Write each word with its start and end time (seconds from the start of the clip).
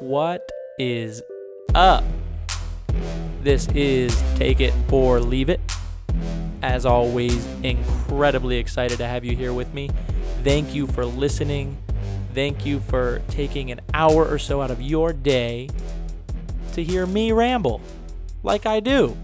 What 0.00 0.48
is 0.78 1.24
up? 1.74 2.04
This 3.42 3.66
is 3.74 4.16
Take 4.36 4.60
It 4.60 4.72
or 4.92 5.18
Leave 5.18 5.48
It. 5.48 5.60
As 6.62 6.86
always, 6.86 7.44
incredibly 7.64 8.58
excited 8.58 8.98
to 8.98 9.06
have 9.08 9.24
you 9.24 9.34
here 9.34 9.52
with 9.52 9.74
me. 9.74 9.90
Thank 10.44 10.72
you 10.72 10.86
for 10.86 11.04
listening. 11.04 11.76
Thank 12.32 12.64
you 12.64 12.78
for 12.78 13.22
taking 13.30 13.72
an 13.72 13.80
hour 13.92 14.24
or 14.24 14.38
so 14.38 14.62
out 14.62 14.70
of 14.70 14.80
your 14.80 15.12
day 15.12 15.68
to 16.74 16.84
hear 16.84 17.04
me 17.04 17.32
ramble 17.32 17.80
like 18.44 18.66
I 18.66 18.78
do. 18.78 19.16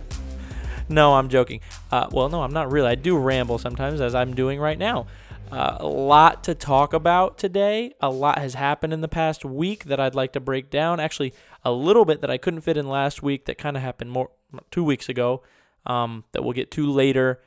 no, 0.88 1.12
I'm 1.12 1.28
joking. 1.28 1.60
Uh, 1.92 2.08
well, 2.10 2.30
no, 2.30 2.42
I'm 2.42 2.54
not 2.54 2.72
really. 2.72 2.88
I 2.88 2.94
do 2.94 3.18
ramble 3.18 3.58
sometimes, 3.58 4.00
as 4.00 4.14
I'm 4.14 4.34
doing 4.34 4.60
right 4.60 4.78
now. 4.78 5.08
Uh, 5.50 5.78
a 5.80 5.86
lot 5.86 6.44
to 6.44 6.54
talk 6.54 6.92
about 6.92 7.36
today. 7.36 7.92
A 8.00 8.10
lot 8.10 8.38
has 8.38 8.54
happened 8.54 8.92
in 8.92 9.00
the 9.00 9.08
past 9.08 9.44
week 9.44 9.84
that 9.84 9.98
I'd 9.98 10.14
like 10.14 10.32
to 10.34 10.40
break 10.40 10.70
down. 10.70 11.00
Actually, 11.00 11.34
a 11.64 11.72
little 11.72 12.04
bit 12.04 12.20
that 12.20 12.30
I 12.30 12.38
couldn't 12.38 12.60
fit 12.60 12.76
in 12.76 12.88
last 12.88 13.22
week 13.22 13.46
that 13.46 13.58
kind 13.58 13.76
of 13.76 13.82
happened 13.82 14.12
more 14.12 14.30
two 14.70 14.84
weeks 14.84 15.08
ago 15.08 15.42
um, 15.86 16.24
that 16.32 16.42
we'll 16.42 16.52
get 16.52 16.70
to 16.72 16.90
later. 16.90 17.40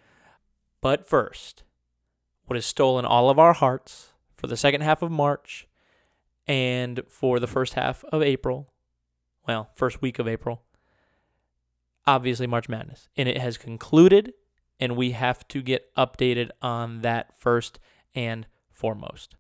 But 0.81 1.07
first, 1.07 1.63
what 2.45 2.55
has 2.55 2.65
stolen 2.65 3.05
all 3.05 3.29
of 3.29 3.39
our 3.39 3.53
hearts 3.53 4.13
for 4.35 4.47
the 4.47 4.57
second 4.57 4.81
half 4.81 5.01
of 5.01 5.09
March 5.09 5.67
and 6.45 7.01
for 7.07 7.39
the 7.39 7.47
first 7.47 7.75
half 7.75 8.03
of 8.05 8.21
April, 8.21 8.73
well, 9.47 9.69
first 9.75 10.01
week 10.01 10.19
of 10.19 10.27
April, 10.27 10.61
obviously 12.05 12.47
March 12.47 12.67
Madness. 12.67 13.07
And 13.15 13.29
it 13.29 13.37
has 13.37 13.57
concluded, 13.57 14.33
and 14.77 14.97
we 14.97 15.11
have 15.11 15.47
to 15.47 15.61
get 15.61 15.93
updated 15.95 16.49
on 16.61 17.01
that 17.01 17.37
first 17.39 17.79
and 18.15 18.47
foremost. 18.71 19.35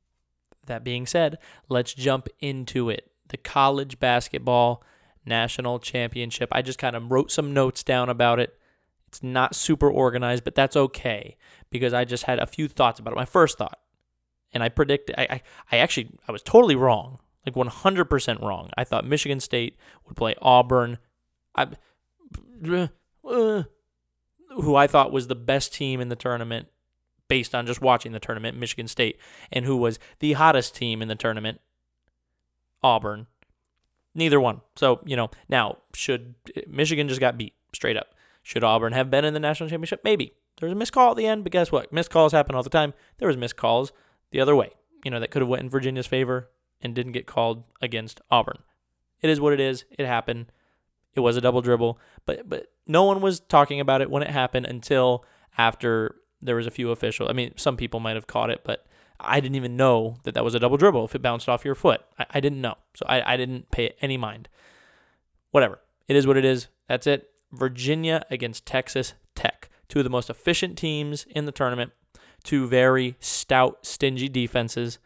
That 0.65 0.83
being 0.83 1.05
said, 1.05 1.37
let's 1.69 1.93
jump 1.93 2.27
into 2.39 2.89
it. 2.89 3.11
The 3.29 3.37
college 3.37 3.99
basketball 3.99 4.83
national 5.25 5.79
championship. 5.79 6.49
I 6.51 6.61
just 6.61 6.79
kind 6.79 6.95
of 6.95 7.11
wrote 7.11 7.31
some 7.31 7.53
notes 7.53 7.83
down 7.83 8.09
about 8.09 8.39
it. 8.39 8.57
It's 9.07 9.23
not 9.23 9.55
super 9.55 9.89
organized, 9.89 10.43
but 10.43 10.55
that's 10.55 10.75
okay 10.75 11.37
because 11.69 11.93
I 11.93 12.05
just 12.05 12.23
had 12.23 12.39
a 12.39 12.47
few 12.47 12.67
thoughts 12.67 12.99
about 12.99 13.13
it. 13.13 13.17
My 13.17 13.25
first 13.25 13.57
thought, 13.57 13.79
and 14.53 14.63
I 14.63 14.69
predicted, 14.69 15.15
I, 15.17 15.27
I, 15.29 15.41
I 15.71 15.77
actually, 15.77 16.11
I 16.27 16.31
was 16.31 16.41
totally 16.41 16.75
wrong, 16.75 17.19
like 17.45 17.55
100% 17.55 18.41
wrong. 18.41 18.69
I 18.75 18.83
thought 18.83 19.05
Michigan 19.05 19.39
State 19.39 19.77
would 20.07 20.15
play 20.15 20.35
Auburn, 20.41 20.97
I, 21.55 21.67
uh, 22.67 23.63
who 24.49 24.75
I 24.75 24.87
thought 24.87 25.11
was 25.11 25.27
the 25.27 25.35
best 25.35 25.73
team 25.73 26.01
in 26.01 26.09
the 26.09 26.15
tournament 26.15 26.67
based 27.33 27.55
on 27.55 27.65
just 27.65 27.81
watching 27.81 28.11
the 28.11 28.19
tournament, 28.19 28.55
Michigan 28.55 28.87
State, 28.87 29.17
and 29.51 29.65
who 29.65 29.75
was 29.75 29.97
the 30.19 30.33
hottest 30.33 30.75
team 30.75 31.01
in 31.01 31.07
the 31.07 31.15
tournament, 31.15 31.59
Auburn. 32.83 33.25
Neither 34.13 34.39
one. 34.39 34.61
So, 34.75 34.99
you 35.03 35.15
know, 35.15 35.31
now, 35.49 35.79
should 35.95 36.35
Michigan 36.67 37.07
just 37.07 37.19
got 37.19 37.35
beat 37.35 37.55
straight 37.73 37.97
up? 37.97 38.13
Should 38.43 38.63
Auburn 38.63 38.93
have 38.93 39.09
been 39.09 39.25
in 39.25 39.33
the 39.33 39.39
national 39.39 39.67
championship? 39.67 40.01
Maybe. 40.03 40.33
There 40.59 40.69
was 40.69 40.73
a 40.73 40.75
missed 40.75 40.93
call 40.93 41.09
at 41.09 41.17
the 41.17 41.25
end, 41.25 41.41
but 41.41 41.51
guess 41.51 41.71
what? 41.71 41.91
Missed 41.91 42.11
calls 42.11 42.33
happen 42.33 42.53
all 42.53 42.61
the 42.61 42.69
time. 42.69 42.93
There 43.17 43.27
was 43.27 43.35
missed 43.35 43.57
calls 43.57 43.91
the 44.29 44.39
other 44.39 44.55
way. 44.55 44.69
You 45.03 45.09
know, 45.09 45.19
that 45.19 45.31
could 45.31 45.41
have 45.41 45.49
went 45.49 45.63
in 45.63 45.71
Virginia's 45.71 46.05
favor 46.05 46.51
and 46.83 46.93
didn't 46.93 47.13
get 47.13 47.25
called 47.25 47.63
against 47.81 48.21
Auburn. 48.29 48.59
It 49.21 49.31
is 49.31 49.41
what 49.41 49.53
it 49.53 49.59
is. 49.59 49.85
It 49.89 50.05
happened. 50.05 50.51
It 51.15 51.21
was 51.21 51.35
a 51.35 51.41
double 51.41 51.61
dribble, 51.61 51.99
but 52.27 52.47
but 52.47 52.67
no 52.85 53.05
one 53.05 53.21
was 53.21 53.39
talking 53.39 53.79
about 53.79 54.01
it 54.01 54.11
when 54.11 54.21
it 54.21 54.29
happened 54.29 54.67
until 54.67 55.25
after 55.57 56.15
there 56.45 56.55
was 56.55 56.67
a 56.67 56.71
few 56.71 56.91
official. 56.91 57.29
I 57.29 57.33
mean, 57.33 57.53
some 57.55 57.77
people 57.77 57.99
might 57.99 58.15
have 58.15 58.27
caught 58.27 58.49
it, 58.49 58.61
but 58.63 58.85
I 59.19 59.39
didn't 59.39 59.55
even 59.55 59.77
know 59.77 60.17
that 60.23 60.33
that 60.33 60.43
was 60.43 60.55
a 60.55 60.59
double 60.59 60.77
dribble 60.77 61.05
if 61.05 61.15
it 61.15 61.21
bounced 61.21 61.47
off 61.47 61.65
your 61.65 61.75
foot. 61.75 62.01
I, 62.19 62.25
I 62.31 62.39
didn't 62.39 62.61
know, 62.61 62.75
so 62.93 63.05
I, 63.07 63.33
I 63.33 63.37
didn't 63.37 63.71
pay 63.71 63.93
any 64.01 64.17
mind. 64.17 64.49
Whatever. 65.51 65.79
It 66.07 66.15
is 66.15 66.27
what 66.27 66.37
it 66.37 66.45
is. 66.45 66.67
That's 66.87 67.07
it. 67.07 67.29
Virginia 67.51 68.25
against 68.29 68.65
Texas 68.65 69.13
Tech, 69.35 69.69
two 69.87 69.99
of 69.99 70.03
the 70.03 70.09
most 70.09 70.29
efficient 70.29 70.77
teams 70.77 71.25
in 71.29 71.45
the 71.45 71.51
tournament, 71.51 71.91
two 72.43 72.67
very 72.67 73.15
stout, 73.19 73.85
stingy 73.85 74.27
defenses. 74.27 74.99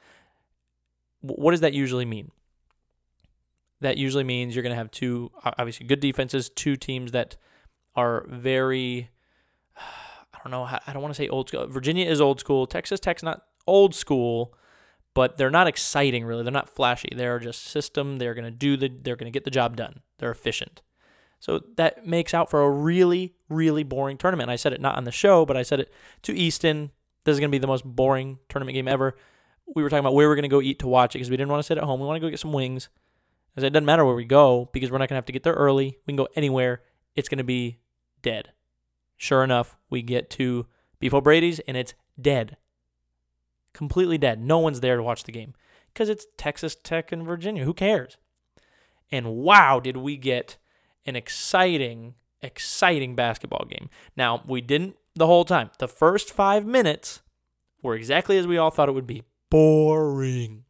What 1.22 1.52
does 1.52 1.62
that 1.62 1.74
usually 1.74 2.06
mean? 2.06 2.32
That 3.82 3.98
usually 3.98 4.24
means 4.24 4.56
you're 4.56 4.64
going 4.64 4.72
to 4.72 4.78
have 4.78 4.90
two, 4.90 5.32
obviously, 5.44 5.86
good 5.86 6.00
defenses, 6.00 6.50
two 6.50 6.76
teams 6.76 7.12
that 7.12 7.36
are 7.96 8.26
very, 8.28 9.10
I 10.38 10.50
don't 10.50 10.52
know, 10.52 10.64
I 10.64 10.94
don't 10.94 11.02
want 11.02 11.14
to 11.14 11.22
say 11.22 11.28
old 11.28 11.50
school. 11.50 11.68
Virginia 11.68 12.06
is 12.06 12.22
old 12.22 12.40
school. 12.40 12.68
Texas 12.68 13.00
Tech's 13.00 13.24
not 13.24 13.44
old 13.66 13.96
school, 13.96 14.54
but 15.14 15.38
they're 15.38 15.50
not 15.50 15.68
exciting 15.68 16.24
really. 16.26 16.44
They're 16.44 16.52
not 16.52 16.70
flashy. 16.70 17.10
They're 17.16 17.40
just 17.40 17.64
system. 17.64 18.18
They're 18.18 18.34
going 18.34 18.46
to 18.46 18.52
do 18.52 18.78
the, 18.78 18.88
they're 18.90 19.16
to 19.16 19.30
get 19.32 19.44
the 19.46 19.52
job 19.52 19.76
done. 19.76 20.02
They're 20.20 20.32
efficient. 20.32 20.82
So 21.40 21.62
that 21.76 22.06
makes 22.06 22.34
out 22.34 22.50
for 22.50 22.64
a 22.64 22.70
really, 22.70 23.36
really 23.50 23.84
boring 23.84 24.18
tournament. 24.18 24.50
I 24.50 24.56
said 24.56 24.74
it 24.74 24.82
not 24.82 24.98
on 24.98 25.04
the 25.04 25.12
show, 25.12 25.46
but 25.46 25.58
I 25.58 25.64
said 25.64 25.80
it 25.80 25.92
to 26.24 26.34
Easton. 26.34 26.92
This 27.26 27.34
is 27.34 27.40
going 27.40 27.50
to 27.50 27.56
be 27.56 27.60
the 27.60 27.68
most 27.68 27.84
boring 27.84 28.40
tournament 28.50 28.74
game 28.74 28.88
ever. 28.88 29.16
We 29.76 29.84
were 29.84 29.90
talking 29.90 30.00
about 30.00 30.14
where 30.14 30.28
we're 30.28 30.36
going 30.36 30.44
to 30.44 30.50
go 30.50 30.62
eat 30.62 30.80
to 30.80 30.88
watch 30.88 31.14
it 31.14 31.20
because 31.20 31.30
we 31.30 31.38
didn't 31.38 31.50
want 31.50 31.60
to 31.60 31.68
sit 31.68 31.78
at 31.78 31.84
home. 31.84 32.00
We 32.00 32.08
want 32.08 32.18
to 32.18 32.26
go 32.26 32.30
get 32.30 32.40
some 32.40 32.54
wings. 32.54 32.90
I 33.56 33.62
said, 33.62 33.68
it 33.68 33.74
doesn't 33.74 33.86
matter 33.86 34.06
where 34.06 34.16
we 34.16 34.26
go 34.26 34.70
because 34.72 34.92
we're 34.92 34.98
not 34.98 35.10
going 35.10 35.16
to 35.16 35.20
have 35.20 35.26
to 35.26 35.34
get 35.34 35.44
there 35.44 35.54
early. 35.54 35.98
We 36.06 36.12
can 36.12 36.16
go 36.16 36.28
anywhere. 36.36 36.82
It's 37.16 37.28
going 37.28 37.40
to 37.40 37.44
be 37.44 37.80
dead. 38.22 38.52
Sure 39.18 39.44
enough, 39.44 39.76
we 39.90 40.02
get 40.02 40.30
to 40.32 40.68
Beef 41.00 41.12
Brady's 41.12 41.60
and 41.62 41.76
it's 41.76 41.94
dead. 42.20 42.58
Completely 43.74 44.18
dead. 44.18 44.42
No 44.42 44.60
one's 44.60 44.80
there 44.80 44.96
to 44.96 45.04
watch 45.04 45.24
the 45.24 45.32
game 45.32 45.54
because 45.94 46.10
it's 46.10 46.28
Texas 46.38 46.76
Tech 46.76 47.12
and 47.12 47.26
Virginia. 47.26 47.66
Who 47.66 47.74
cares? 47.74 48.18
And 49.12 49.36
wow, 49.36 49.80
did 49.80 49.98
we 49.98 50.18
get 50.18 50.58
an 51.08 51.16
exciting, 51.16 52.14
exciting 52.42 53.16
basketball 53.16 53.66
game. 53.68 53.90
Now, 54.16 54.44
we 54.46 54.62
didn't 54.62 54.98
the 55.16 55.26
whole 55.26 55.46
time. 55.46 55.72
The 55.80 55.88
first 55.88 56.32
five 56.32 56.66
minutes 56.66 57.22
were 57.82 57.96
exactly 57.96 58.38
as 58.38 58.46
we 58.46 58.58
all 58.58 58.70
thought 58.70 58.90
it 58.90 58.94
would 58.94 59.08
be 59.08 59.24
boring. 59.50 60.66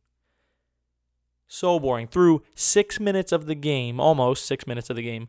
So 1.47 1.79
boring. 1.79 2.07
Through 2.07 2.43
six 2.55 2.99
minutes 2.99 3.31
of 3.31 3.47
the 3.47 3.55
game, 3.55 3.99
almost 3.99 4.45
six 4.45 4.67
minutes 4.67 4.89
of 4.89 4.95
the 4.95 5.01
game, 5.01 5.27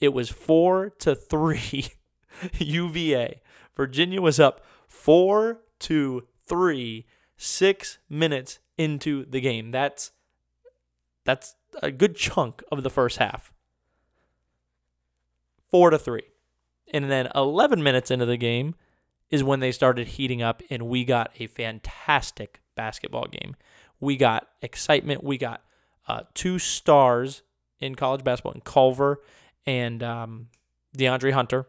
it 0.00 0.12
was 0.12 0.28
four 0.28 0.90
to 0.98 1.14
three 1.14 1.86
UVA. 2.58 3.40
Virginia 3.76 4.20
was 4.20 4.40
up 4.40 4.64
four 4.86 5.60
to 5.80 6.26
three, 6.46 7.06
six 7.36 7.98
minutes 8.08 8.58
into 8.76 9.24
the 9.26 9.40
game. 9.40 9.70
That's 9.70 10.12
that's 11.24 11.56
a 11.82 11.90
good 11.90 12.16
chunk 12.16 12.62
of 12.72 12.82
the 12.82 12.90
first 12.90 13.18
half. 13.18 13.52
Four 15.70 15.90
to 15.90 15.98
three. 15.98 16.22
And 16.92 17.10
then 17.10 17.28
11 17.34 17.82
minutes 17.82 18.10
into 18.10 18.24
the 18.24 18.38
game 18.38 18.74
is 19.30 19.44
when 19.44 19.60
they 19.60 19.72
started 19.72 20.08
heating 20.08 20.40
up, 20.40 20.62
and 20.70 20.88
we 20.88 21.04
got 21.04 21.30
a 21.38 21.46
fantastic 21.46 22.62
basketball 22.74 23.26
game. 23.26 23.56
We 24.00 24.16
got 24.16 24.48
excitement. 24.62 25.22
We 25.22 25.36
got 25.36 25.62
uh, 26.06 26.22
two 26.32 26.58
stars 26.58 27.42
in 27.78 27.94
college 27.94 28.24
basketball, 28.24 28.52
in 28.52 28.62
Culver 28.62 29.20
and 29.66 30.02
um, 30.02 30.48
DeAndre 30.96 31.32
Hunter, 31.32 31.66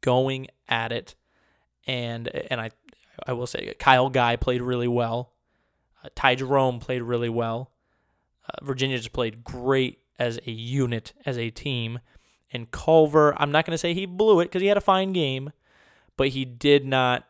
going 0.00 0.48
at 0.68 0.92
it. 0.92 1.14
And 1.86 2.28
and 2.28 2.60
I 2.60 2.70
I 3.26 3.32
will 3.32 3.46
say 3.46 3.74
Kyle 3.78 4.10
Guy 4.10 4.36
played 4.36 4.62
really 4.62 4.88
well. 4.88 5.32
Uh, 6.04 6.08
Ty 6.14 6.36
Jerome 6.36 6.80
played 6.80 7.02
really 7.02 7.28
well. 7.28 7.72
Uh, 8.48 8.64
Virginia 8.64 8.96
just 8.96 9.12
played 9.12 9.44
great 9.44 10.00
as 10.18 10.38
a 10.46 10.50
unit, 10.50 11.12
as 11.24 11.38
a 11.38 11.50
team. 11.50 12.00
And 12.52 12.70
Culver, 12.70 13.34
I'm 13.40 13.50
not 13.50 13.66
going 13.66 13.72
to 13.72 13.78
say 13.78 13.92
he 13.92 14.06
blew 14.06 14.40
it 14.40 14.46
because 14.46 14.62
he 14.62 14.68
had 14.68 14.76
a 14.76 14.82
fine 14.82 15.12
game, 15.12 15.52
but 16.16 16.28
he 16.28 16.44
did 16.44 16.86
not 16.86 17.24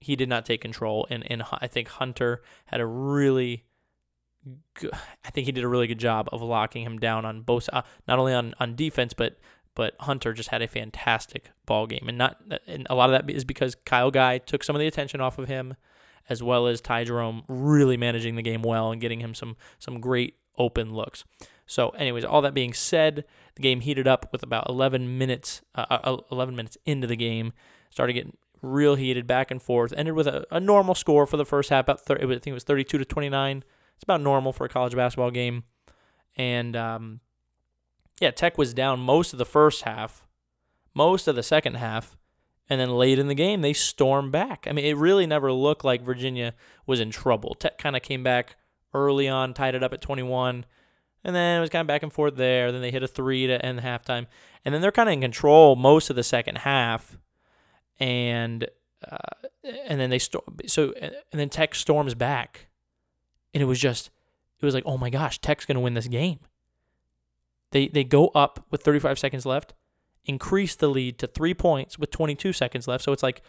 he 0.00 0.16
did 0.16 0.28
not 0.28 0.46
take 0.46 0.60
control. 0.60 1.06
And 1.10 1.30
and 1.30 1.42
I 1.52 1.66
think 1.66 1.88
Hunter 1.88 2.42
had 2.66 2.80
a 2.80 2.86
really 2.86 3.64
good, 4.74 4.90
I 5.24 5.30
think 5.30 5.46
he 5.46 5.52
did 5.52 5.64
a 5.64 5.68
really 5.68 5.86
good 5.86 5.98
job 5.98 6.28
of 6.32 6.42
locking 6.42 6.82
him 6.82 6.98
down 6.98 7.24
on 7.24 7.42
both 7.42 7.68
uh, 7.72 7.82
not 8.06 8.18
only 8.18 8.34
on 8.34 8.54
on 8.58 8.76
defense 8.76 9.14
but 9.14 9.38
but 9.80 9.94
Hunter 10.00 10.34
just 10.34 10.50
had 10.50 10.60
a 10.60 10.68
fantastic 10.68 11.52
ball 11.64 11.86
game. 11.86 12.04
And 12.06 12.18
not 12.18 12.36
and 12.66 12.86
a 12.90 12.94
lot 12.94 13.08
of 13.08 13.26
that 13.26 13.34
is 13.34 13.46
because 13.46 13.74
Kyle 13.86 14.10
Guy 14.10 14.36
took 14.36 14.62
some 14.62 14.76
of 14.76 14.80
the 14.80 14.86
attention 14.86 15.22
off 15.22 15.38
of 15.38 15.48
him 15.48 15.74
as 16.28 16.42
well 16.42 16.66
as 16.66 16.82
Ty 16.82 17.04
Jerome 17.04 17.44
really 17.48 17.96
managing 17.96 18.34
the 18.34 18.42
game 18.42 18.60
well 18.60 18.92
and 18.92 19.00
getting 19.00 19.20
him 19.20 19.34
some 19.34 19.56
some 19.78 19.98
great 19.98 20.34
open 20.58 20.92
looks. 20.92 21.24
So, 21.64 21.88
anyways, 21.90 22.26
all 22.26 22.42
that 22.42 22.52
being 22.52 22.74
said, 22.74 23.24
the 23.54 23.62
game 23.62 23.80
heated 23.80 24.06
up 24.06 24.30
with 24.32 24.42
about 24.42 24.68
11 24.68 25.16
minutes, 25.16 25.62
uh, 25.74 25.86
uh 25.88 26.18
11 26.30 26.54
minutes 26.54 26.76
into 26.84 27.06
the 27.06 27.16
game, 27.16 27.54
started 27.88 28.12
getting 28.12 28.36
real 28.60 28.96
heated 28.96 29.26
back 29.26 29.50
and 29.50 29.62
forth. 29.62 29.94
Ended 29.96 30.12
with 30.12 30.26
a, 30.26 30.44
a 30.50 30.60
normal 30.60 30.94
score 30.94 31.24
for 31.24 31.38
the 31.38 31.46
first 31.46 31.70
half. 31.70 31.86
About 31.86 32.02
30, 32.02 32.22
I 32.22 32.28
think 32.28 32.48
it 32.48 32.52
was 32.52 32.64
32 32.64 32.98
to 32.98 33.04
29. 33.06 33.64
It's 33.94 34.02
about 34.02 34.20
normal 34.20 34.52
for 34.52 34.66
a 34.66 34.68
college 34.68 34.94
basketball 34.94 35.30
game. 35.30 35.64
And 36.36 36.76
um, 36.76 37.20
yeah, 38.20 38.30
Tech 38.30 38.58
was 38.58 38.74
down 38.74 39.00
most 39.00 39.32
of 39.32 39.38
the 39.38 39.44
first 39.44 39.82
half, 39.82 40.26
most 40.94 41.26
of 41.26 41.34
the 41.34 41.42
second 41.42 41.74
half, 41.74 42.16
and 42.68 42.80
then 42.80 42.90
late 42.90 43.18
in 43.18 43.26
the 43.26 43.34
game 43.34 43.62
they 43.62 43.72
stormed 43.72 44.30
back. 44.30 44.66
I 44.68 44.72
mean, 44.72 44.84
it 44.84 44.96
really 44.96 45.26
never 45.26 45.52
looked 45.52 45.84
like 45.84 46.02
Virginia 46.02 46.54
was 46.86 47.00
in 47.00 47.10
trouble. 47.10 47.54
Tech 47.54 47.78
kind 47.78 47.96
of 47.96 48.02
came 48.02 48.22
back 48.22 48.56
early 48.94 49.28
on, 49.28 49.54
tied 49.54 49.74
it 49.74 49.82
up 49.82 49.92
at 49.92 50.00
21 50.00 50.64
And 51.24 51.36
then 51.36 51.58
it 51.58 51.60
was 51.60 51.70
kind 51.70 51.80
of 51.80 51.86
back 51.86 52.02
and 52.02 52.12
forth 52.12 52.36
there. 52.36 52.70
Then 52.70 52.80
they 52.80 52.90
hit 52.90 53.02
a 53.02 53.08
three 53.08 53.46
to 53.46 53.64
end 53.64 53.78
the 53.78 53.82
halftime. 53.82 54.26
And 54.64 54.74
then 54.74 54.82
they're 54.82 54.92
kind 54.92 55.08
of 55.08 55.14
in 55.14 55.20
control 55.20 55.76
most 55.76 56.10
of 56.10 56.16
the 56.16 56.22
second 56.22 56.58
half. 56.58 57.16
And 57.98 58.68
uh, 59.10 59.48
and 59.86 60.00
then 60.00 60.10
they 60.10 60.18
so 60.18 60.92
and 61.00 61.14
then 61.32 61.48
Tech 61.48 61.74
storms 61.74 62.14
back, 62.14 62.68
and 63.54 63.62
it 63.62 63.66
was 63.66 63.78
just 63.78 64.10
it 64.60 64.64
was 64.64 64.74
like 64.74 64.84
oh 64.86 64.98
my 64.98 65.10
gosh, 65.10 65.38
Tech's 65.38 65.64
gonna 65.64 65.80
win 65.80 65.94
this 65.94 66.08
game. 66.08 66.40
They 67.72 67.88
they 67.88 68.04
go 68.04 68.28
up 68.28 68.64
with 68.70 68.82
35 68.82 69.18
seconds 69.18 69.46
left, 69.46 69.74
increase 70.24 70.74
the 70.74 70.88
lead 70.88 71.18
to 71.18 71.26
three 71.26 71.54
points 71.54 71.98
with 71.98 72.10
22 72.10 72.52
seconds 72.52 72.88
left. 72.88 73.04
So 73.04 73.12
it's 73.12 73.22
like, 73.22 73.42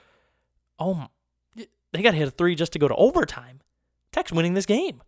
oh, 0.79 1.07
they 1.55 2.01
got 2.01 2.11
to 2.11 2.17
hit 2.17 2.27
a 2.27 2.31
three 2.31 2.55
just 2.55 2.73
to 2.73 2.79
go 2.79 2.87
to 2.87 2.95
overtime. 2.95 3.61
Tech's 4.11 4.31
winning 4.31 4.53
this 4.53 4.65
game. 4.65 5.01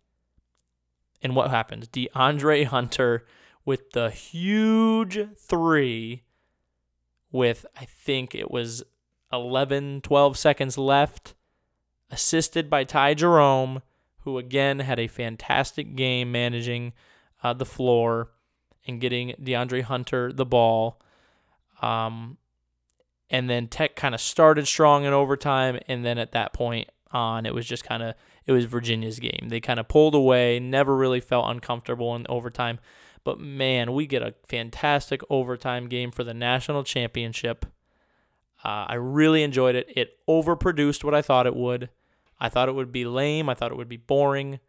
And 1.22 1.36
what 1.36 1.50
happens? 1.50 1.88
DeAndre 1.88 2.66
Hunter 2.68 3.26
with 3.66 3.92
the 3.92 4.10
huge 4.10 5.20
three 5.38 6.24
with, 7.32 7.66
I 7.80 7.86
think 7.86 8.36
it 8.36 8.52
was 8.52 8.84
11, 9.32 10.02
12 10.02 10.38
seconds 10.38 10.78
left, 10.78 11.34
assisted 12.12 12.70
by 12.70 12.84
Ty 12.84 13.16
Jerome, 13.16 13.82
who 14.20 14.38
again 14.38 14.80
had 14.80 15.00
a 15.00 15.08
fantastic 15.08 15.96
game 15.96 16.32
managing 16.32 16.94
uh, 17.42 17.54
the 17.54 17.66
floor 17.66 18.30
and 18.88 19.00
getting 19.00 19.34
DeAndre 19.42 19.84
Hunter 19.84 20.32
the 20.32 20.46
ball. 20.46 21.00
Um, 21.82 22.38
and 23.30 23.50
then 23.50 23.68
Tech 23.68 23.96
kind 23.96 24.14
of 24.14 24.22
started 24.22 24.68
strong 24.68 25.06
in 25.06 25.14
overtime, 25.14 25.80
and 25.88 26.06
then 26.06 26.18
at 26.18 26.34
that 26.34 26.54
point 26.54 26.90
on, 27.12 27.46
it 27.46 27.54
was 27.54 27.66
just 27.66 27.84
kind 27.84 28.04
of 28.04 28.16
it 28.46 28.52
was 28.52 28.66
Virginia's 28.66 29.20
game. 29.20 29.48
They 29.50 29.60
kind 29.60 29.80
of 29.80 29.88
pulled 29.88 30.16
away, 30.16 30.60
never 30.60 30.96
really 30.96 31.22
felt 31.22 31.50
uncomfortable 31.50 32.16
in 32.16 32.26
overtime. 32.28 32.80
But 33.24 33.40
man, 33.40 33.94
we 33.94 34.06
get 34.06 34.22
a 34.22 34.36
fantastic 34.48 35.22
overtime 35.30 35.88
game 35.88 36.12
for 36.12 36.24
the 36.24 36.34
national 36.34 36.84
championship. 36.84 37.66
Uh, 38.64 38.86
I 38.90 38.96
really 38.96 39.44
enjoyed 39.44 39.76
it. 39.76 39.88
It 39.96 40.18
overproduced 40.28 41.04
what 41.04 41.16
I 41.16 41.22
thought 41.22 41.48
it 41.48 41.56
would. 41.56 41.90
I 42.40 42.50
thought 42.50 42.70
it 42.70 42.76
would 42.76 42.92
be 42.92 43.06
lame. 43.06 43.48
I 43.48 43.54
thought 43.54 43.72
it 43.72 43.78
would 43.78 43.90
be 43.90 43.98
boring. 43.98 44.60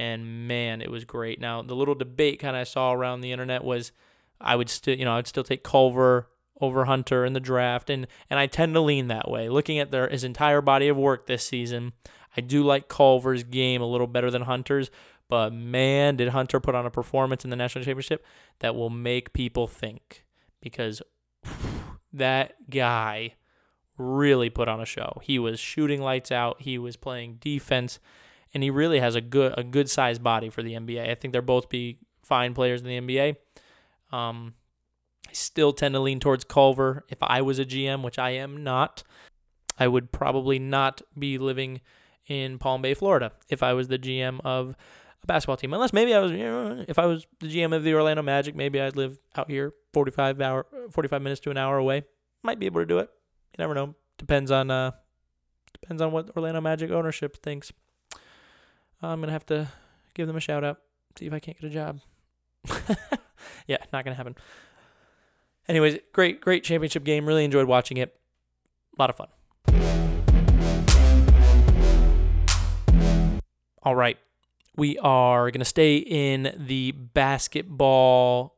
And 0.00 0.48
man, 0.48 0.80
it 0.80 0.90
was 0.90 1.04
great. 1.04 1.42
Now, 1.42 1.60
the 1.60 1.76
little 1.76 1.94
debate 1.94 2.40
kind 2.40 2.56
of 2.56 2.60
I 2.60 2.64
saw 2.64 2.94
around 2.94 3.20
the 3.20 3.32
internet 3.32 3.62
was 3.62 3.92
I 4.40 4.56
would 4.56 4.70
still, 4.70 4.96
you 4.96 5.04
know, 5.04 5.12
I'd 5.12 5.26
still 5.26 5.44
take 5.44 5.62
Culver 5.62 6.30
over 6.58 6.86
Hunter 6.86 7.26
in 7.26 7.34
the 7.34 7.40
draft, 7.40 7.90
and 7.90 8.06
and 8.30 8.38
I 8.38 8.46
tend 8.46 8.72
to 8.72 8.80
lean 8.80 9.08
that 9.08 9.30
way. 9.30 9.50
Looking 9.50 9.78
at 9.78 9.90
their 9.90 10.08
his 10.08 10.24
entire 10.24 10.62
body 10.62 10.88
of 10.88 10.96
work 10.96 11.26
this 11.26 11.46
season, 11.46 11.92
I 12.34 12.40
do 12.40 12.62
like 12.62 12.88
Culver's 12.88 13.44
game 13.44 13.82
a 13.82 13.86
little 13.86 14.06
better 14.06 14.30
than 14.30 14.42
Hunter's, 14.42 14.90
but 15.28 15.52
man, 15.52 16.16
did 16.16 16.28
Hunter 16.28 16.60
put 16.60 16.74
on 16.74 16.86
a 16.86 16.90
performance 16.90 17.44
in 17.44 17.50
the 17.50 17.56
national 17.56 17.84
championship 17.84 18.24
that 18.60 18.74
will 18.74 18.88
make 18.88 19.34
people 19.34 19.66
think 19.66 20.24
because 20.62 21.02
that 22.14 22.70
guy 22.70 23.34
really 23.98 24.48
put 24.48 24.66
on 24.66 24.80
a 24.80 24.86
show. 24.86 25.20
He 25.22 25.38
was 25.38 25.60
shooting 25.60 26.00
lights 26.00 26.32
out. 26.32 26.62
He 26.62 26.78
was 26.78 26.96
playing 26.96 27.36
defense, 27.40 27.98
and 28.52 28.62
he 28.62 28.70
really 28.70 29.00
has 29.00 29.14
a 29.14 29.20
good 29.20 29.54
a 29.56 29.62
good 29.62 29.90
sized 29.90 30.22
body 30.22 30.50
for 30.50 30.62
the 30.62 30.74
NBA. 30.74 31.08
I 31.08 31.14
think 31.14 31.32
they're 31.32 31.42
both 31.42 31.68
be 31.68 31.98
fine 32.24 32.54
players 32.54 32.82
in 32.82 32.88
the 32.88 33.00
NBA. 33.00 33.36
Um, 34.12 34.54
I 35.28 35.32
still 35.32 35.72
tend 35.72 35.94
to 35.94 36.00
lean 36.00 36.20
towards 36.20 36.44
Culver. 36.44 37.04
If 37.08 37.18
I 37.22 37.42
was 37.42 37.58
a 37.58 37.64
GM, 37.64 38.02
which 38.02 38.18
I 38.18 38.30
am 38.30 38.64
not, 38.64 39.02
I 39.78 39.86
would 39.88 40.12
probably 40.12 40.58
not 40.58 41.02
be 41.18 41.38
living 41.38 41.80
in 42.26 42.58
Palm 42.58 42.82
Bay, 42.82 42.94
Florida, 42.94 43.32
if 43.48 43.62
I 43.62 43.72
was 43.72 43.88
the 43.88 43.98
GM 43.98 44.40
of 44.44 44.76
a 45.22 45.26
basketball 45.26 45.56
team. 45.56 45.72
Unless 45.74 45.92
maybe 45.92 46.14
I 46.14 46.20
was, 46.20 46.32
you 46.32 46.38
know, 46.38 46.84
if 46.88 46.98
I 46.98 47.06
was 47.06 47.26
the 47.40 47.48
GM 47.48 47.74
of 47.74 47.84
the 47.84 47.94
Orlando 47.94 48.22
Magic, 48.22 48.54
maybe 48.54 48.80
I'd 48.80 48.96
live 48.96 49.18
out 49.36 49.50
here 49.50 49.72
45 49.92 50.40
hour, 50.40 50.66
45 50.90 51.22
minutes 51.22 51.40
to 51.42 51.50
an 51.50 51.56
hour 51.56 51.76
away. 51.78 52.04
Might 52.42 52.58
be 52.58 52.66
able 52.66 52.80
to 52.80 52.86
do 52.86 52.98
it. 52.98 53.10
You 53.52 53.62
never 53.62 53.74
know. 53.74 53.94
Depends 54.18 54.50
on 54.50 54.70
uh, 54.70 54.92
depends 55.80 56.00
on 56.02 56.12
what 56.12 56.36
Orlando 56.36 56.60
Magic 56.60 56.90
ownership 56.90 57.42
thinks. 57.42 57.72
I'm 59.02 59.20
gonna 59.20 59.32
have 59.32 59.46
to 59.46 59.68
give 60.14 60.26
them 60.26 60.36
a 60.36 60.40
shout 60.40 60.64
out. 60.64 60.78
See 61.18 61.26
if 61.26 61.32
I 61.32 61.40
can't 61.40 61.60
get 61.60 61.70
a 61.70 61.72
job. 61.72 62.00
yeah, 63.66 63.78
not 63.92 64.04
gonna 64.04 64.16
happen. 64.16 64.36
Anyways, 65.68 65.98
great, 66.12 66.40
great 66.40 66.64
championship 66.64 67.04
game. 67.04 67.26
Really 67.26 67.44
enjoyed 67.44 67.66
watching 67.68 67.96
it. 67.96 68.16
A 68.98 69.00
lot 69.00 69.10
of 69.10 69.16
fun. 69.16 69.28
All 73.82 73.94
right. 73.94 74.18
We 74.76 74.98
are 74.98 75.50
going 75.50 75.60
to 75.60 75.64
stay 75.64 75.96
in 75.96 76.54
the 76.56 76.92
basketball 76.92 78.56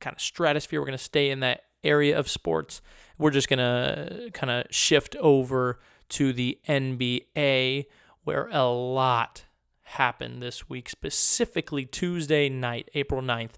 kind 0.00 0.14
of 0.14 0.20
stratosphere. 0.20 0.80
We're 0.80 0.86
going 0.86 0.98
to 0.98 1.04
stay 1.04 1.30
in 1.30 1.40
that 1.40 1.64
area 1.82 2.18
of 2.18 2.28
sports. 2.28 2.82
We're 3.18 3.30
just 3.30 3.48
going 3.48 3.58
to 3.58 4.30
kind 4.32 4.50
of 4.50 4.66
shift 4.70 5.16
over 5.16 5.78
to 6.10 6.32
the 6.32 6.58
NBA, 6.68 7.86
where 8.24 8.48
a 8.48 8.64
lot 8.64 9.44
happened 9.82 10.42
this 10.42 10.68
week, 10.68 10.88
specifically 10.88 11.84
Tuesday 11.84 12.48
night, 12.48 12.90
April 12.94 13.22
9th. 13.22 13.52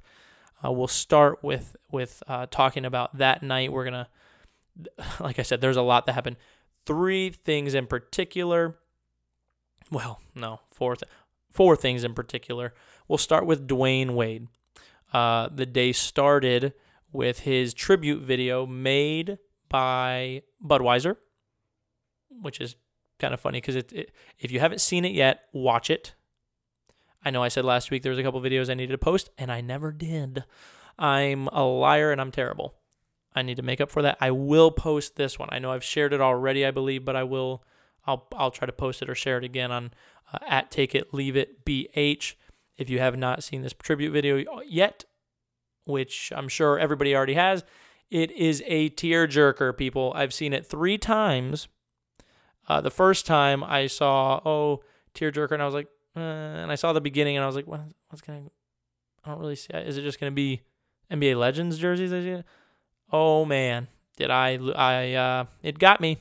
Uh, 0.64 0.72
we'll 0.72 0.88
start 0.88 1.42
with 1.42 1.76
with 1.90 2.22
uh, 2.28 2.46
talking 2.50 2.84
about 2.84 3.16
that 3.18 3.42
night. 3.42 3.72
We're 3.72 3.84
gonna, 3.84 4.08
like 5.20 5.38
I 5.38 5.42
said, 5.42 5.60
there's 5.60 5.76
a 5.76 5.82
lot 5.82 6.06
that 6.06 6.12
happened. 6.12 6.36
Three 6.84 7.30
things 7.30 7.74
in 7.74 7.86
particular. 7.86 8.78
Well, 9.90 10.20
no, 10.34 10.60
four 10.70 10.96
th- 10.96 11.10
four 11.50 11.76
things 11.76 12.04
in 12.04 12.14
particular. 12.14 12.74
We'll 13.08 13.18
start 13.18 13.46
with 13.46 13.68
Dwyane 13.68 14.14
Wade. 14.14 14.48
Uh, 15.12 15.48
the 15.54 15.66
day 15.66 15.92
started 15.92 16.72
with 17.12 17.40
his 17.40 17.72
tribute 17.72 18.22
video 18.22 18.66
made 18.66 19.38
by 19.68 20.42
Budweiser, 20.64 21.16
which 22.28 22.60
is 22.60 22.76
kind 23.18 23.34
of 23.34 23.40
funny 23.40 23.60
because 23.60 23.76
it, 23.76 23.92
it, 23.92 24.12
if 24.38 24.50
you 24.50 24.60
haven't 24.60 24.80
seen 24.80 25.04
it 25.04 25.12
yet, 25.12 25.44
watch 25.52 25.90
it. 25.90 26.14
I 27.24 27.30
know 27.30 27.42
I 27.42 27.48
said 27.48 27.64
last 27.64 27.90
week 27.90 28.02
there 28.02 28.10
was 28.10 28.18
a 28.18 28.22
couple 28.22 28.40
videos 28.40 28.70
I 28.70 28.74
needed 28.74 28.92
to 28.92 28.98
post, 28.98 29.30
and 29.36 29.50
I 29.50 29.60
never 29.60 29.92
did. 29.92 30.44
I'm 30.98 31.48
a 31.48 31.64
liar 31.64 32.12
and 32.12 32.20
I'm 32.20 32.30
terrible. 32.30 32.74
I 33.34 33.42
need 33.42 33.56
to 33.56 33.62
make 33.62 33.80
up 33.80 33.90
for 33.90 34.02
that. 34.02 34.16
I 34.20 34.30
will 34.30 34.70
post 34.70 35.16
this 35.16 35.38
one. 35.38 35.48
I 35.52 35.58
know 35.58 35.72
I've 35.72 35.84
shared 35.84 36.12
it 36.14 36.20
already, 36.20 36.64
I 36.64 36.70
believe, 36.70 37.04
but 37.04 37.16
I 37.16 37.24
will. 37.24 37.62
I'll 38.06 38.26
I'll 38.34 38.50
try 38.50 38.66
to 38.66 38.72
post 38.72 39.02
it 39.02 39.10
or 39.10 39.14
share 39.14 39.38
it 39.38 39.44
again 39.44 39.70
on 39.70 39.90
uh, 40.32 40.38
at 40.48 40.70
Take 40.70 40.94
It 40.94 41.12
Leave 41.12 41.36
It 41.36 41.64
BH. 41.64 42.34
If 42.78 42.88
you 42.88 42.98
have 42.98 43.16
not 43.16 43.42
seen 43.42 43.62
this 43.62 43.72
tribute 43.72 44.12
video 44.12 44.42
yet, 44.66 45.04
which 45.84 46.32
I'm 46.34 46.48
sure 46.48 46.78
everybody 46.78 47.14
already 47.14 47.34
has, 47.34 47.64
it 48.10 48.30
is 48.30 48.62
a 48.66 48.90
tearjerker, 48.90 49.76
people. 49.76 50.12
I've 50.14 50.34
seen 50.34 50.52
it 50.52 50.66
three 50.66 50.98
times. 50.98 51.68
Uh, 52.68 52.80
the 52.80 52.90
first 52.90 53.26
time 53.26 53.62
I 53.62 53.86
saw 53.86 54.40
oh 54.44 54.82
tearjerker, 55.14 55.52
and 55.52 55.62
I 55.62 55.64
was 55.64 55.74
like, 55.74 55.86
uh, 56.16 56.20
and 56.20 56.72
I 56.72 56.74
saw 56.74 56.92
the 56.92 57.00
beginning, 57.00 57.36
and 57.36 57.44
I 57.44 57.46
was 57.46 57.56
like, 57.56 57.66
what, 57.66 57.80
what's 58.08 58.22
gonna? 58.22 58.42
I 59.24 59.30
don't 59.30 59.40
really 59.40 59.56
see. 59.56 59.72
Is 59.74 59.96
it 59.96 60.02
just 60.02 60.18
gonna 60.18 60.32
be 60.32 60.62
NBA 61.10 61.36
Legends 61.36 61.78
jerseys? 61.78 62.42
Oh 63.12 63.44
man, 63.44 63.88
did 64.16 64.30
I? 64.30 64.58
I 64.74 65.12
uh, 65.12 65.44
it 65.62 65.78
got 65.78 66.00
me. 66.00 66.18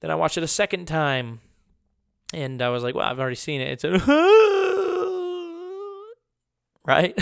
Then 0.00 0.10
I 0.10 0.14
watched 0.14 0.38
it 0.38 0.42
a 0.42 0.48
second 0.48 0.86
time, 0.86 1.40
and 2.32 2.62
I 2.62 2.70
was 2.70 2.82
like, 2.82 2.94
well, 2.94 3.06
I've 3.06 3.20
already 3.20 3.36
seen 3.36 3.60
it. 3.60 3.68
It's 3.68 3.84
a 3.84 3.90
right, 6.86 7.18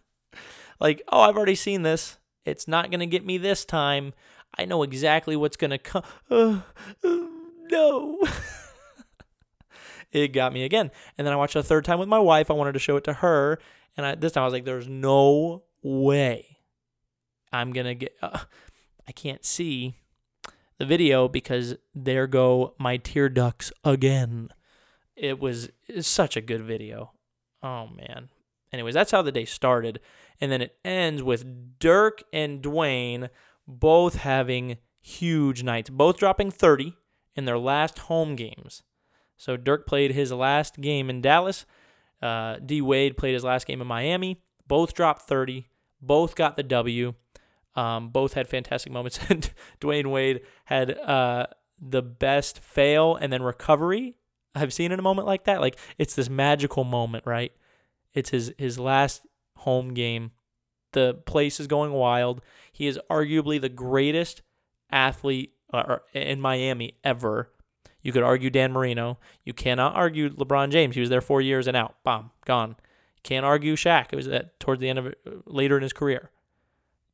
like 0.80 1.02
oh, 1.08 1.22
I've 1.22 1.36
already 1.36 1.56
seen 1.56 1.82
this. 1.82 2.18
It's 2.44 2.68
not 2.68 2.92
gonna 2.92 3.06
get 3.06 3.26
me 3.26 3.36
this 3.36 3.64
time. 3.64 4.14
I 4.56 4.64
know 4.64 4.84
exactly 4.84 5.36
what's 5.36 5.56
gonna 5.56 5.78
come. 5.78 6.04
No. 7.70 8.20
it 10.12 10.28
got 10.28 10.52
me 10.52 10.64
again. 10.64 10.90
And 11.16 11.26
then 11.26 11.32
I 11.32 11.36
watched 11.36 11.56
a 11.56 11.62
third 11.62 11.84
time 11.84 11.98
with 11.98 12.08
my 12.08 12.18
wife. 12.18 12.50
I 12.50 12.54
wanted 12.54 12.72
to 12.72 12.78
show 12.78 12.96
it 12.96 13.04
to 13.04 13.14
her, 13.14 13.58
and 13.96 14.06
I, 14.06 14.14
this 14.14 14.32
time 14.32 14.42
I 14.42 14.46
was 14.46 14.52
like, 14.54 14.64
"There's 14.64 14.88
no 14.88 15.64
way 15.82 16.58
I'm 17.52 17.72
gonna 17.72 17.94
get. 17.94 18.16
Uh, 18.22 18.40
I 19.06 19.12
can't 19.12 19.44
see 19.44 19.96
the 20.78 20.86
video 20.86 21.28
because 21.28 21.76
there 21.94 22.26
go 22.26 22.74
my 22.78 22.96
tear 22.96 23.28
ducts 23.28 23.72
again. 23.84 24.50
It 25.16 25.40
was 25.40 25.70
such 26.00 26.36
a 26.36 26.40
good 26.40 26.62
video. 26.62 27.12
Oh 27.62 27.88
man. 27.88 28.28
Anyways, 28.72 28.94
that's 28.94 29.10
how 29.10 29.22
the 29.22 29.32
day 29.32 29.46
started, 29.46 29.98
and 30.40 30.52
then 30.52 30.60
it 30.60 30.76
ends 30.84 31.22
with 31.22 31.78
Dirk 31.78 32.22
and 32.32 32.62
Dwyane 32.62 33.30
both 33.66 34.16
having 34.16 34.76
huge 35.00 35.62
nights, 35.62 35.88
both 35.88 36.18
dropping 36.18 36.50
30 36.50 36.94
in 37.38 37.44
their 37.44 37.58
last 37.58 38.00
home 38.00 38.36
games. 38.36 38.82
So 39.36 39.56
Dirk 39.56 39.86
played 39.86 40.10
his 40.10 40.32
last 40.32 40.80
game 40.80 41.08
in 41.08 41.20
Dallas. 41.20 41.64
Uh, 42.20 42.56
D 42.56 42.82
Wade 42.82 43.16
played 43.16 43.34
his 43.34 43.44
last 43.44 43.66
game 43.66 43.80
in 43.80 43.86
Miami. 43.86 44.42
Both 44.66 44.92
dropped 44.92 45.22
30. 45.22 45.68
Both 46.02 46.34
got 46.34 46.56
the 46.56 46.64
W. 46.64 47.14
Um, 47.76 48.08
both 48.08 48.34
had 48.34 48.48
fantastic 48.48 48.92
moments. 48.92 49.20
And 49.30 49.50
Dwyane 49.80 50.10
Wade 50.10 50.40
had 50.64 50.98
uh, 50.98 51.46
the 51.80 52.02
best 52.02 52.58
fail 52.58 53.14
and 53.14 53.32
then 53.32 53.42
recovery 53.42 54.16
I've 54.54 54.72
seen 54.72 54.92
in 54.92 54.98
a 54.98 55.02
moment 55.02 55.26
like 55.26 55.44
that. 55.44 55.60
Like 55.60 55.78
it's 55.96 56.14
this 56.14 56.28
magical 56.28 56.84
moment, 56.84 57.24
right? 57.26 57.52
It's 58.14 58.30
his 58.30 58.52
his 58.58 58.78
last 58.78 59.22
home 59.58 59.94
game. 59.94 60.32
The 60.92 61.14
place 61.26 61.60
is 61.60 61.66
going 61.66 61.92
wild. 61.92 62.40
He 62.72 62.86
is 62.86 62.98
arguably 63.10 63.60
the 63.60 63.68
greatest 63.68 64.42
athlete 64.90 65.52
uh, 65.72 65.96
in 66.12 66.40
Miami 66.40 66.94
ever. 67.04 67.50
You 68.02 68.12
could 68.12 68.22
argue 68.22 68.50
Dan 68.50 68.72
Marino. 68.72 69.18
You 69.44 69.52
cannot 69.52 69.94
argue 69.94 70.30
LeBron 70.30 70.70
James. 70.70 70.94
He 70.94 71.00
was 71.00 71.10
there 71.10 71.20
four 71.20 71.40
years 71.40 71.66
and 71.66 71.76
out. 71.76 71.96
Bomb, 72.04 72.30
gone. 72.44 72.76
Can't 73.22 73.44
argue 73.44 73.76
Shaq. 73.76 74.06
It 74.12 74.16
was 74.16 74.28
at, 74.28 74.58
towards 74.60 74.80
the 74.80 74.88
end 74.88 74.98
of 74.98 75.06
uh, 75.06 75.10
later 75.46 75.76
in 75.76 75.82
his 75.82 75.92
career. 75.92 76.30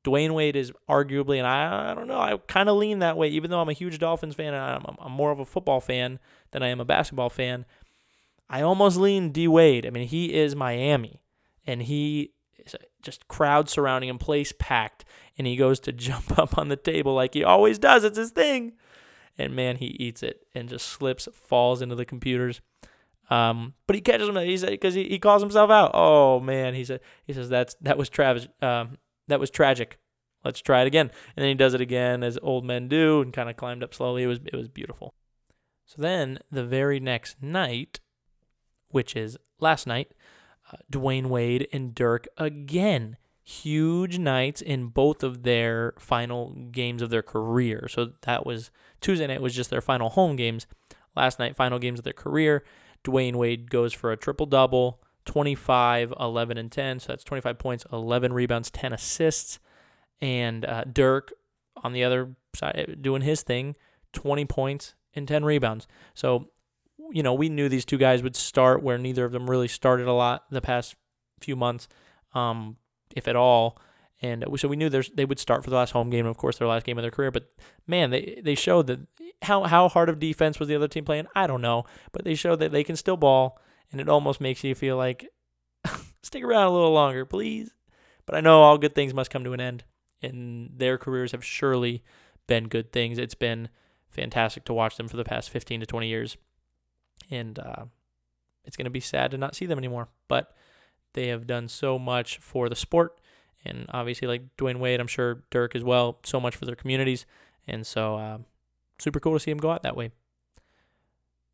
Dwyane 0.05 0.35
Wade 0.35 0.55
is 0.55 0.71
arguably, 0.89 1.39
and 1.39 1.47
I, 1.47 1.91
I 1.91 1.95
don't 1.95 2.07
know, 2.07 2.21
I 2.21 2.37
kind 2.47 2.69
of 2.69 2.77
lean 2.77 2.99
that 2.99 3.17
way, 3.17 3.29
even 3.29 3.51
though 3.51 3.61
I'm 3.61 3.71
a 3.71 3.73
huge 3.73 3.99
Dolphins 3.99 4.35
fan 4.35 4.53
and 4.53 4.63
I'm, 4.63 4.97
I'm 4.99 5.13
more 5.13 5.33
of 5.33 5.41
a 5.41 5.47
football 5.47 5.81
fan 5.81 6.19
than 6.51 6.63
I 6.63 6.69
am 6.69 6.79
a 6.79 6.85
basketball 6.85 7.31
fan. 7.31 7.65
I 8.51 8.61
almost 8.61 8.99
lean 8.99 9.31
D 9.31 9.49
Wade. 9.49 9.87
I 9.87 9.91
mean, 9.91 10.07
he 10.07 10.35
is 10.35 10.55
Miami, 10.55 11.23
and 11.67 11.83
he 11.83 12.33
just 13.05 13.29
crowd 13.29 13.69
surrounding 13.69 14.09
him, 14.09 14.19
place 14.19 14.53
packed, 14.59 15.05
and 15.39 15.47
he 15.47 15.57
goes 15.57 15.81
to 15.81 15.93
jump 16.09 16.39
up 16.39 16.59
on 16.59 16.69
the 16.69 16.77
table 16.77 17.15
like 17.15 17.35
he 17.35 17.45
always 17.45 17.79
does. 17.79 18.05
It's 18.05 18.19
his 18.19 18.31
thing, 18.31 18.73
and 19.39 19.55
man, 19.55 19.77
he 19.77 19.87
eats 19.87 20.23
it 20.23 20.47
and 20.55 20.69
just 20.69 20.89
slips, 20.89 21.29
falls 21.33 21.83
into 21.83 21.95
the 21.95 22.05
computers. 22.05 22.61
Um, 23.31 23.75
but 23.87 23.97
he 23.97 24.03
catches 24.03 24.29
him. 24.29 24.37
He 24.37 24.57
said 24.57 24.71
because 24.71 24.95
he, 24.95 25.05
he 25.05 25.19
calls 25.19 25.43
himself 25.43 25.71
out. 25.71 25.93
Oh 25.95 26.41
man, 26.41 26.75
he 26.75 26.85
said 26.85 27.01
he 27.25 27.33
says 27.33 27.49
that's 27.49 27.75
that 27.81 27.97
was 27.97 28.09
Travis. 28.09 28.49
Um, 28.61 28.99
that 29.29 29.41
was 29.41 29.51
tragic. 29.51 29.99
Let's 30.45 30.61
try 30.61 30.83
it 30.83 30.87
again. 30.87 31.11
And 31.37 31.43
then 31.43 31.49
he 31.49 31.55
does 31.55 31.75
it 31.75 31.81
again 31.81 32.23
as 32.23 32.39
old 32.43 32.65
men 32.65 32.89
do 32.89 33.23
and 33.23 33.33
kind 33.33 33.49
of 33.49 33.57
climbed 33.57 33.83
up 33.83 33.95
slowly. 33.95 34.25
It 34.25 34.27
was 34.27 34.41
it 34.45 34.55
was 34.55 34.69
beautiful. 34.69 35.15
So 35.87 36.01
then 36.01 36.39
the 36.51 36.65
very 36.65 37.01
next 37.01 37.43
night, 37.43 38.01
which 38.91 39.17
is 39.17 39.39
last 39.59 39.87
night, 39.87 40.13
Dwyane 40.91 41.27
Wade 41.27 41.69
and 41.73 41.95
Dirk 41.95 42.27
again. 42.37 43.17
Huge 43.43 44.19
nights 44.19 44.63
in 44.63 44.87
both 44.87 45.23
of 45.23 45.43
their 45.43 45.95
final 45.99 46.51
games 46.71 47.03
of 47.03 47.11
their 47.11 47.23
career. 47.23 47.87
So 47.89 48.13
that 48.23 48.47
was 48.47 48.71
Tuesday 49.01 49.27
night 49.27 49.43
was 49.43 49.55
just 49.55 49.71
their 49.71 49.83
final 49.83 50.09
home 50.09 50.37
games. 50.37 50.67
Last 51.15 51.39
night, 51.39 51.55
final 51.55 51.79
games 51.79 51.99
of 51.99 52.05
their 52.05 52.15
career. 52.15 52.65
Dwyane 53.05 53.37
Wade 53.37 53.71
goes 53.71 53.93
for 53.93 54.13
a 54.13 54.17
triple 54.17 54.47
double, 54.47 55.01
25, 55.27 56.15
11, 56.19 56.57
and 56.57 56.73
10. 56.73 57.01
So 57.01 57.09
that's 57.09 57.25
25 57.25 57.59
points, 57.59 57.85
11 57.93 58.33
rebounds, 58.33 58.71
10 58.71 58.93
assists. 58.95 59.59
And 60.21 60.65
uh, 60.65 60.85
Dirk 60.85 61.33
on 61.83 61.93
the 61.93 62.03
other 62.03 62.35
side 62.55 62.99
doing 63.03 63.23
his 63.23 63.43
thing, 63.43 63.77
20 64.13 64.45
points 64.47 64.95
and 65.15 65.29
10 65.29 65.45
rebounds. 65.45 65.87
So, 66.15 66.49
you 67.15 67.23
know, 67.23 67.33
we 67.33 67.49
knew 67.49 67.69
these 67.69 67.85
two 67.85 67.97
guys 67.97 68.25
would 68.25 68.35
start 68.35 68.83
where 68.83 68.99
neither 68.99 69.25
of 69.25 69.31
them 69.31 69.49
really 69.49 69.69
started 69.69 70.09
a 70.09 70.13
lot 70.13 70.47
the 70.51 70.61
past 70.61 70.97
few 71.41 71.55
months, 71.55 71.87
um, 72.35 72.77
if 73.15 73.29
at 73.29 73.37
all. 73.37 73.79
And 74.21 74.45
so 74.57 74.67
we 74.67 74.75
knew 74.75 74.89
they 74.89 75.25
would 75.25 75.39
start 75.39 75.63
for 75.63 75.71
the 75.71 75.77
last 75.77 75.93
home 75.93 76.11
game, 76.11 76.27
of 76.27 76.37
course, 76.37 76.59
their 76.59 76.67
last 76.67 76.85
game 76.85 76.99
of 76.99 77.03
their 77.03 77.13
career. 77.13 77.31
But 77.31 77.53
man, 77.87 78.11
they, 78.11 78.41
they 78.43 78.57
showed 78.57 78.89
that 78.89 78.99
how, 79.43 79.63
how 79.63 79.89
hard 79.89 80.09
of 80.09 80.19
defense 80.19 80.59
was 80.59 80.69
the 80.69 80.75
other 80.75 80.89
team 80.89 81.05
playing? 81.05 81.29
I 81.37 81.47
don't 81.47 81.63
know. 81.63 81.85
But 82.11 82.25
they 82.25 82.35
showed 82.35 82.59
that 82.59 82.73
they 82.73 82.83
can 82.83 82.97
still 82.97 83.17
ball 83.17 83.61
and 83.93 84.01
it 84.01 84.09
almost 84.09 84.41
makes 84.41 84.65
you 84.65 84.75
feel 84.75 84.97
like 84.97 85.29
stick 86.25 86.43
around 86.43 86.67
a 86.67 86.73
little 86.73 86.93
longer, 86.93 87.25
please. 87.25 87.71
But 88.27 88.35
I 88.35 88.41
know 88.41 88.63
all 88.63 88.77
good 88.77 88.97
things 88.97 89.15
must 89.15 89.31
come 89.31 89.45
to 89.45 89.53
an 89.53 89.61
end, 89.61 89.85
and 90.21 90.71
their 90.75 90.99
careers 90.99 91.31
have 91.31 91.45
surely 91.45 92.03
been 92.49 92.67
good 92.67 92.93
things. 92.93 93.19
It's 93.19 93.37
been 93.37 93.69
fantastic 94.09 94.65
to 94.65 94.75
watch 94.75 94.97
them 94.97 95.07
for 95.07 95.17
the 95.17 95.25
past 95.25 95.51
15 95.51 95.81
to 95.81 95.87
20 95.87 96.09
years, 96.09 96.37
and 97.31 97.59
uh, 97.59 97.85
it's 98.65 98.77
going 98.77 98.85
to 98.85 98.91
be 98.91 99.01
sad 99.01 99.31
to 99.31 99.39
not 99.39 99.55
see 99.55 99.67
them 99.67 99.79
anymore. 99.79 100.09
But 100.29 100.55
they 101.15 101.29
have 101.29 101.47
done 101.47 101.69
so 101.69 101.99
much 101.99 102.39
for 102.39 102.69
the 102.69 102.77
sport, 102.77 103.21
and 103.65 103.87
obviously, 103.91 104.29
like 104.29 104.57
Dwyane 104.57 104.79
Wade, 104.79 105.01
I'm 105.01 105.07
sure 105.07 105.45
Dirk 105.51 105.75
as 105.75 105.85
well, 105.85 106.19
so 106.25 106.41
much 106.41 106.57
for 106.57 106.67
their 106.67 106.75
communities, 106.75 107.27
and 107.67 107.87
so 107.87 108.17
uh, 108.17 108.39
super 108.99 109.21
cool 109.21 109.35
to 109.35 109.41
see 109.41 109.51
them 109.51 109.59
go 109.59 109.71
out 109.71 109.83
that 109.83 109.97
way. 109.97 110.11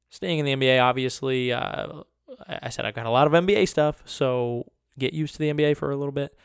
Staying 0.09 0.40
in 0.40 0.45
the 0.45 0.57
NBA, 0.57 0.83
obviously, 0.83 1.52
uh, 1.52 2.02
I 2.49 2.69
said 2.71 2.85
I've 2.85 2.95
got 2.95 3.07
a 3.07 3.11
lot 3.11 3.26
of 3.26 3.33
NBA 3.33 3.69
stuff, 3.69 4.02
so 4.05 4.67
get 4.99 5.12
used 5.12 5.35
to 5.35 5.38
the 5.38 5.52
NBA 5.52 5.76
for 5.76 5.90
a 5.90 5.97
little 5.97 6.12
bit. 6.12 6.37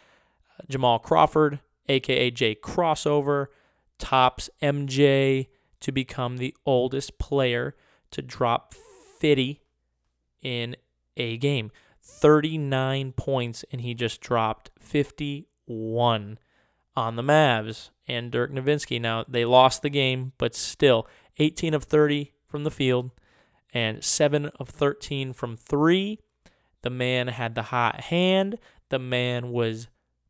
Jamal 0.70 1.00
Crawford, 1.00 1.60
aka 1.88 2.32
Jay 2.32 2.56
Crossover, 2.56 3.48
tops 3.98 4.50
MJ 4.62 5.48
to 5.80 5.92
become 5.92 6.38
the 6.38 6.56
oldest 6.66 7.18
player 7.18 7.76
to 8.12 8.22
drop 8.22 8.74
50 9.20 9.62
in 10.42 10.76
a 11.18 11.38
game. 11.38 11.72
39 12.02 13.14
points, 13.14 13.66
and 13.72 13.82
he 13.82 13.94
just 13.94 14.22
dropped 14.22 14.70
51 14.80 16.40
on 16.96 17.16
the 17.16 17.24
Mavs 17.24 17.90
and 18.08 18.32
Dirk 18.32 18.52
Nowitzki. 18.52 19.02
Now, 19.02 19.26
they 19.28 19.44
lost 19.44 19.82
the 19.82 19.90
game, 19.90 20.34
but 20.38 20.56
still 20.56 21.08
18 21.40 21.74
of 21.74 21.84
30 21.84 22.32
from 22.48 22.64
the 22.64 22.72
field, 22.72 23.12
and 23.74 24.04
7 24.04 24.48
of 24.60 24.70
13 24.70 25.34
from 25.34 25.58
3. 25.58 26.20
The 26.84 26.90
man 26.90 27.30
had 27.30 27.56
the 27.56 27.64
hot 27.64 28.02
hand. 28.02 28.60
The 28.90 29.00
man 29.00 29.50
was 29.50 29.88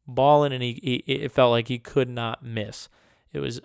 balling, 0.07 0.53
and 0.53 0.63
he, 0.63 0.79
he 0.81 1.13
it 1.13 1.31
felt 1.31 1.51
like 1.51 1.67
he 1.67 1.77
could 1.77 2.09
not 2.09 2.43
miss. 2.43 2.87
It 3.33 3.39
was 3.39 3.59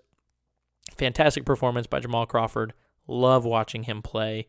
fantastic 0.97 1.45
performance 1.45 1.87
by 1.87 2.01
Jamal 2.01 2.27
Crawford. 2.27 2.75
Love 3.07 3.45
watching 3.45 3.85
him 3.85 4.03
play. 4.03 4.49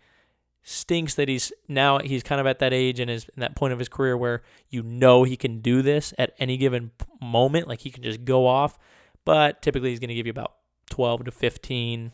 Stinks 0.63 1.15
that 1.15 1.27
he's 1.27 1.51
now 1.67 1.99
he's 1.99 2.21
kind 2.21 2.39
of 2.39 2.45
at 2.45 2.59
that 2.59 2.71
age 2.71 2.99
and 2.99 3.09
is 3.09 3.25
in 3.35 3.41
that 3.41 3.55
point 3.55 3.73
of 3.73 3.79
his 3.79 3.89
career 3.89 4.15
where 4.15 4.43
you 4.69 4.83
know 4.83 5.23
he 5.23 5.35
can 5.35 5.59
do 5.59 5.81
this 5.81 6.13
at 6.19 6.33
any 6.37 6.57
given 6.57 6.91
moment, 7.19 7.67
like 7.67 7.79
he 7.79 7.89
can 7.89 8.03
just 8.03 8.25
go 8.25 8.45
off. 8.45 8.77
But 9.25 9.61
typically 9.61 9.89
he's 9.89 9.99
going 9.99 10.09
to 10.09 10.15
give 10.15 10.27
you 10.27 10.31
about 10.31 10.53
12 10.89 11.25
to 11.25 11.31
15, 11.31 12.11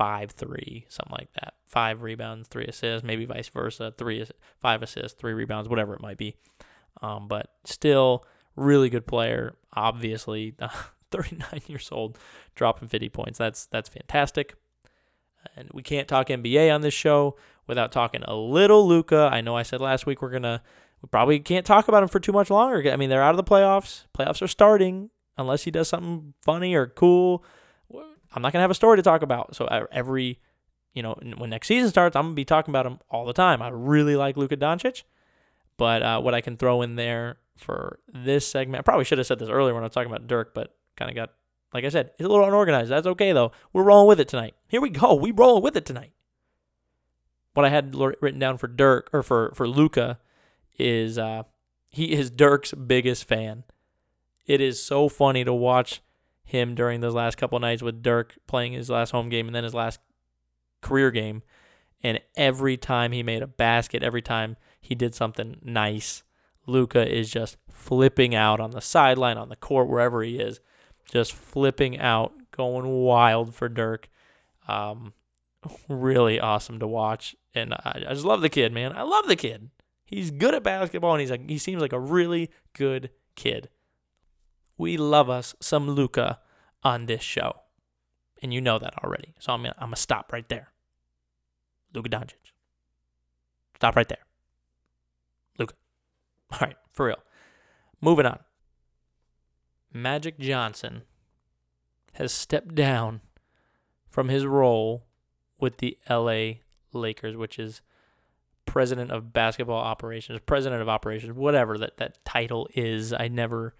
five 0.00 0.30
three, 0.30 0.86
something 0.88 1.12
like 1.12 1.30
that. 1.34 1.54
Five 1.66 2.00
rebounds, 2.00 2.48
three 2.48 2.64
assists, 2.64 3.04
maybe 3.04 3.26
vice 3.26 3.48
versa. 3.48 3.92
Three, 3.98 4.24
five 4.58 4.82
assists, 4.82 5.20
three 5.20 5.34
rebounds, 5.34 5.68
whatever 5.68 5.94
it 5.94 6.00
might 6.00 6.16
be. 6.16 6.36
Um, 7.02 7.28
but 7.28 7.52
still, 7.64 8.24
really 8.56 8.88
good 8.88 9.06
player. 9.06 9.56
Obviously, 9.74 10.54
39 11.10 11.60
years 11.66 11.90
old, 11.92 12.18
dropping 12.54 12.88
50 12.88 13.10
points. 13.10 13.38
That's 13.38 13.66
that's 13.66 13.90
fantastic. 13.90 14.54
And 15.56 15.68
we 15.72 15.82
can't 15.82 16.08
talk 16.08 16.28
NBA 16.28 16.72
on 16.74 16.80
this 16.80 16.94
show 16.94 17.36
without 17.66 17.92
talking 17.92 18.22
a 18.24 18.34
little 18.34 18.86
Luka. 18.86 19.30
I 19.32 19.40
know 19.40 19.56
I 19.56 19.62
said 19.62 19.80
last 19.80 20.06
week 20.06 20.22
we're 20.22 20.30
gonna 20.30 20.62
we 21.02 21.08
probably 21.08 21.40
can't 21.40 21.64
talk 21.66 21.88
about 21.88 22.02
him 22.02 22.08
for 22.08 22.20
too 22.20 22.32
much 22.32 22.50
longer. 22.50 22.90
I 22.90 22.96
mean, 22.96 23.10
they're 23.10 23.22
out 23.22 23.30
of 23.30 23.36
the 23.36 23.50
playoffs. 23.50 24.04
Playoffs 24.16 24.42
are 24.42 24.48
starting 24.48 25.10
unless 25.38 25.64
he 25.64 25.70
does 25.70 25.88
something 25.88 26.34
funny 26.42 26.74
or 26.74 26.86
cool 26.86 27.44
I'm 28.32 28.42
not 28.42 28.52
gonna 28.52 28.62
have 28.62 28.70
a 28.70 28.74
story 28.74 28.96
to 28.96 29.02
talk 29.02 29.22
about. 29.22 29.56
So 29.56 29.66
every, 29.90 30.38
you 30.94 31.02
know, 31.02 31.18
when 31.36 31.50
next 31.50 31.68
season 31.68 31.90
starts, 31.90 32.14
I'm 32.14 32.26
gonna 32.26 32.34
be 32.34 32.44
talking 32.44 32.72
about 32.72 32.86
him 32.86 32.98
all 33.10 33.24
the 33.24 33.32
time. 33.32 33.62
I 33.62 33.68
really 33.68 34.16
like 34.16 34.36
Luka 34.36 34.56
Doncic, 34.56 35.02
but 35.76 36.02
uh, 36.02 36.20
what 36.20 36.34
I 36.34 36.40
can 36.40 36.56
throw 36.56 36.82
in 36.82 36.96
there 36.96 37.38
for 37.56 37.98
this 38.12 38.46
segment, 38.46 38.80
I 38.80 38.82
probably 38.82 39.04
should 39.04 39.18
have 39.18 39.26
said 39.26 39.38
this 39.38 39.48
earlier 39.48 39.74
when 39.74 39.82
I 39.82 39.86
was 39.86 39.94
talking 39.94 40.10
about 40.10 40.26
Dirk, 40.28 40.54
but 40.54 40.76
kind 40.96 41.10
of 41.10 41.16
got, 41.16 41.30
like 41.72 41.84
I 41.84 41.88
said, 41.88 42.10
it's 42.18 42.26
a 42.26 42.28
little 42.28 42.46
unorganized. 42.46 42.90
That's 42.90 43.06
okay 43.06 43.32
though. 43.32 43.52
We're 43.72 43.84
rolling 43.84 44.08
with 44.08 44.20
it 44.20 44.28
tonight. 44.28 44.54
Here 44.68 44.80
we 44.80 44.90
go. 44.90 45.14
We 45.14 45.30
rolling 45.30 45.62
with 45.62 45.76
it 45.76 45.84
tonight. 45.84 46.12
What 47.54 47.66
I 47.66 47.68
had 47.68 47.94
written 47.94 48.38
down 48.38 48.58
for 48.58 48.68
Dirk 48.68 49.10
or 49.12 49.22
for 49.22 49.52
for 49.54 49.68
Luka 49.68 50.18
is 50.78 51.18
uh, 51.18 51.44
he 51.88 52.12
is 52.12 52.30
Dirk's 52.30 52.72
biggest 52.72 53.24
fan. 53.24 53.64
It 54.46 54.60
is 54.60 54.82
so 54.82 55.08
funny 55.08 55.44
to 55.44 55.52
watch 55.52 56.02
him 56.42 56.74
during 56.74 57.00
those 57.00 57.14
last 57.14 57.36
couple 57.36 57.58
nights 57.60 57.82
with 57.82 58.02
Dirk 58.02 58.36
playing 58.46 58.72
his 58.72 58.90
last 58.90 59.10
home 59.10 59.28
game 59.28 59.46
and 59.46 59.54
then 59.54 59.64
his 59.64 59.74
last 59.74 60.00
career 60.80 61.10
game. 61.10 61.42
And 62.02 62.20
every 62.36 62.76
time 62.76 63.12
he 63.12 63.22
made 63.22 63.42
a 63.42 63.46
basket, 63.46 64.02
every 64.02 64.22
time 64.22 64.56
he 64.80 64.94
did 64.94 65.14
something 65.14 65.58
nice, 65.62 66.22
Luka 66.66 67.06
is 67.06 67.30
just 67.30 67.56
flipping 67.70 68.34
out 68.34 68.58
on 68.58 68.70
the 68.70 68.80
sideline, 68.80 69.36
on 69.36 69.48
the 69.48 69.56
court, 69.56 69.88
wherever 69.88 70.22
he 70.22 70.38
is, 70.38 70.60
just 71.10 71.32
flipping 71.32 71.98
out, 71.98 72.32
going 72.50 72.86
wild 72.86 73.54
for 73.54 73.68
Dirk. 73.68 74.08
Um, 74.68 75.12
really 75.88 76.40
awesome 76.40 76.78
to 76.78 76.86
watch, 76.86 77.36
and 77.54 77.74
I, 77.74 78.04
I 78.08 78.14
just 78.14 78.24
love 78.24 78.40
the 78.40 78.48
kid, 78.48 78.72
man. 78.72 78.96
I 78.96 79.02
love 79.02 79.26
the 79.26 79.36
kid. 79.36 79.70
He's 80.04 80.30
good 80.30 80.54
at 80.54 80.62
basketball, 80.62 81.12
and 81.12 81.20
he's 81.20 81.30
like 81.30 81.48
he 81.48 81.58
seems 81.58 81.82
like 81.82 81.92
a 81.92 82.00
really 82.00 82.50
good 82.72 83.10
kid. 83.34 83.68
We 84.78 84.96
love 84.96 85.28
us 85.28 85.54
some 85.60 85.90
Luka 85.90 86.38
on 86.82 87.06
this 87.06 87.22
show. 87.22 87.60
And 88.42 88.54
you 88.54 88.60
know 88.60 88.78
that 88.78 88.94
already. 89.04 89.34
So 89.38 89.52
I'm 89.52 89.62
gonna, 89.62 89.74
I'm 89.78 89.88
gonna 89.88 89.96
stop 89.96 90.32
right 90.32 90.48
there. 90.48 90.72
Luka 91.92 92.08
Doncic. 92.08 92.52
Stop 93.76 93.96
right 93.96 94.08
there. 94.08 94.24
Luka. 95.58 95.74
All 96.52 96.58
right, 96.62 96.76
for 96.92 97.06
real. 97.06 97.18
Moving 98.00 98.26
on. 98.26 98.38
Magic 99.92 100.38
Johnson 100.38 101.02
has 102.14 102.32
stepped 102.32 102.74
down 102.74 103.20
from 104.08 104.28
his 104.28 104.46
role 104.46 105.04
with 105.58 105.78
the 105.78 105.98
LA 106.08 106.60
Lakers, 106.92 107.36
which 107.36 107.58
is 107.58 107.82
president 108.66 109.10
of 109.10 109.32
basketball 109.32 109.80
operations, 109.80 110.38
president 110.46 110.80
of 110.80 110.88
operations, 110.88 111.32
whatever 111.32 111.76
that, 111.78 111.96
that 111.96 112.24
title 112.24 112.68
is. 112.74 113.12
I 113.12 113.28
never. 113.28 113.74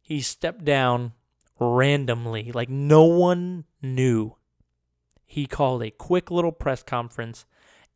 He 0.00 0.20
stepped 0.20 0.64
down 0.64 1.12
randomly, 1.60 2.52
like 2.52 2.68
no 2.68 3.04
one 3.04 3.64
knew. 3.82 4.36
He 5.26 5.46
called 5.46 5.82
a 5.82 5.90
quick 5.90 6.30
little 6.30 6.52
press 6.52 6.82
conference 6.82 7.44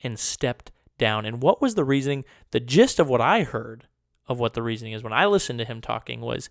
and 0.02 0.18
stepped 0.18 0.70
down. 0.98 1.24
And 1.24 1.42
what 1.42 1.62
was 1.62 1.74
the 1.74 1.84
reasoning? 1.84 2.24
The 2.50 2.60
gist 2.60 2.98
of 2.98 3.08
what 3.08 3.22
I 3.22 3.42
heard 3.42 3.86
of 4.28 4.38
what 4.38 4.54
the 4.54 4.62
reasoning 4.62 4.92
is 4.92 5.02
when 5.02 5.12
I 5.12 5.26
listened 5.26 5.58
to 5.58 5.64
him 5.64 5.80
talking 5.80 6.20
was 6.20 6.50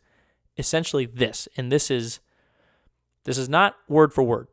essentially 0.58 1.06
this. 1.06 1.48
And 1.58 1.72
this 1.72 1.90
is 1.90 2.20
this 3.24 3.38
is 3.38 3.50
not 3.50 3.76
word 3.88 4.14
for 4.14 4.24
word. 4.24 4.48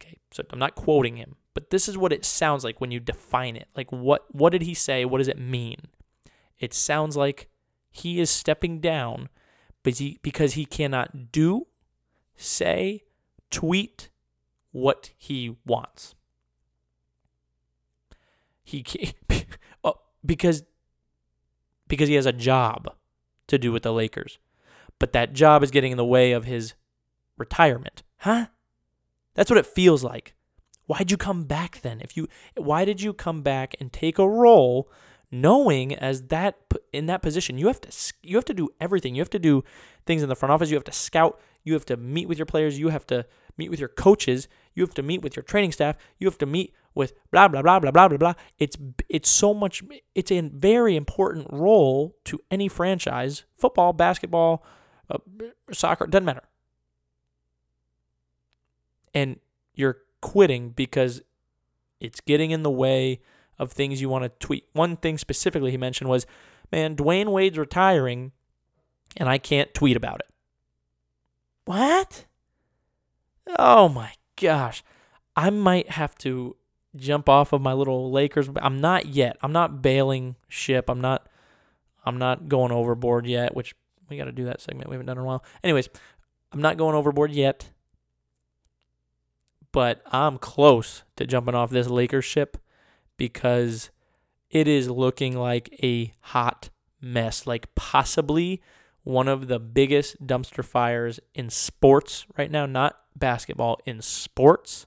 Okay. 0.00 0.18
So 0.30 0.42
I'm 0.50 0.58
not 0.58 0.74
quoting 0.74 1.16
him, 1.16 1.36
but 1.52 1.70
this 1.70 1.88
is 1.88 1.98
what 1.98 2.12
it 2.12 2.24
sounds 2.24 2.64
like 2.64 2.80
when 2.80 2.90
you 2.90 3.00
define 3.00 3.56
it. 3.56 3.68
Like 3.76 3.90
what 3.90 4.24
what 4.34 4.50
did 4.50 4.62
he 4.62 4.74
say? 4.74 5.04
What 5.04 5.18
does 5.18 5.28
it 5.28 5.38
mean? 5.38 5.88
It 6.58 6.72
sounds 6.72 7.16
like 7.16 7.48
he 7.90 8.20
is 8.20 8.30
stepping 8.30 8.80
down 8.80 9.28
because 9.84 9.98
he, 9.98 10.18
because 10.22 10.54
he 10.54 10.64
cannot 10.64 11.30
do, 11.30 11.66
say, 12.36 13.04
tweet 13.50 14.08
what 14.72 15.10
he 15.16 15.56
wants. 15.64 16.14
He 18.64 18.82
can't, 18.82 19.14
oh, 19.84 20.00
because 20.24 20.64
because 21.88 22.08
he 22.08 22.14
has 22.14 22.26
a 22.26 22.32
job 22.32 22.94
to 23.46 23.58
do 23.58 23.72
with 23.72 23.82
the 23.82 23.92
Lakers. 23.92 24.38
But 24.98 25.12
that 25.12 25.32
job 25.32 25.62
is 25.62 25.70
getting 25.70 25.92
in 25.92 25.98
the 25.98 26.04
way 26.04 26.32
of 26.32 26.44
his 26.44 26.74
retirement. 27.36 28.02
Huh? 28.18 28.46
That's 29.34 29.50
what 29.50 29.58
it 29.58 29.66
feels 29.66 30.04
like. 30.04 30.34
Why'd 30.86 31.10
you 31.10 31.16
come 31.16 31.44
back 31.44 31.80
then? 31.80 32.00
If 32.00 32.16
you 32.16 32.28
why 32.56 32.84
did 32.84 33.00
you 33.00 33.12
come 33.12 33.42
back 33.42 33.74
and 33.80 33.92
take 33.92 34.18
a 34.18 34.28
role 34.28 34.90
knowing 35.30 35.94
as 35.94 36.24
that 36.28 36.58
in 36.92 37.06
that 37.06 37.22
position 37.22 37.58
you 37.58 37.66
have 37.66 37.80
to 37.80 38.12
you 38.22 38.36
have 38.36 38.44
to 38.44 38.54
do 38.54 38.68
everything. 38.80 39.14
You 39.14 39.22
have 39.22 39.30
to 39.30 39.38
do 39.38 39.64
things 40.06 40.22
in 40.22 40.28
the 40.28 40.36
front 40.36 40.52
office, 40.52 40.70
you 40.70 40.76
have 40.76 40.84
to 40.84 40.92
scout, 40.92 41.40
you 41.64 41.72
have 41.72 41.86
to 41.86 41.96
meet 41.96 42.28
with 42.28 42.38
your 42.38 42.46
players, 42.46 42.78
you 42.78 42.90
have 42.90 43.06
to 43.08 43.26
meet 43.56 43.70
with 43.70 43.80
your 43.80 43.88
coaches, 43.88 44.46
you 44.74 44.82
have 44.82 44.94
to 44.94 45.02
meet 45.02 45.22
with 45.22 45.36
your 45.36 45.42
training 45.42 45.72
staff, 45.72 45.96
you 46.18 46.26
have 46.26 46.38
to 46.38 46.46
meet 46.46 46.74
with 46.94 47.12
blah 47.30 47.48
blah 47.48 47.62
blah 47.62 47.80
blah 47.80 47.90
blah 47.90 48.08
blah 48.08 48.18
blah. 48.18 48.34
It's 48.58 48.76
it's 49.08 49.28
so 49.28 49.52
much 49.52 49.82
it's 50.14 50.30
a 50.30 50.40
very 50.40 50.96
important 50.96 51.46
role 51.50 52.16
to 52.24 52.40
any 52.50 52.68
franchise, 52.68 53.44
football, 53.56 53.92
basketball, 53.92 54.64
uh, 55.10 55.18
soccer, 55.72 56.06
doesn't 56.06 56.24
matter. 56.24 56.42
And 59.12 59.38
you're 59.74 59.98
quitting 60.20 60.70
because 60.70 61.22
it's 62.00 62.20
getting 62.20 62.50
in 62.50 62.62
the 62.62 62.70
way 62.70 63.20
of 63.58 63.72
things 63.72 64.00
you 64.00 64.08
want 64.08 64.24
to 64.24 64.46
tweet. 64.46 64.66
One 64.72 64.96
thing 64.96 65.18
specifically 65.18 65.70
he 65.70 65.76
mentioned 65.76 66.10
was, 66.10 66.26
man, 66.72 66.96
Dwyane 66.96 67.30
Wade's 67.30 67.58
retiring 67.58 68.32
and 69.16 69.28
I 69.28 69.38
can't 69.38 69.72
tweet 69.74 69.96
about 69.96 70.20
it. 70.20 70.26
What? 71.64 72.26
Oh 73.58 73.88
my 73.88 74.12
gosh. 74.36 74.82
I 75.36 75.50
might 75.50 75.90
have 75.90 76.16
to 76.18 76.56
jump 76.96 77.28
off 77.28 77.52
of 77.52 77.60
my 77.60 77.72
little 77.72 78.10
Lakers. 78.10 78.48
I'm 78.56 78.80
not 78.80 79.06
yet. 79.06 79.36
I'm 79.42 79.52
not 79.52 79.82
bailing 79.82 80.36
ship. 80.48 80.88
I'm 80.88 81.00
not 81.00 81.28
I'm 82.04 82.18
not 82.18 82.48
going 82.48 82.72
overboard 82.72 83.26
yet, 83.26 83.56
which 83.56 83.74
we 84.08 84.16
got 84.16 84.24
to 84.26 84.32
do 84.32 84.44
that 84.44 84.60
segment. 84.60 84.90
We 84.90 84.94
haven't 84.94 85.06
done 85.06 85.16
in 85.16 85.22
a 85.22 85.26
while. 85.26 85.44
Anyways, 85.62 85.88
I'm 86.52 86.60
not 86.60 86.76
going 86.76 86.94
overboard 86.94 87.32
yet 87.32 87.70
but 89.74 90.00
I'm 90.12 90.38
close 90.38 91.02
to 91.16 91.26
jumping 91.26 91.56
off 91.56 91.70
this 91.70 91.88
Lakers 91.88 92.24
ship 92.24 92.58
because 93.16 93.90
it 94.48 94.68
is 94.68 94.88
looking 94.88 95.36
like 95.36 95.76
a 95.82 96.14
hot 96.20 96.70
mess, 97.00 97.44
like 97.44 97.74
possibly 97.74 98.62
one 99.02 99.26
of 99.26 99.48
the 99.48 99.58
biggest 99.58 100.24
dumpster 100.24 100.64
fires 100.64 101.18
in 101.34 101.50
sports 101.50 102.24
right 102.38 102.52
now, 102.52 102.66
not 102.66 103.00
basketball, 103.16 103.80
in 103.84 104.00
sports. 104.00 104.86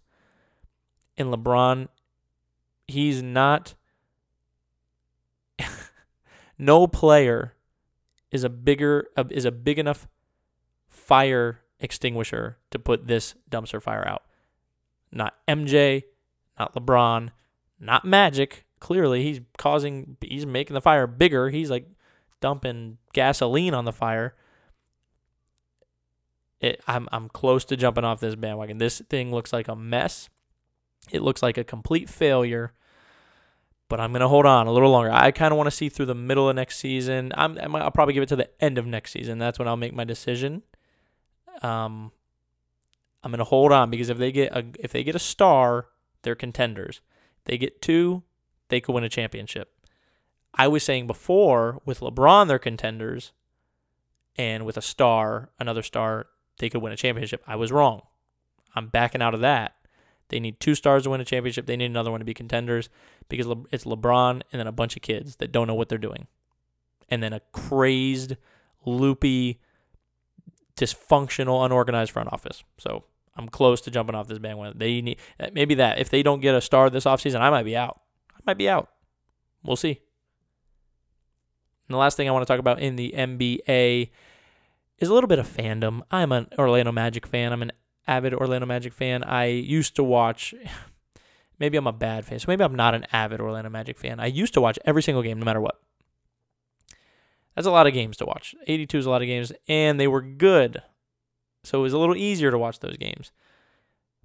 In 1.17 1.31
LeBron, 1.31 1.89
he's 2.87 3.21
not 3.21 3.75
no 6.57 6.87
player 6.87 7.53
is 8.31 8.43
a 8.43 8.49
bigger 8.49 9.07
uh, 9.15 9.23
is 9.29 9.45
a 9.45 9.51
big 9.51 9.79
enough 9.79 10.07
fire 10.87 11.61
extinguisher 11.79 12.57
to 12.71 12.79
put 12.79 13.07
this 13.07 13.35
dumpster 13.49 13.81
fire 13.81 14.07
out 14.07 14.23
not 15.11 15.35
MJ, 15.47 16.03
not 16.57 16.75
LeBron, 16.75 17.29
not 17.79 18.05
Magic. 18.05 18.65
Clearly, 18.79 19.23
he's 19.23 19.41
causing, 19.57 20.17
he's 20.21 20.45
making 20.45 20.75
the 20.75 20.81
fire 20.81 21.07
bigger. 21.07 21.49
He's 21.49 21.71
like 21.71 21.87
dumping 22.41 22.97
gasoline 23.13 23.73
on 23.73 23.85
the 23.85 23.91
fire. 23.91 24.35
It, 26.59 26.81
I'm 26.87 27.07
I'm 27.11 27.29
close 27.29 27.65
to 27.65 27.77
jumping 27.77 28.03
off 28.03 28.19
this 28.19 28.35
bandwagon. 28.35 28.77
This 28.77 29.01
thing 29.09 29.31
looks 29.31 29.53
like 29.53 29.67
a 29.67 29.75
mess. 29.75 30.29
It 31.11 31.21
looks 31.21 31.43
like 31.43 31.57
a 31.57 31.63
complete 31.63 32.09
failure. 32.09 32.73
But 33.89 33.99
I'm 34.01 34.11
gonna 34.11 34.27
hold 34.27 34.45
on 34.45 34.67
a 34.67 34.71
little 34.71 34.91
longer. 34.91 35.11
I 35.11 35.31
kind 35.31 35.51
of 35.53 35.57
want 35.57 35.67
to 35.67 35.75
see 35.75 35.87
through 35.87 36.07
the 36.07 36.15
middle 36.15 36.49
of 36.49 36.55
next 36.55 36.77
season. 36.77 37.31
I'm 37.35 37.75
I'll 37.75 37.91
probably 37.91 38.13
give 38.13 38.23
it 38.23 38.29
to 38.29 38.35
the 38.35 38.49
end 38.61 38.77
of 38.77 38.85
next 38.85 39.11
season. 39.11 39.39
That's 39.39 39.59
when 39.59 39.67
I'll 39.67 39.77
make 39.77 39.93
my 39.93 40.03
decision. 40.03 40.63
Um, 41.61 42.11
I'm 43.23 43.31
going 43.31 43.39
to 43.39 43.45
hold 43.45 43.71
on 43.71 43.89
because 43.89 44.09
if 44.09 44.17
they 44.17 44.31
get 44.31 44.51
a 44.53 44.65
if 44.79 44.91
they 44.91 45.03
get 45.03 45.15
a 45.15 45.19
star, 45.19 45.87
they're 46.21 46.35
contenders. 46.35 47.01
If 47.39 47.45
they 47.45 47.57
get 47.57 47.81
two, 47.81 48.23
they 48.69 48.79
could 48.79 48.93
win 48.93 49.03
a 49.03 49.09
championship. 49.09 49.73
I 50.53 50.67
was 50.67 50.83
saying 50.83 51.07
before 51.07 51.81
with 51.85 51.99
LeBron 51.99 52.47
they're 52.47 52.59
contenders 52.59 53.31
and 54.37 54.65
with 54.65 54.77
a 54.77 54.81
star, 54.81 55.49
another 55.59 55.83
star, 55.83 56.27
they 56.59 56.69
could 56.69 56.81
win 56.81 56.93
a 56.93 56.97
championship. 56.97 57.43
I 57.47 57.55
was 57.55 57.71
wrong. 57.71 58.01
I'm 58.75 58.87
backing 58.87 59.21
out 59.21 59.33
of 59.33 59.41
that. 59.41 59.75
They 60.29 60.39
need 60.39 60.59
two 60.59 60.75
stars 60.75 61.03
to 61.03 61.09
win 61.09 61.21
a 61.21 61.25
championship. 61.25 61.65
They 61.65 61.77
need 61.77 61.85
another 61.85 62.11
one 62.11 62.19
to 62.19 62.25
be 62.25 62.33
contenders 62.33 62.89
because 63.29 63.47
it's 63.71 63.85
LeBron 63.85 64.41
and 64.51 64.59
then 64.59 64.67
a 64.67 64.71
bunch 64.71 64.95
of 64.95 65.01
kids 65.01 65.37
that 65.37 65.51
don't 65.51 65.67
know 65.67 65.75
what 65.75 65.89
they're 65.89 65.97
doing. 65.97 66.27
And 67.09 67.23
then 67.23 67.33
a 67.33 67.41
crazed, 67.53 68.35
loopy, 68.85 69.59
dysfunctional, 70.75 71.65
unorganized 71.65 72.11
front 72.11 72.31
office. 72.31 72.63
So 72.77 73.05
I'm 73.35 73.47
close 73.47 73.81
to 73.81 73.91
jumping 73.91 74.15
off 74.15 74.27
this 74.27 74.39
bandwagon. 74.39 74.77
They 74.77 75.01
need 75.01 75.17
eh, 75.39 75.49
maybe 75.53 75.75
that 75.75 75.99
if 75.99 76.09
they 76.09 76.23
don't 76.23 76.41
get 76.41 76.55
a 76.55 76.61
star 76.61 76.89
this 76.89 77.05
offseason, 77.05 77.39
I 77.39 77.49
might 77.49 77.63
be 77.63 77.75
out. 77.75 78.01
I 78.35 78.39
might 78.45 78.57
be 78.57 78.69
out. 78.69 78.89
We'll 79.63 79.75
see. 79.75 80.01
And 81.87 81.93
the 81.93 81.97
last 81.97 82.17
thing 82.17 82.27
I 82.27 82.31
want 82.31 82.45
to 82.45 82.51
talk 82.51 82.59
about 82.59 82.79
in 82.79 82.95
the 82.95 83.13
NBA 83.15 84.09
is 84.99 85.09
a 85.09 85.13
little 85.13 85.27
bit 85.27 85.39
of 85.39 85.47
fandom. 85.47 86.01
I'm 86.11 86.31
an 86.31 86.47
Orlando 86.57 86.91
Magic 86.91 87.25
fan. 87.25 87.53
I'm 87.53 87.61
an 87.61 87.71
avid 88.07 88.33
Orlando 88.33 88.65
Magic 88.65 88.93
fan. 88.93 89.23
I 89.23 89.45
used 89.45 89.95
to 89.97 90.03
watch 90.03 90.53
maybe 91.59 91.77
I'm 91.77 91.87
a 91.87 91.93
bad 91.93 92.25
fan. 92.25 92.39
So 92.39 92.45
maybe 92.47 92.63
I'm 92.63 92.75
not 92.75 92.95
an 92.95 93.05
avid 93.11 93.41
Orlando 93.41 93.69
Magic 93.69 93.97
fan. 93.97 94.19
I 94.19 94.27
used 94.27 94.53
to 94.53 94.61
watch 94.61 94.79
every 94.85 95.03
single 95.03 95.23
game 95.23 95.39
no 95.39 95.45
matter 95.45 95.61
what. 95.61 95.79
That's 97.55 97.67
a 97.67 97.71
lot 97.71 97.87
of 97.87 97.93
games 97.93 98.17
to 98.17 98.25
watch. 98.25 98.53
82 98.67 98.99
is 98.99 99.05
a 99.07 99.09
lot 99.09 99.23
of 99.23 99.27
games, 99.27 99.51
and 99.67 99.99
they 99.99 100.07
were 100.07 100.21
good. 100.21 100.83
So 101.63 101.79
it 101.79 101.81
was 101.81 101.93
a 101.93 101.97
little 101.97 102.15
easier 102.15 102.51
to 102.51 102.57
watch 102.57 102.79
those 102.79 102.97
games. 102.97 103.31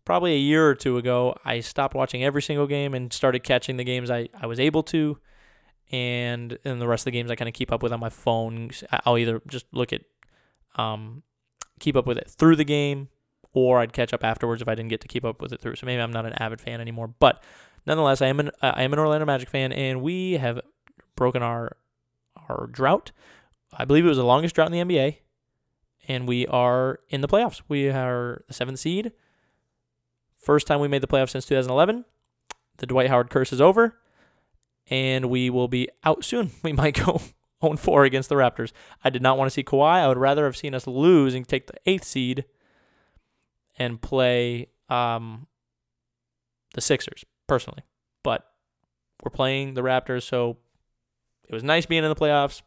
Probably 0.04 0.34
a 0.34 0.38
year 0.38 0.68
or 0.68 0.74
two 0.74 0.98
ago, 0.98 1.34
I 1.44 1.60
stopped 1.60 1.94
watching 1.94 2.22
every 2.22 2.42
single 2.42 2.66
game 2.66 2.92
and 2.92 3.12
started 3.12 3.42
catching 3.42 3.78
the 3.78 3.84
games 3.84 4.10
I, 4.10 4.28
I 4.38 4.46
was 4.46 4.60
able 4.60 4.82
to. 4.84 5.18
And 5.90 6.58
in 6.64 6.78
the 6.78 6.86
rest 6.88 7.02
of 7.02 7.04
the 7.06 7.10
games, 7.12 7.30
I 7.30 7.36
kind 7.36 7.48
of 7.48 7.54
keep 7.54 7.72
up 7.72 7.82
with 7.82 7.92
on 7.92 8.00
my 8.00 8.10
phone. 8.10 8.70
I'll 9.06 9.16
either 9.16 9.40
just 9.46 9.66
look 9.72 9.92
at, 9.92 10.02
um, 10.76 11.22
keep 11.80 11.96
up 11.96 12.06
with 12.06 12.18
it 12.18 12.30
through 12.30 12.56
the 12.56 12.64
game, 12.64 13.08
or 13.52 13.80
I'd 13.80 13.92
catch 13.92 14.12
up 14.12 14.24
afterwards 14.24 14.62
if 14.62 14.68
I 14.68 14.74
didn't 14.74 14.90
get 14.90 15.00
to 15.02 15.08
keep 15.08 15.24
up 15.24 15.40
with 15.40 15.52
it 15.52 15.60
through. 15.60 15.76
So 15.76 15.86
maybe 15.86 16.00
I'm 16.00 16.12
not 16.12 16.26
an 16.26 16.32
avid 16.34 16.60
fan 16.60 16.80
anymore. 16.80 17.08
But 17.08 17.42
nonetheless, 17.86 18.22
I 18.22 18.26
am 18.28 18.40
an 18.40 18.50
I 18.60 18.82
am 18.82 18.92
an 18.92 18.98
Orlando 18.98 19.26
Magic 19.26 19.48
fan, 19.48 19.72
and 19.72 20.02
we 20.02 20.32
have 20.34 20.60
broken 21.16 21.42
our 21.42 21.76
our 22.48 22.66
drought. 22.66 23.12
I 23.76 23.84
believe 23.84 24.04
it 24.04 24.08
was 24.08 24.18
the 24.18 24.24
longest 24.24 24.54
drought 24.54 24.72
in 24.72 24.88
the 24.88 24.94
NBA, 24.94 25.18
and 26.08 26.26
we 26.26 26.46
are 26.46 27.00
in 27.08 27.20
the 27.20 27.28
playoffs. 27.28 27.62
We 27.68 27.88
are 27.88 28.44
the 28.48 28.54
seventh 28.54 28.78
seed. 28.78 29.12
First 30.38 30.66
time 30.66 30.80
we 30.80 30.88
made 30.88 31.02
the 31.02 31.06
playoffs 31.06 31.30
since 31.30 31.46
2011. 31.46 32.04
The 32.78 32.86
Dwight 32.86 33.08
Howard 33.08 33.30
curse 33.30 33.52
is 33.52 33.60
over, 33.60 33.98
and 34.88 35.26
we 35.26 35.50
will 35.50 35.68
be 35.68 35.88
out 36.04 36.24
soon. 36.24 36.50
We 36.62 36.72
might 36.72 36.94
go 36.94 37.20
0 37.62 37.76
4 37.76 38.04
against 38.04 38.28
the 38.28 38.34
Raptors. 38.34 38.72
I 39.04 39.10
did 39.10 39.22
not 39.22 39.38
want 39.38 39.46
to 39.46 39.54
see 39.54 39.62
Kawhi. 39.62 40.00
I 40.00 40.08
would 40.08 40.18
rather 40.18 40.44
have 40.46 40.56
seen 40.56 40.74
us 40.74 40.86
lose 40.86 41.34
and 41.34 41.46
take 41.46 41.66
the 41.68 41.74
eighth 41.86 42.04
seed 42.04 42.44
and 43.82 44.00
play 44.00 44.68
um, 44.88 45.46
the 46.74 46.80
Sixers, 46.80 47.24
personally. 47.46 47.82
But 48.22 48.46
we're 49.22 49.30
playing 49.30 49.74
the 49.74 49.82
Raptors, 49.82 50.22
so 50.22 50.58
it 51.48 51.54
was 51.54 51.64
nice 51.64 51.86
being 51.86 52.04
in 52.04 52.08
the 52.08 52.16
playoffs. 52.16 52.62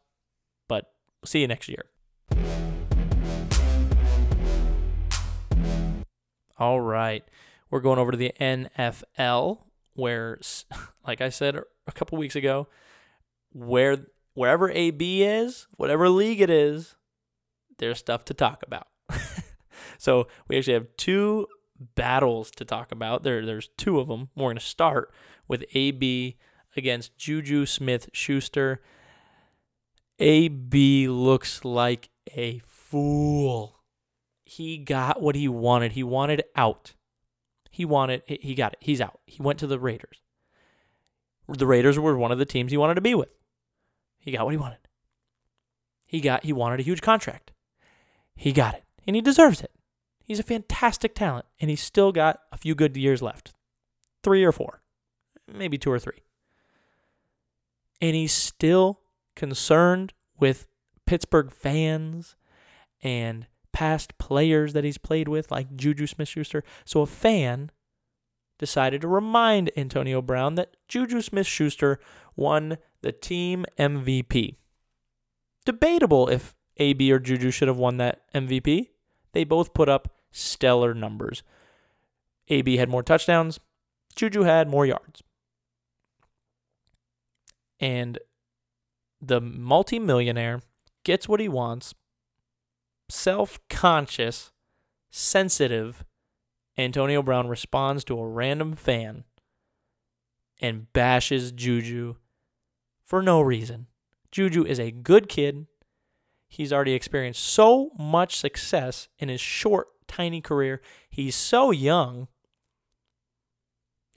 But 0.68 0.92
We'll 1.26 1.30
see 1.30 1.42
you 1.42 1.48
next 1.48 1.68
year. 1.68 1.86
All 6.60 6.80
right. 6.80 7.24
We're 7.72 7.80
going 7.80 7.98
over 7.98 8.12
to 8.12 8.18
the 8.18 8.32
NFL 8.40 9.62
where, 9.96 10.38
like 11.08 11.20
I 11.20 11.30
said 11.30 11.56
a 11.88 11.92
couple 11.92 12.20
weeks 12.20 12.36
ago, 12.36 12.68
where 13.54 14.06
wherever 14.36 14.70
AB 14.70 15.24
is, 15.24 15.66
whatever 15.78 16.10
league 16.10 16.42
it 16.42 16.52
is, 16.52 16.96
there's 17.80 17.98
stuff 17.98 18.24
to 18.26 18.36
talk 18.36 18.62
about. 18.62 18.86
So 19.98 20.28
we 20.48 20.58
actually 20.58 20.74
have 20.74 20.88
two 20.98 21.48
battles 21.96 22.52
to 22.52 22.66
talk 22.66 22.92
about. 22.92 23.24
There, 23.24 23.46
there's 23.46 23.70
two 23.78 24.00
of 24.00 24.08
them. 24.08 24.30
We're 24.36 24.46
going 24.46 24.58
to 24.58 24.62
start 24.62 25.14
with 25.48 25.66
AB 25.74 26.38
against 26.76 27.18
Juju 27.18 27.66
Smith 27.66 28.10
Schuster. 28.14 28.82
AB 30.20 31.08
looks 31.08 31.66
like 31.66 32.10
a 32.36 32.60
fool. 32.66 33.82
He 34.46 34.78
got 34.78 35.22
what 35.22 35.36
he 35.36 35.48
wanted. 35.48 35.94
He 35.94 36.04
wanted 36.04 36.44
out. 36.56 36.94
He 37.72 37.84
wanted, 37.84 38.24
he 38.26 38.56
got 38.56 38.74
it. 38.74 38.80
He's 38.82 39.02
out. 39.02 39.20
He 39.26 39.42
went 39.44 39.60
to 39.60 39.68
the 39.68 39.80
Raiders. 39.80 40.22
The 41.48 41.68
Raiders 41.68 42.00
were 42.00 42.18
one 42.18 42.32
of 42.32 42.40
the 42.40 42.46
teams 42.46 42.72
he 42.72 42.78
wanted 42.78 42.96
to 42.96 43.02
be 43.02 43.14
with. 43.16 43.34
He 44.18 44.32
got 44.32 44.46
what 44.46 44.54
he 44.54 44.58
wanted. 44.58 44.80
He 46.06 46.22
got, 46.22 46.44
he 46.44 46.54
wanted 46.54 46.80
a 46.80 46.84
huge 46.84 47.02
contract. 47.02 47.52
He 48.36 48.52
got 48.52 48.76
it, 48.76 48.84
and 49.06 49.16
he 49.16 49.22
deserves 49.22 49.62
it. 49.62 49.72
He's 50.26 50.40
a 50.40 50.44
fantastic 50.44 51.14
talent, 51.14 51.46
and 51.60 51.70
he's 51.70 51.82
still 51.82 52.12
got 52.12 52.42
a 52.52 52.58
few 52.58 52.76
good 52.76 52.98
years 52.98 53.22
left 53.22 53.54
three 54.24 54.44
or 54.44 54.52
four, 54.52 54.82
maybe 55.48 55.78
two 55.78 55.92
or 55.92 56.00
three. 56.00 56.24
And 58.02 58.16
he's 58.16 58.34
still 58.34 59.02
concerned 59.36 60.14
with 60.40 60.68
Pittsburgh 61.06 61.52
fans 61.52 62.36
and 63.04 63.46
past 63.72 64.18
players 64.18 64.74
that 64.74 64.84
he's 64.84 64.98
played 64.98 65.28
with, 65.28 65.52
like 65.52 65.76
Juju 65.76 66.08
Smith 66.08 66.28
Schuster. 66.28 66.64
So 66.86 67.02
a 67.02 67.06
fan 67.06 67.70
decided 68.58 69.02
to 69.02 69.08
remind 69.08 69.70
Antonio 69.78 70.22
Brown 70.22 70.56
that 70.56 70.76
Juju 70.88 71.22
Smith 71.22 71.46
Schuster 71.46 72.00
won 72.36 72.78
the 73.02 73.12
team 73.12 73.66
MVP. 73.78 74.56
Debatable 75.66 76.30
if 76.30 76.56
AB 76.78 77.12
or 77.12 77.20
Juju 77.20 77.52
should 77.52 77.68
have 77.68 77.78
won 77.78 77.98
that 77.98 78.22
MVP. 78.34 78.90
They 79.34 79.44
both 79.44 79.74
put 79.74 79.90
up 79.90 80.15
stellar 80.36 80.94
numbers. 80.94 81.44
AB 82.50 82.78
had 82.78 82.90
more 82.90 83.04
touchdowns, 83.04 83.60
Juju 84.16 84.44
had 84.44 84.70
more 84.70 84.86
yards. 84.86 85.24
And 87.80 88.20
the 89.22 89.42
multimillionaire 89.42 90.62
gets 91.04 91.28
what 91.28 91.40
he 91.40 91.50
wants, 91.50 91.94
self 93.10 93.60
conscious, 93.70 94.52
sensitive. 95.10 96.04
Antonio 96.78 97.24
Brown 97.24 97.48
responds 97.48 98.04
to 98.04 98.20
a 98.20 98.28
random 98.28 98.74
fan 98.74 99.24
and 100.60 100.92
bashes 100.92 101.54
Juju 101.54 102.16
for 103.06 103.22
no 103.22 103.40
reason. 103.40 103.88
Juju 104.32 104.66
is 104.66 104.80
a 104.80 104.92
good 104.92 105.30
kid. 105.30 105.68
He's 106.50 106.74
already 106.74 106.94
experienced 106.94 107.42
so 107.42 107.92
much 107.98 108.36
success 108.36 109.08
in 109.18 109.30
his 109.30 109.40
short, 109.40 109.88
tiny 110.08 110.42
career. 110.42 110.82
He's 111.10 111.36
so 111.36 111.72
young. 111.72 112.28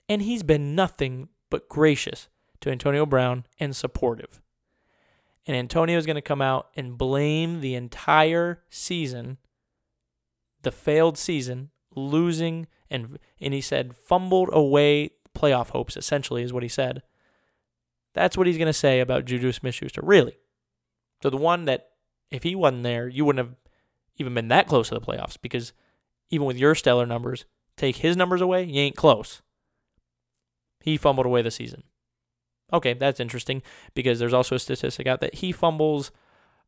And 0.07 0.21
he's 0.21 0.43
been 0.43 0.75
nothing 0.75 1.29
but 1.49 1.69
gracious 1.69 2.29
to 2.61 2.69
Antonio 2.69 3.05
Brown 3.05 3.45
and 3.59 3.75
supportive. 3.75 4.41
And 5.45 5.55
Antonio 5.55 5.97
is 5.97 6.05
going 6.05 6.15
to 6.15 6.21
come 6.21 6.41
out 6.41 6.67
and 6.75 6.97
blame 6.97 7.61
the 7.61 7.75
entire 7.75 8.63
season, 8.69 9.37
the 10.61 10.71
failed 10.71 11.17
season, 11.17 11.69
losing, 11.95 12.67
and, 12.89 13.17
and 13.39 13.53
he 13.53 13.61
said 13.61 13.95
fumbled 13.95 14.49
away 14.51 15.11
playoff 15.35 15.69
hopes, 15.69 15.95
essentially, 15.95 16.43
is 16.43 16.53
what 16.53 16.63
he 16.63 16.69
said. 16.69 17.01
That's 18.13 18.37
what 18.37 18.47
he's 18.47 18.57
going 18.57 18.67
to 18.67 18.73
say 18.73 18.99
about 18.99 19.25
Juju 19.25 19.51
Smith 19.51 19.75
Schuster, 19.75 20.01
really. 20.03 20.37
So 21.21 21.29
the 21.29 21.37
one 21.37 21.65
that, 21.65 21.89
if 22.31 22.43
he 22.43 22.55
wasn't 22.55 22.83
there, 22.83 23.07
you 23.07 23.25
wouldn't 23.25 23.45
have 23.45 23.55
even 24.19 24.33
been 24.33 24.49
that 24.49 24.67
close 24.67 24.89
to 24.89 24.95
the 24.95 25.01
playoffs 25.01 25.37
because 25.41 25.73
even 26.29 26.45
with 26.45 26.57
your 26.57 26.75
stellar 26.75 27.05
numbers, 27.05 27.45
take 27.77 27.97
his 27.97 28.15
numbers 28.15 28.41
away, 28.41 28.63
you 28.63 28.81
ain't 28.81 28.95
close. 28.95 29.41
He 30.81 30.97
fumbled 30.97 31.25
away 31.25 31.41
the 31.41 31.51
season. 31.51 31.83
Okay, 32.71 32.93
that's 32.93 33.19
interesting 33.19 33.61
because 33.95 34.19
there's 34.19 34.33
also 34.33 34.55
a 34.55 34.59
statistic 34.59 35.07
out 35.07 35.21
that 35.21 35.35
he 35.35 35.51
fumbles 35.51 36.11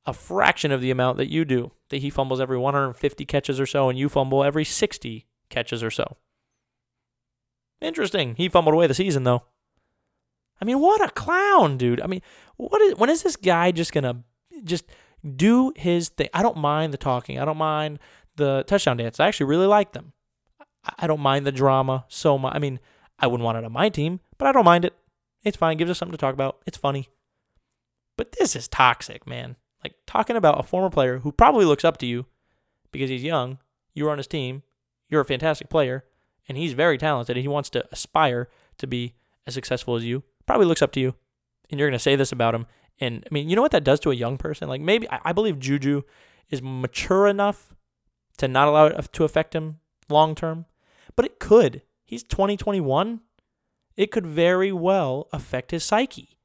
a 0.05 0.13
fraction 0.13 0.71
of 0.71 0.81
the 0.81 0.89
amount 0.89 1.17
that 1.17 1.29
you 1.29 1.45
do. 1.45 1.71
That 1.89 2.01
he 2.01 2.09
fumbles 2.09 2.41
every 2.41 2.57
150 2.57 3.25
catches 3.25 3.59
or 3.59 3.65
so, 3.65 3.89
and 3.89 3.99
you 3.99 4.09
fumble 4.09 4.43
every 4.43 4.65
60 4.65 5.27
catches 5.49 5.83
or 5.83 5.91
so. 5.91 6.17
Interesting. 7.81 8.35
He 8.35 8.49
fumbled 8.49 8.73
away 8.73 8.87
the 8.87 8.93
season 8.93 9.23
though. 9.23 9.43
I 10.59 10.65
mean, 10.65 10.79
what 10.79 11.01
a 11.01 11.09
clown, 11.09 11.77
dude. 11.77 12.01
I 12.01 12.07
mean, 12.07 12.21
what 12.57 12.81
is 12.81 12.95
when 12.95 13.09
is 13.09 13.23
this 13.23 13.35
guy 13.35 13.71
just 13.71 13.91
gonna 13.91 14.23
just 14.63 14.85
do 15.23 15.73
his 15.75 16.09
thing? 16.09 16.29
I 16.33 16.41
don't 16.41 16.57
mind 16.57 16.93
the 16.93 16.97
talking. 16.97 17.39
I 17.39 17.45
don't 17.45 17.57
mind 17.57 17.99
the 18.35 18.63
touchdown 18.67 18.97
dance. 18.97 19.19
I 19.19 19.27
actually 19.27 19.47
really 19.47 19.67
like 19.67 19.93
them. 19.93 20.13
I 20.97 21.07
don't 21.07 21.19
mind 21.19 21.45
the 21.45 21.51
drama 21.51 22.05
so 22.07 22.37
much. 22.37 22.55
I 22.55 22.59
mean, 22.59 22.79
I 23.19 23.27
wouldn't 23.27 23.45
want 23.45 23.57
it 23.57 23.63
on 23.63 23.71
my 23.71 23.89
team, 23.89 24.19
but 24.37 24.47
I 24.47 24.51
don't 24.51 24.65
mind 24.65 24.85
it. 24.85 24.95
It's 25.43 25.57
fine. 25.57 25.77
Gives 25.77 25.91
us 25.91 25.97
something 25.97 26.13
to 26.13 26.17
talk 26.17 26.33
about. 26.33 26.57
It's 26.65 26.77
funny. 26.77 27.09
But 28.17 28.33
this 28.39 28.55
is 28.55 28.67
toxic, 28.67 29.27
man. 29.27 29.57
Like 29.83 29.93
talking 30.05 30.35
about 30.35 30.59
a 30.59 30.63
former 30.63 30.89
player 30.89 31.19
who 31.19 31.31
probably 31.31 31.65
looks 31.65 31.85
up 31.85 31.97
to 31.97 32.05
you 32.05 32.25
because 32.91 33.09
he's 33.09 33.23
young, 33.23 33.59
you 33.93 34.05
were 34.05 34.11
on 34.11 34.17
his 34.17 34.27
team, 34.27 34.63
you're 35.09 35.21
a 35.21 35.25
fantastic 35.25 35.69
player, 35.69 36.05
and 36.47 36.57
he's 36.57 36.73
very 36.73 36.97
talented 36.97 37.37
and 37.37 37.41
he 37.41 37.47
wants 37.47 37.69
to 37.71 37.85
aspire 37.91 38.49
to 38.77 38.87
be 38.87 39.15
as 39.47 39.53
successful 39.53 39.95
as 39.95 40.05
you. 40.05 40.23
Probably 40.45 40.65
looks 40.65 40.81
up 40.81 40.91
to 40.93 40.99
you. 40.99 41.15
And 41.69 41.79
you're 41.79 41.89
going 41.89 41.97
to 41.97 42.03
say 42.03 42.15
this 42.15 42.31
about 42.31 42.53
him. 42.53 42.67
And 43.01 43.25
I 43.29 43.33
mean, 43.33 43.49
you 43.49 43.57
know 43.57 43.61
what 43.61 43.71
that 43.71 43.83
does 43.83 43.99
to 44.01 44.11
a 44.11 44.15
young 44.15 44.37
person? 44.37 44.69
Like 44.69 44.79
maybe 44.79 45.09
I, 45.09 45.19
I 45.25 45.33
believe 45.33 45.59
Juju 45.59 46.03
is 46.49 46.61
mature 46.61 47.27
enough 47.27 47.75
to 48.37 48.47
not 48.47 48.69
allow 48.69 48.85
it 48.85 48.97
uh, 48.97 49.01
to 49.11 49.25
affect 49.25 49.53
him 49.53 49.79
long 50.07 50.35
term, 50.35 50.65
but 51.17 51.25
it 51.25 51.39
could. 51.39 51.81
He's 52.05 52.23
2021 52.23 53.19
it 53.95 54.11
could 54.11 54.25
very 54.25 54.71
well 54.71 55.27
affect 55.31 55.71
his 55.71 55.83
psyche. 55.83 56.37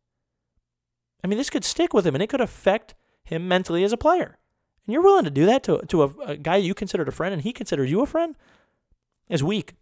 I 1.23 1.27
mean, 1.27 1.39
this 1.39 1.51
could 1.51 1.65
stick 1.65 1.93
with 1.93 2.07
him 2.07 2.15
and 2.15 2.23
it 2.23 2.29
could 2.29 2.41
affect 2.41 2.95
him 3.25 3.49
mentally 3.49 3.85
as 3.85 3.93
a 3.93 3.97
player. 3.97 4.39
And 4.87 4.93
you're 4.93 5.03
willing 5.03 5.25
to 5.25 5.31
do 5.31 5.47
that 5.47 5.63
to, 5.65 5.79
to 5.89 6.03
a, 6.03 6.07
a 6.25 6.37
guy 6.37 6.57
you 6.57 6.75
considered 6.75 7.09
a 7.09 7.13
friend 7.13 7.33
and 7.33 7.43
he 7.43 7.53
considers 7.53 7.91
you 7.91 8.03
a 8.03 8.07
friend? 8.07 8.37
It's 9.29 9.43
weak. 9.43 9.75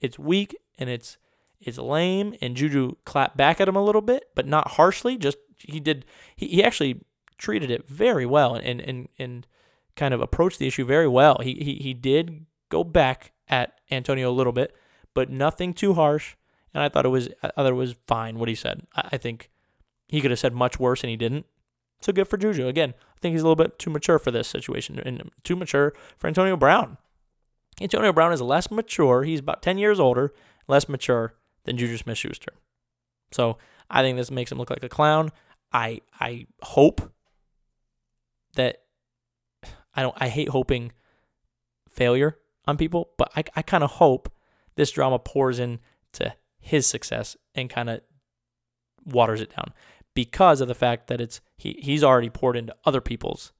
It's 0.00 0.18
weak 0.18 0.56
and 0.78 0.90
it's 0.90 1.16
it's 1.60 1.78
lame. 1.78 2.34
And 2.42 2.56
Juju 2.56 2.96
clapped 3.04 3.36
back 3.36 3.60
at 3.60 3.68
him 3.68 3.76
a 3.76 3.84
little 3.84 4.02
bit, 4.02 4.24
but 4.34 4.46
not 4.46 4.72
harshly. 4.72 5.16
Just 5.16 5.38
he 5.58 5.80
did 5.80 6.04
he, 6.36 6.48
he 6.48 6.64
actually 6.64 7.04
treated 7.38 7.70
it 7.70 7.88
very 7.88 8.26
well 8.26 8.54
and, 8.54 8.80
and 8.80 9.08
and 9.18 9.46
kind 9.96 10.14
of 10.14 10.20
approached 10.20 10.58
the 10.58 10.66
issue 10.66 10.84
very 10.84 11.08
well. 11.08 11.38
He 11.42 11.54
he 11.54 11.74
he 11.82 11.94
did 11.94 12.46
go 12.70 12.84
back 12.84 13.32
at 13.48 13.74
Antonio 13.90 14.30
a 14.30 14.32
little 14.32 14.52
bit, 14.52 14.74
but 15.14 15.30
nothing 15.30 15.74
too 15.74 15.94
harsh 15.94 16.36
and 16.74 16.82
I 16.82 16.88
thought 16.88 17.06
it 17.06 17.10
was 17.10 17.28
I 17.42 17.48
thought 17.48 17.66
it 17.66 17.74
was 17.74 17.94
fine 18.06 18.38
what 18.38 18.48
he 18.48 18.54
said. 18.54 18.82
I, 18.94 19.10
I 19.12 19.16
think 19.16 19.50
he 20.08 20.20
could 20.20 20.30
have 20.30 20.40
said 20.40 20.52
much 20.52 20.78
worse, 20.78 21.02
and 21.02 21.10
he 21.10 21.16
didn't. 21.16 21.46
So 22.00 22.12
good 22.12 22.28
for 22.28 22.36
Juju. 22.36 22.66
Again, 22.66 22.92
I 22.98 23.20
think 23.20 23.32
he's 23.32 23.40
a 23.40 23.44
little 23.44 23.56
bit 23.56 23.78
too 23.78 23.90
mature 23.90 24.18
for 24.18 24.30
this 24.30 24.48
situation, 24.48 24.98
and 24.98 25.30
too 25.44 25.56
mature 25.56 25.94
for 26.18 26.26
Antonio 26.26 26.56
Brown. 26.56 26.98
Antonio 27.80 28.12
Brown 28.12 28.32
is 28.32 28.42
less 28.42 28.70
mature. 28.70 29.22
He's 29.22 29.40
about 29.40 29.62
10 29.62 29.78
years 29.78 29.98
older, 29.98 30.32
less 30.68 30.88
mature 30.88 31.34
than 31.64 31.76
Juju 31.76 31.96
Smith 31.96 32.18
Schuster. 32.18 32.52
So 33.32 33.56
I 33.90 34.02
think 34.02 34.16
this 34.16 34.30
makes 34.30 34.50
him 34.50 34.58
look 34.58 34.70
like 34.70 34.82
a 34.82 34.88
clown. 34.88 35.30
I 35.72 36.00
I 36.20 36.46
hope 36.62 37.12
that 38.56 38.82
I 39.94 40.02
don't 40.02 40.16
I 40.18 40.28
hate 40.28 40.48
hoping 40.50 40.92
failure 41.88 42.38
on 42.66 42.76
people, 42.76 43.10
but 43.16 43.30
I, 43.36 43.44
I 43.56 43.62
kind 43.62 43.84
of 43.84 43.92
hope 43.92 44.32
this 44.76 44.90
drama 44.90 45.18
pours 45.18 45.58
in 45.58 45.80
to 46.14 46.34
his 46.60 46.86
success 46.86 47.36
and 47.54 47.68
kind 47.70 47.90
of 47.90 48.00
waters 49.04 49.40
it 49.40 49.54
down 49.54 49.72
because 50.14 50.60
of 50.60 50.68
the 50.68 50.74
fact 50.74 51.08
that 51.08 51.20
it's 51.20 51.40
he 51.56 51.78
he's 51.80 52.02
already 52.02 52.30
poured 52.30 52.56
into 52.56 52.74
other 52.84 53.00
people's 53.00 53.52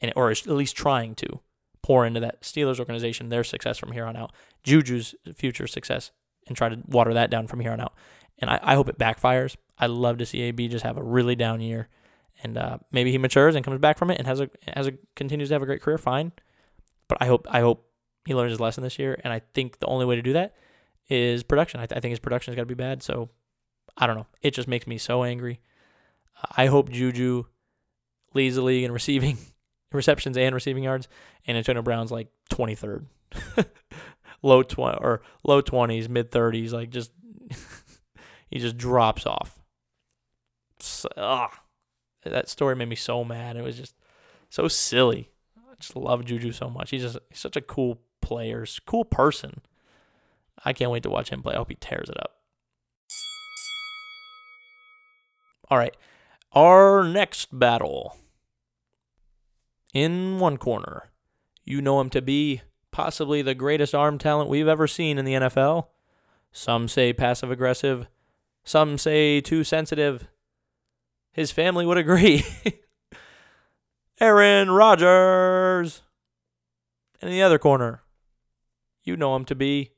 and 0.00 0.12
or 0.16 0.30
at 0.30 0.46
least 0.46 0.76
trying 0.76 1.14
to 1.14 1.40
pour 1.82 2.06
into 2.06 2.20
that 2.20 2.40
Steelers 2.42 2.78
organization 2.78 3.28
their 3.28 3.44
success 3.44 3.78
from 3.78 3.92
here 3.92 4.06
on 4.06 4.16
out, 4.16 4.32
Juju's 4.64 5.14
future 5.34 5.66
success, 5.66 6.10
and 6.46 6.56
try 6.56 6.68
to 6.68 6.78
water 6.86 7.12
that 7.14 7.30
down 7.30 7.46
from 7.46 7.60
here 7.60 7.72
on 7.72 7.80
out. 7.80 7.94
And 8.38 8.50
I, 8.50 8.58
I 8.62 8.74
hope 8.74 8.88
it 8.88 8.98
backfires. 8.98 9.56
I 9.78 9.86
love 9.86 10.18
to 10.18 10.26
see 10.26 10.42
AB 10.42 10.68
just 10.68 10.84
have 10.84 10.96
a 10.96 11.02
really 11.02 11.36
down 11.36 11.60
year, 11.60 11.88
and 12.42 12.56
uh, 12.56 12.78
maybe 12.92 13.10
he 13.10 13.18
matures 13.18 13.54
and 13.54 13.64
comes 13.64 13.78
back 13.78 13.98
from 13.98 14.10
it 14.10 14.18
and 14.18 14.26
has 14.26 14.40
a 14.40 14.50
has 14.74 14.86
a 14.86 14.92
continues 15.16 15.48
to 15.48 15.54
have 15.54 15.62
a 15.62 15.66
great 15.66 15.82
career. 15.82 15.98
Fine, 15.98 16.32
but 17.08 17.18
I 17.20 17.26
hope 17.26 17.46
I 17.50 17.60
hope 17.60 17.88
he 18.24 18.34
learns 18.34 18.52
his 18.52 18.60
lesson 18.60 18.82
this 18.82 18.98
year. 18.98 19.18
And 19.22 19.32
I 19.32 19.40
think 19.52 19.78
the 19.78 19.86
only 19.86 20.06
way 20.06 20.16
to 20.16 20.22
do 20.22 20.32
that 20.34 20.54
is 21.08 21.42
production. 21.42 21.80
I, 21.80 21.86
th- 21.86 21.96
I 21.96 22.00
think 22.00 22.10
his 22.10 22.20
production 22.20 22.52
has 22.52 22.56
got 22.56 22.62
to 22.62 22.66
be 22.66 22.74
bad. 22.74 23.02
So 23.02 23.28
I 23.96 24.06
don't 24.06 24.16
know. 24.16 24.26
It 24.42 24.52
just 24.52 24.68
makes 24.68 24.86
me 24.86 24.98
so 24.98 25.24
angry. 25.24 25.60
I 26.56 26.66
hope 26.66 26.90
Juju 26.90 27.44
leads 28.32 28.56
the 28.56 28.62
league 28.62 28.84
in 28.84 28.92
receiving 28.92 29.38
receptions 29.92 30.36
and 30.36 30.54
receiving 30.54 30.84
yards, 30.84 31.08
and 31.46 31.56
Antonio 31.56 31.82
Brown's 31.82 32.10
like 32.10 32.28
23rd, 32.50 33.06
low 34.42 34.62
20 34.62 34.98
or 34.98 35.22
low 35.44 35.62
20s, 35.62 36.08
mid 36.08 36.30
30s. 36.30 36.72
Like 36.72 36.90
just 36.90 37.12
he 38.54 38.60
just 38.60 38.78
drops 38.78 39.26
off. 39.26 39.58
So, 40.78 41.08
ugh. 41.16 41.50
That 42.22 42.48
story 42.48 42.76
made 42.76 42.88
me 42.88 42.94
so 42.94 43.24
mad. 43.24 43.56
It 43.56 43.62
was 43.62 43.76
just 43.76 43.96
so 44.48 44.68
silly. 44.68 45.32
I 45.58 45.74
just 45.80 45.96
love 45.96 46.24
Juju 46.24 46.52
so 46.52 46.70
much. 46.70 46.90
He's 46.90 47.02
just 47.02 47.18
he's 47.28 47.40
such 47.40 47.56
a 47.56 47.60
cool 47.60 48.00
player, 48.20 48.64
cool 48.86 49.04
person. 49.04 49.60
I 50.64 50.72
can't 50.72 50.92
wait 50.92 51.02
to 51.02 51.10
watch 51.10 51.30
him 51.30 51.42
play. 51.42 51.54
I 51.54 51.56
hope 51.56 51.68
he 51.68 51.74
tears 51.74 52.08
it 52.08 52.16
up. 52.16 52.36
All 55.68 55.76
right. 55.76 55.96
Our 56.52 57.02
next 57.02 57.58
battle. 57.58 58.16
In 59.92 60.38
one 60.38 60.58
corner, 60.58 61.10
you 61.64 61.82
know 61.82 62.00
him 62.00 62.10
to 62.10 62.22
be 62.22 62.62
possibly 62.92 63.42
the 63.42 63.56
greatest 63.56 63.96
arm 63.96 64.16
talent 64.16 64.48
we've 64.48 64.68
ever 64.68 64.86
seen 64.86 65.18
in 65.18 65.24
the 65.24 65.34
NFL. 65.34 65.88
Some 66.52 66.86
say 66.86 67.12
passive 67.12 67.50
aggressive, 67.50 68.06
some 68.64 68.98
say 68.98 69.40
too 69.40 69.62
sensitive. 69.62 70.26
His 71.32 71.50
family 71.50 71.84
would 71.84 71.98
agree. 71.98 72.44
Aaron 74.20 74.70
Rodgers. 74.70 76.02
In 77.20 77.30
the 77.30 77.42
other 77.42 77.58
corner, 77.58 78.02
you 79.02 79.16
know 79.16 79.34
him 79.34 79.44
to 79.46 79.54
be 79.54 79.92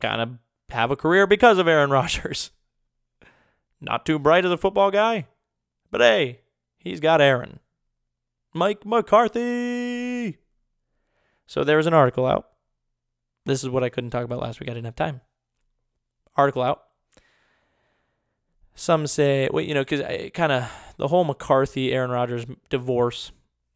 kind 0.00 0.20
of 0.20 0.30
have 0.70 0.90
a 0.90 0.96
career 0.96 1.26
because 1.26 1.58
of 1.58 1.68
Aaron 1.68 1.90
Rodgers. 1.90 2.50
Not 3.80 4.06
too 4.06 4.18
bright 4.18 4.44
as 4.44 4.50
a 4.50 4.56
football 4.56 4.90
guy, 4.90 5.26
but 5.90 6.00
hey, 6.00 6.40
he's 6.78 7.00
got 7.00 7.20
Aaron. 7.20 7.60
Mike 8.54 8.86
McCarthy. 8.86 10.38
So 11.46 11.64
there 11.64 11.76
was 11.76 11.86
an 11.86 11.94
article 11.94 12.26
out. 12.26 12.48
This 13.44 13.62
is 13.62 13.68
what 13.68 13.84
I 13.84 13.90
couldn't 13.90 14.10
talk 14.10 14.24
about 14.24 14.40
last 14.40 14.60
week. 14.60 14.70
I 14.70 14.72
didn't 14.74 14.86
have 14.86 14.96
time. 14.96 15.20
Article 16.36 16.62
out. 16.62 16.82
Some 18.74 19.06
say, 19.06 19.48
well, 19.52 19.64
you 19.64 19.74
know, 19.74 19.82
because 19.82 20.00
uh, 20.00 20.28
kind 20.34 20.52
of 20.52 20.70
the 20.96 21.08
whole 21.08 21.24
McCarthy 21.24 21.92
Aaron 21.92 22.10
Rodgers 22.10 22.44
divorce 22.70 23.30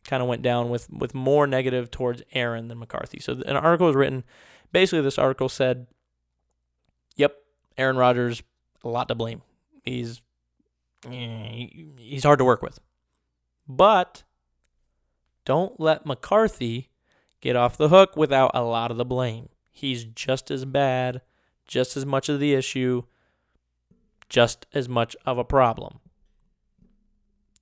kind 0.04 0.22
of 0.22 0.28
went 0.28 0.42
down 0.42 0.70
with 0.70 0.90
with 0.90 1.14
more 1.14 1.46
negative 1.46 1.90
towards 1.90 2.22
Aaron 2.32 2.68
than 2.68 2.78
McCarthy. 2.78 3.20
So 3.20 3.34
an 3.46 3.56
article 3.56 3.86
was 3.86 3.96
written. 3.96 4.24
Basically, 4.72 5.02
this 5.02 5.18
article 5.18 5.48
said, 5.48 5.86
"Yep, 7.16 7.36
Aaron 7.76 7.96
Rodgers 7.96 8.42
a 8.82 8.88
lot 8.88 9.08
to 9.08 9.14
blame. 9.14 9.42
He's 9.84 10.20
eh, 11.06 11.68
he's 11.98 12.24
hard 12.24 12.38
to 12.38 12.44
work 12.44 12.62
with, 12.62 12.80
but 13.68 14.24
don't 15.44 15.78
let 15.78 16.06
McCarthy 16.06 16.90
get 17.40 17.56
off 17.56 17.78
the 17.78 17.88
hook 17.88 18.16
without 18.16 18.50
a 18.54 18.62
lot 18.62 18.90
of 18.90 18.96
the 18.96 19.04
blame. 19.04 19.48
He's 19.70 20.04
just 20.04 20.50
as 20.50 20.64
bad, 20.64 21.22
just 21.66 21.96
as 21.96 22.04
much 22.04 22.28
of 22.28 22.40
the 22.40 22.54
issue, 22.54 23.04
just 24.28 24.66
as 24.74 24.88
much 24.88 25.16
of 25.26 25.38
a 25.38 25.44
problem." 25.44 26.00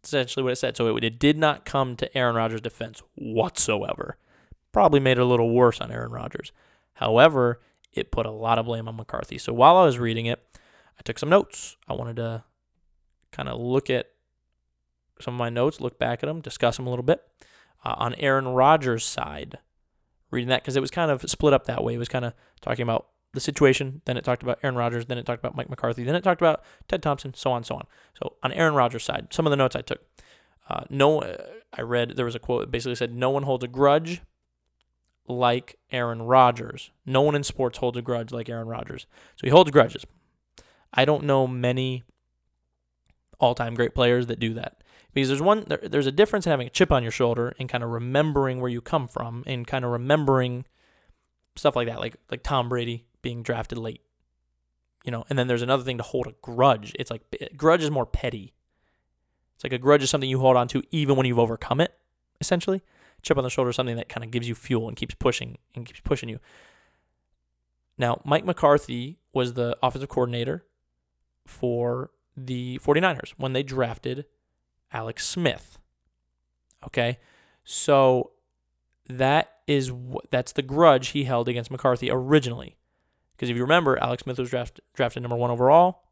essentially 0.07 0.43
what 0.43 0.53
it 0.53 0.57
said. 0.57 0.77
So 0.77 0.97
it, 0.97 1.05
it 1.05 1.19
did 1.19 1.37
not 1.37 1.65
come 1.65 1.97
to 1.97 2.17
Aaron 2.17 2.37
Rodgers' 2.37 2.61
defense 2.61 3.03
whatsoever. 3.15 4.17
Probably 4.73 5.01
made 5.01 5.19
it 5.19 5.23
a 5.23 5.27
little 5.27 5.51
worse 5.51 5.81
on 5.81 5.91
Aaron 5.91 6.13
Rodgers. 6.13 6.53
However, 6.95 7.61
it 7.93 8.11
put 8.11 8.27
a 8.27 8.31
lot 8.31 8.59
of 8.59 8.67
blame 8.67 8.89
on 8.89 8.97
McCarthy. 8.97 9.39
So 9.39 9.53
while 9.53 9.77
I 9.77 9.85
was 9.85 9.99
reading 9.99 10.27
it, 10.27 10.43
I 10.99 11.03
took 11.03 11.19
some 11.19 11.29
notes. 11.29 11.77
I 11.89 11.95
wanted 11.95 12.17
to 12.17 12.45
kind 13.33 13.49
of 13.49 13.61
look 13.61 13.91
at 13.91 14.11
some 15.21 15.35
of 15.35 15.39
my 15.39 15.51
notes, 15.51 15.81
look 15.81 15.99
back 15.99 16.23
at 16.23 16.27
them, 16.27 16.41
discuss 16.41 16.77
them 16.77 16.87
a 16.87 16.91
little 16.91 17.03
bit. 17.03 17.23
Uh, 17.85 17.95
on 17.97 18.15
Aaron 18.17 18.49
Rodgers' 18.49 19.05
side, 19.05 19.59
reading 20.31 20.49
that 20.49 20.63
because 20.63 20.77
it 20.77 20.81
was 20.81 20.91
kind 20.91 21.11
of 21.11 21.23
split 21.31 21.55
up 21.55 21.67
that 21.67 21.85
way. 21.85 21.95
It 21.95 21.99
was 21.99 22.09
kind 22.09 22.25
of 22.25 22.35
talking 22.61 22.83
about 22.83 23.07
the 23.33 23.41
situation. 23.41 24.03
Then 24.05 24.17
it 24.17 24.25
talked 24.25 24.43
about 24.43 24.59
Aaron 24.63 24.77
Rodgers. 24.77 25.07
Then 25.07 25.19
it 25.19 25.27
talked 25.27 25.43
about 25.43 25.57
Mike 25.57 25.69
McCarthy. 25.69 26.05
Then 26.05 26.15
it 26.15 26.25
talked 26.25 26.41
about 26.41 26.63
Ted 26.89 27.03
Thompson, 27.03 27.35
so 27.35 27.53
on, 27.53 27.65
so 27.65 27.77
on. 27.77 27.87
So 28.15 28.35
on 28.43 28.53
Aaron 28.53 28.75
Rodgers' 28.75 29.05
side, 29.05 29.29
some 29.31 29.47
of 29.47 29.51
the 29.51 29.57
notes 29.57 29.77
I 29.77 29.83
took. 29.83 30.01
Uh, 30.69 30.85
no, 30.91 31.21
uh, 31.23 31.37
I 31.73 31.83
read 31.83 32.17
there 32.17 32.25
was 32.25 32.35
a 32.35 32.41
quote 32.41 32.63
that 32.63 32.71
basically 32.71 32.97
said, 32.97 33.15
"No 33.15 33.31
one 33.31 33.45
holds 33.45 33.65
a 33.65 33.69
grudge 33.69 34.23
like 35.29 35.79
Aaron 35.91 36.23
Rodgers. 36.23 36.91
No 37.05 37.23
one 37.23 37.35
in 37.35 37.43
sports 37.43 37.79
holds 37.79 37.99
a 37.99 38.03
grudge 38.03 38.33
like 38.33 38.49
Aaron 38.49 38.69
Rodgers. 38.69 39.07
So 39.37 39.47
he 39.47 39.51
holds 39.51 39.71
grudges. 39.71 40.05
I 40.93 41.05
don't 41.05 41.25
know 41.25 41.47
many 41.47 42.05
all-time 43.39 43.75
great 43.75 43.95
players 43.95 44.27
that 44.27 44.41
do 44.41 44.55
that." 44.55 44.83
Because 45.13 45.29
there's 45.29 45.41
one, 45.41 45.65
there, 45.67 45.81
there's 45.83 46.07
a 46.07 46.13
difference 46.13 46.45
in 46.45 46.51
having 46.51 46.67
a 46.67 46.71
chip 46.71 46.93
on 46.93 47.03
your 47.03 47.11
shoulder 47.11 47.57
and 47.59 47.71
kind 47.71 47.83
of 47.83 47.89
remembering 47.89 48.61
where 48.61 48.71
you 48.71 48.83
come 48.83 49.09
from 49.09 49.45
and 49.47 49.67
kind 49.67 49.83
of 49.83 49.91
remembering 49.91 50.67
stuff 51.57 51.75
like 51.75 51.89
that, 51.89 52.01
like 52.01 52.17
like 52.31 52.43
Tom 52.43 52.69
Brady 52.69 53.07
being 53.27 53.43
drafted 53.43 53.77
late. 53.77 54.03
You 55.05 55.11
know, 55.11 55.25
and 55.29 55.37
then 55.37 55.49
there's 55.49 55.63
another 55.63 55.83
thing 55.83 55.99
to 55.99 56.05
hold 56.05 56.29
a 56.29 56.35
grudge. 56.43 56.95
It's 56.97 57.11
like 57.11 57.23
eh, 57.41 57.49
grudge 57.57 57.83
is 57.83 57.91
more 57.91 58.07
petty. 58.07 58.55
It's 59.57 59.65
like 59.65 59.73
a 59.73 59.79
grudge 59.79 60.05
is 60.05 60.11
something 60.11 60.31
you 60.31 60.39
hold 60.39 60.57
on 60.57 60.69
to 60.69 60.83
even 60.93 61.17
when 61.17 61.27
you've 61.27 61.41
overcome 61.41 61.81
it, 61.81 61.93
essentially. 62.41 62.83
Chip 63.23 63.37
on 63.37 63.43
the 63.43 63.51
shoulder 63.51 63.71
is 63.71 63.77
something 63.77 63.97
that 63.97 64.09
kind 64.09 64.23
of 64.23 64.31
gives 64.31 64.49
you 64.49 64.55
fuel 64.55 64.87
and 64.87 64.97
keeps 64.97 65.15
pushing 65.15 65.59
and 65.75 65.85
keeps 65.87 65.99
pushing 66.01 66.29
you. 66.29 66.39
Now, 67.99 68.21
Mike 68.25 68.45
McCarthy 68.45 69.19
was 69.33 69.55
the 69.55 69.77
offensive 69.83 70.09
coordinator 70.09 70.65
for 71.47 72.11
the 72.37 72.79
49ers 72.85 73.31
when 73.37 73.55
they 73.55 73.65
drafted 73.65 74.27
Alex 74.93 75.27
Smith. 75.27 75.79
Okay? 76.87 77.19
So 77.65 78.31
that 79.09 79.53
is 79.67 79.91
that's 80.31 80.53
the 80.53 80.63
grudge 80.63 81.09
he 81.09 81.25
held 81.25 81.49
against 81.49 81.73
McCarthy 81.73 82.09
originally. 82.09 82.77
Because 83.37 83.51
if 83.51 83.57
you 83.57 83.63
remember, 83.63 84.03
Alex 84.03 84.23
Smith 84.23 84.39
was 84.39 84.49
draft, 84.49 84.81
drafted 84.95 85.23
number 85.23 85.37
one 85.37 85.51
overall. 85.51 86.05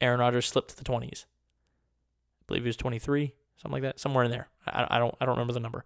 Aaron 0.00 0.18
Rodgers 0.18 0.48
slipped 0.48 0.70
to 0.70 0.76
the 0.76 0.82
20s. 0.84 1.24
I 1.24 2.44
believe 2.48 2.64
he 2.64 2.68
was 2.68 2.76
23, 2.76 3.34
something 3.56 3.72
like 3.72 3.82
that, 3.82 4.00
somewhere 4.00 4.24
in 4.24 4.32
there. 4.32 4.48
I, 4.66 4.86
I 4.90 4.98
don't 4.98 5.14
I 5.20 5.24
don't 5.24 5.36
remember 5.36 5.52
the 5.52 5.60
number. 5.60 5.84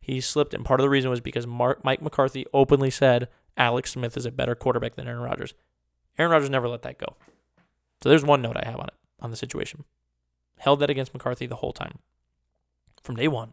He 0.00 0.20
slipped, 0.20 0.54
and 0.54 0.64
part 0.64 0.80
of 0.80 0.84
the 0.84 0.90
reason 0.90 1.10
was 1.10 1.20
because 1.20 1.46
Mark, 1.46 1.84
Mike 1.84 2.00
McCarthy 2.00 2.46
openly 2.54 2.90
said 2.90 3.28
Alex 3.56 3.92
Smith 3.92 4.16
is 4.16 4.26
a 4.26 4.32
better 4.32 4.54
quarterback 4.54 4.94
than 4.94 5.06
Aaron 5.06 5.22
Rodgers. 5.22 5.54
Aaron 6.18 6.32
Rodgers 6.32 6.50
never 6.50 6.68
let 6.68 6.82
that 6.82 6.98
go. 6.98 7.16
So 8.02 8.08
there's 8.08 8.24
one 8.24 8.42
note 8.42 8.56
I 8.56 8.64
have 8.64 8.80
on 8.80 8.86
it, 8.86 8.94
on 9.20 9.30
the 9.30 9.36
situation. 9.36 9.84
Held 10.58 10.80
that 10.80 10.90
against 10.90 11.12
McCarthy 11.12 11.46
the 11.46 11.56
whole 11.56 11.72
time, 11.72 11.98
from 13.02 13.16
day 13.16 13.28
one. 13.28 13.52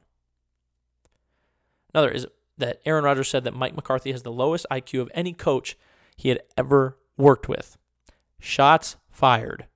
Another 1.94 2.10
is 2.10 2.26
that 2.58 2.82
Aaron 2.86 3.04
Rodgers 3.04 3.28
said 3.28 3.44
that 3.44 3.56
Mike 3.56 3.76
McCarthy 3.76 4.12
has 4.12 4.24
the 4.24 4.32
lowest 4.32 4.66
IQ 4.72 5.02
of 5.02 5.12
any 5.14 5.34
coach 5.34 5.78
he 6.20 6.28
had 6.28 6.42
ever 6.58 6.98
worked 7.16 7.48
with. 7.48 7.78
Shots 8.42 8.98
fired. 9.10 9.68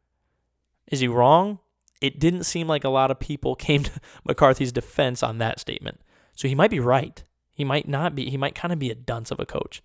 Is 0.87 0.99
he 0.99 1.07
wrong? 1.07 1.59
It 2.01 2.19
didn't 2.19 2.43
seem 2.43 2.67
like 2.67 2.83
a 2.83 2.89
lot 2.89 3.11
of 3.11 3.17
people 3.17 3.55
came 3.67 3.83
to 3.83 3.91
McCarthy's 4.25 4.73
defense 4.73 5.23
on 5.23 5.37
that 5.37 5.61
statement. 5.61 6.01
So 6.35 6.49
he 6.49 6.53
might 6.53 6.69
be 6.69 6.81
right. 6.81 7.23
He 7.53 7.63
might 7.63 7.87
not 7.87 8.13
be. 8.13 8.29
He 8.29 8.35
might 8.35 8.55
kind 8.55 8.73
of 8.73 8.79
be 8.79 8.89
a 8.89 8.95
dunce 8.95 9.31
of 9.31 9.39
a 9.39 9.45
coach. 9.45 9.81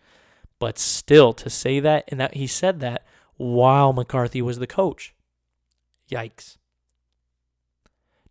But 0.58 0.80
still, 0.80 1.32
to 1.34 1.48
say 1.48 1.78
that, 1.78 2.06
and 2.08 2.18
that 2.18 2.34
he 2.34 2.48
said 2.48 2.80
that 2.80 3.06
while 3.36 3.92
McCarthy 3.92 4.42
was 4.42 4.58
the 4.58 4.66
coach. 4.66 5.14
Yikes. 6.10 6.56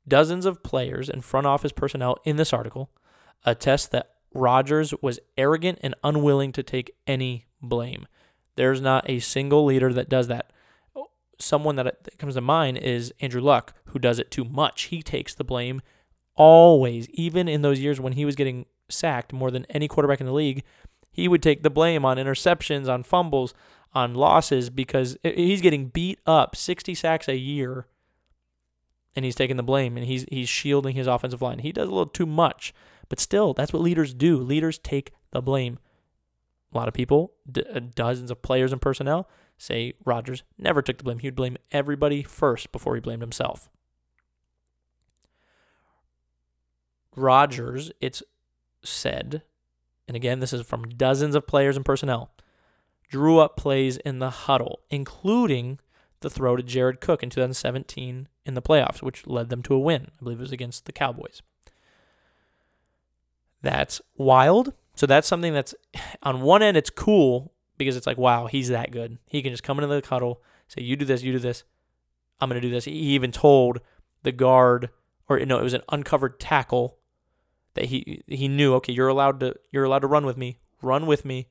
Dozens 0.06 0.46
of 0.46 0.64
players 0.64 1.10
and 1.10 1.24
front 1.24 1.48
office 1.48 1.72
personnel 1.72 2.18
in 2.26 2.36
this 2.36 2.52
article 2.52 2.90
attest 3.46 3.92
that 3.92 4.16
Rodgers 4.34 4.94
was 5.02 5.22
arrogant 5.38 5.80
and 5.82 5.96
unwilling 6.04 6.52
to 6.52 6.62
take 6.62 6.92
any 7.08 7.46
blame. 7.62 8.06
There's 8.58 8.82
not 8.82 9.10
a 9.10 9.20
single 9.20 9.66
leader 9.66 9.94
that 9.94 10.10
does 10.10 10.28
that. 10.28 10.52
Someone 11.40 11.76
that 11.76 12.18
comes 12.18 12.34
to 12.34 12.42
mind 12.42 12.78
is 12.78 13.14
Andrew 13.22 13.42
Luck, 13.42 13.74
who 13.86 14.00
does 14.00 14.20
it 14.20 14.32
too 14.32 14.44
much. 14.44 14.84
He 14.86 15.02
takes 15.02 15.34
the 15.34 15.44
blame 15.44 15.82
always, 16.36 17.08
even 17.10 17.48
in 17.48 17.62
those 17.62 17.80
years 17.80 18.00
when 18.00 18.14
he 18.14 18.26
was 18.26 18.36
getting 18.36 18.66
sacked 18.90 19.34
more 19.34 19.52
than 19.52 19.66
any 19.70 19.88
quarterback 19.88 20.20
in 20.20 20.26
the 20.26 20.34
league. 20.34 20.64
He 21.12 21.28
would 21.28 21.42
take 21.42 21.64
the 21.64 21.70
blame 21.70 22.06
on 22.06 22.18
interceptions, 22.18 22.88
on 22.88 23.04
fumbles, 23.04 23.54
on 23.94 24.14
losses 24.14 24.70
because 24.70 25.18
he's 25.24 25.62
getting 25.62 25.88
beat 25.88 26.20
up 26.26 26.56
60 26.56 26.94
sacks 26.94 27.28
a 27.28 27.36
year 27.36 27.88
and 29.16 29.26
he's 29.26 29.36
taking 29.36 29.58
the 29.58 29.64
blame 29.64 29.98
and 29.98 30.06
he's 30.06 30.26
he's 30.30 30.48
shielding 30.48 30.96
his 30.96 31.08
offensive 31.08 31.42
line. 31.42 31.60
He 31.60 31.72
does 31.72 31.88
a 31.88 31.92
little 31.92 32.06
too 32.06 32.28
much, 32.28 32.74
but 33.10 33.20
still 33.20 33.54
that's 33.54 33.74
what 33.74 33.82
leaders 33.82 34.14
do. 34.14 34.38
Leaders 34.38 34.78
take 34.78 35.12
the 35.32 35.42
blame. 35.42 35.80
A 36.74 36.78
lot 36.78 36.88
of 36.88 36.94
people, 36.94 37.34
d- 37.50 37.64
uh, 37.74 37.80
dozens 37.96 38.32
of 38.32 38.42
players 38.42 38.72
and 38.72 38.82
personnel, 38.82 39.30
say 39.58 39.94
Rodgers 40.06 40.44
never 40.58 40.82
took 40.82 40.98
the 40.98 41.04
blame. 41.04 41.20
He 41.20 41.28
would 41.28 41.36
blame 41.36 41.58
everybody 41.72 42.24
first 42.24 42.72
before 42.72 42.96
he 42.96 43.02
blamed 43.02 43.22
himself. 43.22 43.70
Rodgers, 47.16 47.92
it's 48.00 48.22
said, 48.84 49.42
and 50.08 50.16
again, 50.16 50.40
this 50.40 50.54
is 50.54 50.62
from 50.62 50.90
dozens 50.90 51.36
of 51.36 51.48
players 51.48 51.76
and 51.76 51.86
personnel, 51.86 52.32
drew 53.10 53.40
up 53.40 53.58
plays 53.58 53.98
in 53.98 54.20
the 54.20 54.30
huddle, 54.30 54.82
including 54.90 55.80
the 56.20 56.30
throw 56.30 56.56
to 56.56 56.64
Jared 56.64 57.02
Cook 57.02 57.24
in 57.24 57.30
2017 57.30 58.28
in 58.46 58.54
the 58.54 58.62
playoffs, 58.62 59.02
which 59.02 59.26
led 59.28 59.50
them 59.50 59.64
to 59.64 59.74
a 59.74 59.80
win. 59.80 60.08
I 60.20 60.24
believe 60.24 60.40
it 60.40 60.42
was 60.42 60.52
against 60.52 60.86
the 60.86 60.92
Cowboys. 60.92 61.42
That's 63.62 64.02
wild 64.16 64.74
so 64.98 65.06
that's 65.06 65.28
something 65.28 65.54
that's 65.54 65.76
on 66.24 66.42
one 66.42 66.64
end 66.64 66.76
it's 66.76 66.90
cool 66.90 67.54
because 67.78 67.96
it's 67.96 68.08
like, 68.08 68.18
wow, 68.18 68.48
he's 68.48 68.70
that 68.70 68.92
good. 68.92 69.20
He 69.30 69.42
can 69.42 69.54
just 69.54 69.64
come 69.64 69.80
into 69.80 69.88
the 69.88 70.06
huddle, 70.08 70.42
say, 70.68 70.82
you 70.82 70.96
do 70.96 71.06
this, 71.06 71.22
you 71.22 71.32
do 71.32 71.40
this. 71.40 71.64
I'm 72.42 72.50
going 72.50 72.62
to 72.62 72.68
do 72.68 72.74
this. 72.74 72.86
He 72.86 72.92
even 72.92 73.32
told 73.32 73.80
the 74.24 74.32
guard, 74.32 74.90
or 75.30 75.40
no, 75.40 75.60
it 75.60 75.64
was 75.64 75.74
an 75.74 75.84
uncovered 75.90 76.40
tackle 76.40 76.98
that 77.76 77.86
he 77.86 78.24
he 78.28 78.48
knew. 78.48 78.74
Okay, 78.76 78.94
you're 78.94 79.08
allowed 79.08 79.40
to 79.40 79.56
you're 79.72 79.84
allowed 79.84 80.00
to 80.00 80.08
run 80.08 80.26
with 80.26 80.38
me. 80.38 80.58
Run 80.82 81.06
with 81.06 81.26
me 81.26 81.48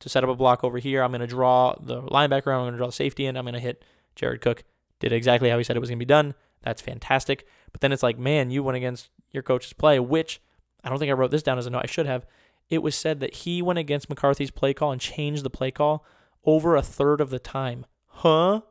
to 0.00 0.08
set 0.08 0.24
up 0.24 0.30
a 0.30 0.34
block 0.34 0.64
over 0.64 0.78
here. 0.78 1.02
I'm 1.02 1.10
going 1.10 1.20
to 1.20 1.26
draw 1.26 1.74
the 1.80 2.02
linebacker. 2.02 2.52
I'm 2.52 2.62
going 2.62 2.72
to 2.72 2.78
draw 2.78 2.86
the 2.86 2.92
safety 2.92 3.26
in. 3.26 3.36
I'm 3.36 3.44
going 3.44 3.54
to 3.54 3.60
hit 3.60 3.84
Jared 4.14 4.40
Cook. 4.40 4.64
Did 5.00 5.12
exactly 5.12 5.50
how 5.50 5.58
he 5.58 5.64
said 5.64 5.76
it 5.76 5.80
was 5.80 5.88
going 5.88 5.98
to 5.98 6.04
be 6.04 6.08
done. 6.08 6.34
That's 6.62 6.80
fantastic. 6.80 7.46
But 7.72 7.80
then 7.80 7.92
it's 7.92 8.02
like, 8.02 8.18
man, 8.18 8.50
you 8.50 8.62
went 8.62 8.76
against 8.76 9.10
your 9.30 9.42
coach's 9.42 9.72
play, 9.72 9.98
which 10.00 10.40
I 10.82 10.88
don't 10.88 10.98
think 10.98 11.10
I 11.10 11.14
wrote 11.14 11.30
this 11.30 11.42
down 11.42 11.58
as 11.58 11.66
a 11.66 11.70
note. 11.70 11.82
I 11.84 11.86
should 11.86 12.06
have. 12.06 12.26
It 12.70 12.82
was 12.82 12.94
said 12.94 13.20
that 13.20 13.34
he 13.34 13.62
went 13.62 13.78
against 13.78 14.08
McCarthy's 14.08 14.50
play 14.50 14.74
call 14.74 14.92
and 14.92 15.00
changed 15.00 15.42
the 15.42 15.50
play 15.50 15.70
call 15.70 16.04
over 16.44 16.76
a 16.76 16.82
third 16.82 17.20
of 17.20 17.30
the 17.30 17.38
time. 17.38 17.86
Huh? 18.06 18.62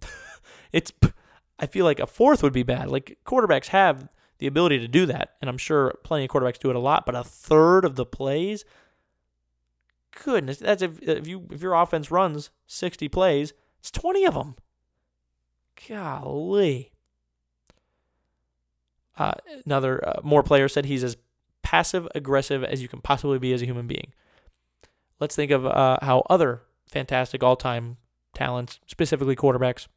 it's 0.72 0.92
I 1.58 1.66
feel 1.66 1.84
like 1.84 2.00
a 2.00 2.06
fourth 2.06 2.42
would 2.42 2.52
be 2.52 2.62
bad. 2.62 2.88
Like 2.88 3.18
quarterbacks 3.24 3.68
have 3.68 4.08
the 4.38 4.46
ability 4.46 4.78
to 4.80 4.88
do 4.88 5.06
that, 5.06 5.34
and 5.40 5.48
I'm 5.48 5.58
sure 5.58 5.94
plenty 6.04 6.24
of 6.24 6.30
quarterbacks 6.30 6.58
do 6.58 6.70
it 6.70 6.76
a 6.76 6.80
lot, 6.80 7.06
but 7.06 7.14
a 7.14 7.24
third 7.24 7.84
of 7.84 7.96
the 7.96 8.06
plays 8.06 8.64
goodness, 10.22 10.58
that's 10.58 10.82
if, 10.82 11.02
if 11.02 11.26
you 11.26 11.46
if 11.50 11.62
your 11.62 11.74
offense 11.74 12.10
runs 12.10 12.50
60 12.66 13.08
plays, 13.08 13.52
it's 13.78 13.90
20 13.90 14.24
of 14.24 14.34
them. 14.34 14.56
Golly. 15.88 16.92
Uh, 19.16 19.32
another 19.64 20.06
uh, 20.06 20.20
more 20.22 20.42
player 20.42 20.68
said 20.68 20.86
he's 20.86 21.04
as 21.04 21.16
passive 21.64 22.06
aggressive 22.14 22.62
as 22.62 22.80
you 22.80 22.86
can 22.86 23.00
possibly 23.00 23.40
be 23.40 23.52
as 23.52 23.62
a 23.62 23.66
human 23.66 23.88
being. 23.88 24.12
Let's 25.18 25.34
think 25.34 25.50
of 25.50 25.66
uh, 25.66 25.98
how 26.02 26.24
other 26.30 26.62
fantastic 26.86 27.42
all-time 27.42 27.96
talents, 28.34 28.78
specifically 28.86 29.34
quarterbacks. 29.34 29.88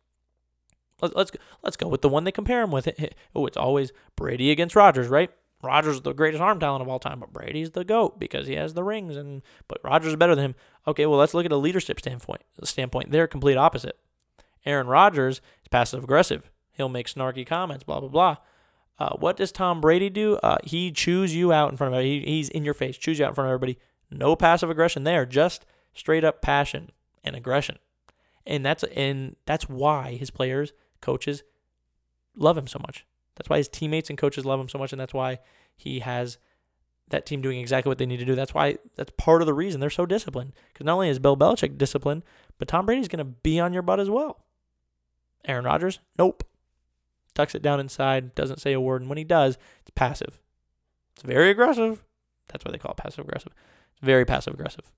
Let's 1.02 1.14
let's 1.14 1.32
let's 1.62 1.78
go 1.78 1.88
with 1.88 2.02
the 2.02 2.10
one 2.10 2.24
they 2.24 2.32
compare 2.32 2.64
him 2.64 2.72
with. 2.72 2.88
Oh, 3.36 3.46
it's 3.46 3.58
always 3.58 3.92
Brady 4.16 4.50
against 4.50 4.76
Rodgers, 4.76 5.08
right? 5.08 5.30
Rodgers 5.62 5.98
is 5.98 6.02
the 6.02 6.14
greatest 6.14 6.42
arm 6.42 6.60
talent 6.60 6.82
of 6.82 6.88
all 6.88 7.00
time, 7.00 7.20
but 7.20 7.34
Brady's 7.34 7.72
the 7.72 7.84
goat 7.84 8.20
because 8.20 8.48
he 8.48 8.56
has 8.56 8.74
the 8.74 8.84
rings, 8.84 9.16
and 9.16 9.44
but 9.68 9.84
Rodgers 9.84 10.14
is 10.14 10.16
better 10.16 10.34
than 10.34 10.46
him. 10.46 10.56
Okay, 10.88 11.06
well 11.06 11.20
let's 11.20 11.34
look 11.34 11.46
at 11.46 11.52
a 11.52 11.58
leadership 11.58 12.00
standpoint. 12.00 12.42
Standpoint, 12.64 13.12
they're 13.12 13.28
complete 13.28 13.58
opposite. 13.58 14.00
Aaron 14.66 14.88
Rodgers 14.88 15.38
is 15.38 15.68
passive 15.70 16.04
aggressive. 16.04 16.50
He'll 16.72 16.90
make 16.90 17.08
snarky 17.08 17.46
comments, 17.46 17.84
blah 17.84 18.00
blah 18.00 18.10
blah. 18.10 18.38
Uh, 19.00 19.16
what 19.18 19.38
does 19.38 19.52
Tom 19.52 19.80
Brady 19.80 20.10
do? 20.10 20.36
Uh, 20.38 20.58
he 20.64 20.92
chews 20.92 21.36
you 21.36 21.54
out 21.54 21.72
in 21.72 21.78
front 21.78 21.94
of 21.94 21.98
everybody. 21.98 22.26
He, 22.26 22.38
he's 22.38 22.50
in 22.50 22.66
your 22.66 22.74
face, 22.74 22.98
chews 22.98 23.20
you 23.20 23.26
out 23.26 23.30
in 23.30 23.36
front 23.36 23.48
of 23.48 23.54
everybody. 23.54 23.78
No 24.10 24.36
passive 24.36 24.70
aggression 24.70 25.04
there, 25.04 25.26
just 25.26 25.66
straight 25.94 26.24
up 26.24 26.42
passion 26.42 26.92
and 27.24 27.36
aggression, 27.36 27.78
and 28.46 28.66
that's 28.66 28.84
and 28.84 29.36
that's 29.46 29.68
why 29.68 30.16
his 30.16 30.30
players, 30.30 30.72
coaches, 31.02 31.44
love 32.36 32.58
him 32.58 32.68
so 32.68 32.80
much. 32.80 33.06
That's 33.36 33.50
why 33.50 33.58
his 33.58 33.68
teammates 33.68 34.10
and 34.10 34.18
coaches 34.18 34.46
love 34.46 34.60
him 34.60 34.70
so 34.70 34.80
much, 34.80 34.94
and 34.94 35.00
that's 35.00 35.14
why 35.14 35.40
he 35.76 36.00
has 36.00 36.38
that 37.10 37.26
team 37.26 37.42
doing 37.42 37.60
exactly 37.60 37.90
what 37.90 37.98
they 37.98 38.06
need 38.06 38.18
to 38.18 38.26
do. 38.26 38.36
That's 38.36 38.54
why 38.54 38.78
that's 38.96 39.12
part 39.18 39.42
of 39.42 39.46
the 39.46 39.54
reason 39.54 39.80
they're 39.80 39.90
so 39.90 40.06
disciplined. 40.06 40.54
Because 40.74 40.86
not 40.86 40.94
only 40.94 41.10
is 41.10 41.20
Bill 41.20 41.38
Belichick 41.38 41.78
disciplined, 41.78 42.24
but 42.58 42.68
Tom 42.68 42.86
Brady's 42.86 43.08
going 43.08 43.20
to 43.20 43.24
be 43.26 43.60
on 43.60 43.74
your 43.74 43.84
butt 43.84 44.00
as 44.00 44.10
well. 44.10 44.44
Aaron 45.46 45.66
Rodgers, 45.66 46.00
nope. 46.18 46.44
Tucks 47.38 47.54
it 47.54 47.62
down 47.62 47.80
inside, 47.80 48.34
doesn't 48.34 48.60
say 48.60 48.74
a 48.74 48.82
word, 48.82 49.04
and 49.04 49.10
when 49.10 49.20
he 49.20 49.24
does, 49.24 49.60
it's 49.82 49.92
passive. 49.94 50.40
It's 51.14 51.22
very 51.22 51.52
aggressive. 51.52 52.04
That's 52.48 52.66
why 52.66 52.72
they 52.72 52.80
call 52.80 52.94
it 52.94 52.98
passive 52.98 53.26
aggressive. 53.26 53.52
It's 53.92 54.02
very 54.02 54.26
passive 54.26 54.56
aggressive. 54.56 54.92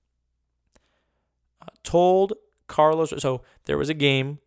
Uh, 1.60 1.66
told 1.84 2.32
Carlos, 2.66 3.12
so 3.18 3.42
there 3.66 3.76
was 3.76 3.90
a 3.90 3.94
game 3.94 4.38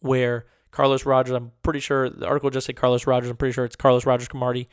where 0.00 0.44
Carlos 0.70 1.06
Rogers. 1.06 1.34
I'm 1.34 1.52
pretty 1.62 1.80
sure 1.80 2.10
the 2.10 2.26
article 2.26 2.50
just 2.50 2.66
said 2.66 2.76
Carlos 2.76 3.06
Rogers. 3.06 3.30
I'm 3.30 3.38
pretty 3.38 3.54
sure 3.54 3.64
it's 3.64 3.74
Carlos 3.74 4.04
Rogers 4.04 4.28
Camardi. 4.28 4.66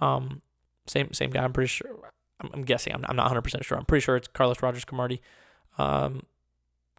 Um, 0.00 0.42
same 0.86 1.12
same 1.12 1.30
guy. 1.30 1.42
I'm 1.42 1.52
pretty 1.52 1.66
sure. 1.66 2.12
I'm, 2.38 2.50
I'm 2.54 2.62
guessing. 2.62 2.94
I'm, 2.94 3.04
I'm 3.08 3.16
not 3.16 3.24
100 3.24 3.42
percent 3.42 3.64
sure. 3.64 3.76
I'm 3.76 3.86
pretty 3.86 4.04
sure 4.04 4.14
it's 4.14 4.28
Carlos 4.28 4.62
Rogers 4.62 4.84
Camardi. 4.84 5.18
Um, 5.78 6.26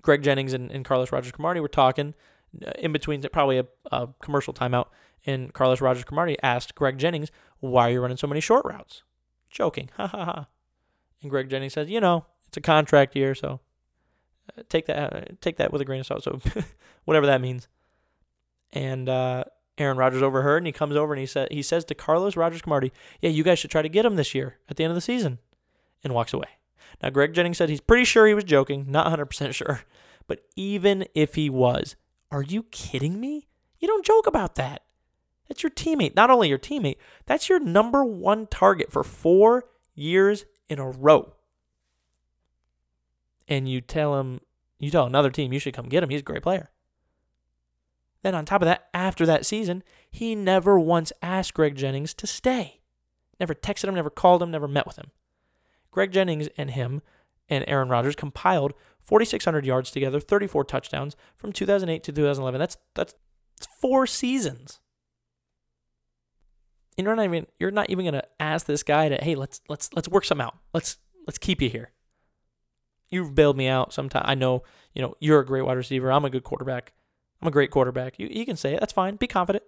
Greg 0.01 0.23
Jennings 0.23 0.51
and, 0.51 0.69
and 0.71 0.83
Carlos 0.83 1.13
Rogers 1.13 1.31
Camardi 1.31 1.61
were 1.61 1.69
talking 1.69 2.15
in 2.79 2.91
between 2.91 3.21
probably 3.33 3.59
a, 3.59 3.65
a 3.91 4.09
commercial 4.21 4.53
timeout. 4.53 4.87
And 5.25 5.53
Carlos 5.53 5.81
Rogers 5.81 6.03
Camardi 6.03 6.35
asked 6.41 6.75
Greg 6.75 6.97
Jennings, 6.97 7.31
"Why 7.59 7.89
are 7.89 7.91
you 7.91 8.01
running 8.01 8.17
so 8.17 8.27
many 8.27 8.41
short 8.41 8.65
routes?" 8.65 9.03
Joking, 9.49 9.89
ha 9.97 10.07
ha 10.07 10.25
ha. 10.25 10.47
And 11.21 11.29
Greg 11.29 11.49
Jennings 11.49 11.73
says, 11.73 11.89
"You 11.89 11.99
know, 11.99 12.25
it's 12.47 12.57
a 12.57 12.61
contract 12.61 13.15
year, 13.15 13.35
so 13.35 13.59
uh, 14.57 14.63
take 14.69 14.87
that 14.87 15.13
uh, 15.13 15.21
take 15.41 15.57
that 15.57 15.71
with 15.71 15.81
a 15.81 15.85
grain 15.85 15.99
of 15.99 16.07
salt. 16.07 16.23
So 16.23 16.39
whatever 17.05 17.25
that 17.27 17.41
means." 17.41 17.67
and 18.73 19.09
uh, 19.09 19.43
Aaron 19.77 19.97
Rodgers 19.97 20.21
overheard, 20.21 20.57
and 20.57 20.67
he 20.67 20.71
comes 20.71 20.95
over 20.95 21.13
and 21.13 21.19
he 21.19 21.25
said 21.25 21.51
he 21.51 21.61
says 21.61 21.85
to 21.85 21.95
Carlos 21.95 22.35
Rogers 22.35 22.61
Camardi, 22.61 22.91
"Yeah, 23.21 23.29
you 23.29 23.43
guys 23.43 23.59
should 23.59 23.71
try 23.71 23.81
to 23.81 23.89
get 23.89 24.05
him 24.05 24.15
this 24.15 24.33
year 24.33 24.57
at 24.69 24.77
the 24.77 24.83
end 24.83 24.91
of 24.91 24.95
the 24.95 25.01
season," 25.01 25.39
and 26.03 26.13
walks 26.13 26.33
away. 26.33 26.47
Now, 27.01 27.09
Greg 27.09 27.33
Jennings 27.33 27.57
said 27.57 27.69
he's 27.69 27.81
pretty 27.81 28.05
sure 28.05 28.27
he 28.27 28.33
was 28.33 28.43
joking, 28.43 28.85
not 28.87 29.07
100% 29.07 29.53
sure, 29.53 29.81
but 30.27 30.43
even 30.55 31.05
if 31.15 31.35
he 31.35 31.49
was, 31.49 31.95
are 32.31 32.41
you 32.41 32.63
kidding 32.63 33.19
me? 33.19 33.47
You 33.79 33.87
don't 33.87 34.05
joke 34.05 34.27
about 34.27 34.55
that. 34.55 34.83
That's 35.47 35.63
your 35.63 35.71
teammate. 35.71 36.15
Not 36.15 36.29
only 36.29 36.47
your 36.47 36.59
teammate, 36.59 36.97
that's 37.25 37.49
your 37.49 37.59
number 37.59 38.05
one 38.05 38.47
target 38.47 38.91
for 38.91 39.03
four 39.03 39.65
years 39.93 40.45
in 40.69 40.79
a 40.79 40.89
row. 40.89 41.33
And 43.47 43.67
you 43.67 43.81
tell 43.81 44.17
him, 44.19 44.39
you 44.79 44.89
tell 44.89 45.05
another 45.05 45.29
team 45.29 45.51
you 45.51 45.59
should 45.59 45.73
come 45.73 45.89
get 45.89 46.03
him. 46.03 46.09
He's 46.09 46.21
a 46.21 46.23
great 46.23 46.43
player. 46.43 46.71
Then, 48.21 48.35
on 48.35 48.45
top 48.45 48.61
of 48.61 48.67
that, 48.67 48.87
after 48.93 49.25
that 49.25 49.45
season, 49.45 49.83
he 50.09 50.35
never 50.35 50.79
once 50.79 51.11
asked 51.21 51.53
Greg 51.53 51.75
Jennings 51.75 52.13
to 52.13 52.27
stay. 52.27 52.79
Never 53.39 53.55
texted 53.55 53.85
him, 53.85 53.95
never 53.95 54.11
called 54.11 54.43
him, 54.43 54.51
never 54.51 54.67
met 54.67 54.85
with 54.85 54.97
him. 54.97 55.11
Greg 55.89 56.11
Jennings 56.11 56.47
and 56.55 56.71
him 56.71 57.01
and 57.49 57.65
Aaron 57.67 57.89
Rodgers 57.89 58.15
compiled 58.15 58.73
4,600 59.03 59.65
yards 59.65 59.91
together, 59.91 60.19
34 60.19 60.63
touchdowns 60.65 61.15
from 61.37 61.51
2008 61.51 62.03
to 62.03 62.11
2011. 62.11 62.59
That's 62.59 62.77
that's, 62.93 63.13
that's 63.57 63.67
four 63.79 64.07
seasons. 64.07 64.79
And 66.97 67.05
you're 67.05 67.15
not 67.15 67.25
even 67.25 67.47
you're 67.59 67.71
not 67.71 67.89
even 67.89 68.05
gonna 68.05 68.23
ask 68.39 68.65
this 68.65 68.83
guy 68.83 69.09
to 69.09 69.17
hey 69.23 69.35
let's 69.35 69.61
let's 69.69 69.93
let's 69.93 70.07
work 70.07 70.25
some 70.25 70.41
out. 70.41 70.57
Let's 70.73 70.97
let's 71.25 71.37
keep 71.37 71.61
you 71.61 71.69
here. 71.69 71.91
You've 73.09 73.35
bailed 73.35 73.57
me 73.57 73.67
out 73.67 73.93
sometime. 73.93 74.23
I 74.25 74.35
know 74.35 74.63
you 74.93 75.01
know 75.01 75.15
you're 75.19 75.39
a 75.39 75.45
great 75.45 75.63
wide 75.63 75.77
receiver. 75.77 76.11
I'm 76.11 76.25
a 76.25 76.29
good 76.29 76.43
quarterback. 76.43 76.93
I'm 77.41 77.47
a 77.47 77.51
great 77.51 77.71
quarterback. 77.71 78.19
You, 78.19 78.27
you 78.29 78.45
can 78.45 78.55
say 78.55 78.75
it. 78.75 78.79
That's 78.79 78.93
fine. 78.93 79.15
Be 79.15 79.27
confident. 79.27 79.63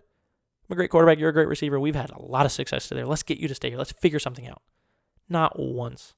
I'm 0.70 0.74
a 0.74 0.76
great 0.76 0.92
quarterback. 0.92 1.18
You're 1.18 1.30
a 1.30 1.34
great 1.34 1.48
receiver. 1.48 1.80
We've 1.80 1.96
had 1.96 2.12
a 2.12 2.22
lot 2.22 2.46
of 2.46 2.52
success 2.52 2.88
today. 2.88 3.04
Let's 3.04 3.24
get 3.24 3.40
you 3.40 3.48
to 3.48 3.56
stay 3.56 3.70
here. 3.70 3.78
Let's 3.78 3.94
figure 3.94 4.20
something 4.20 4.48
out. 4.48 4.62
Not 5.28 5.60
once. 5.60 6.14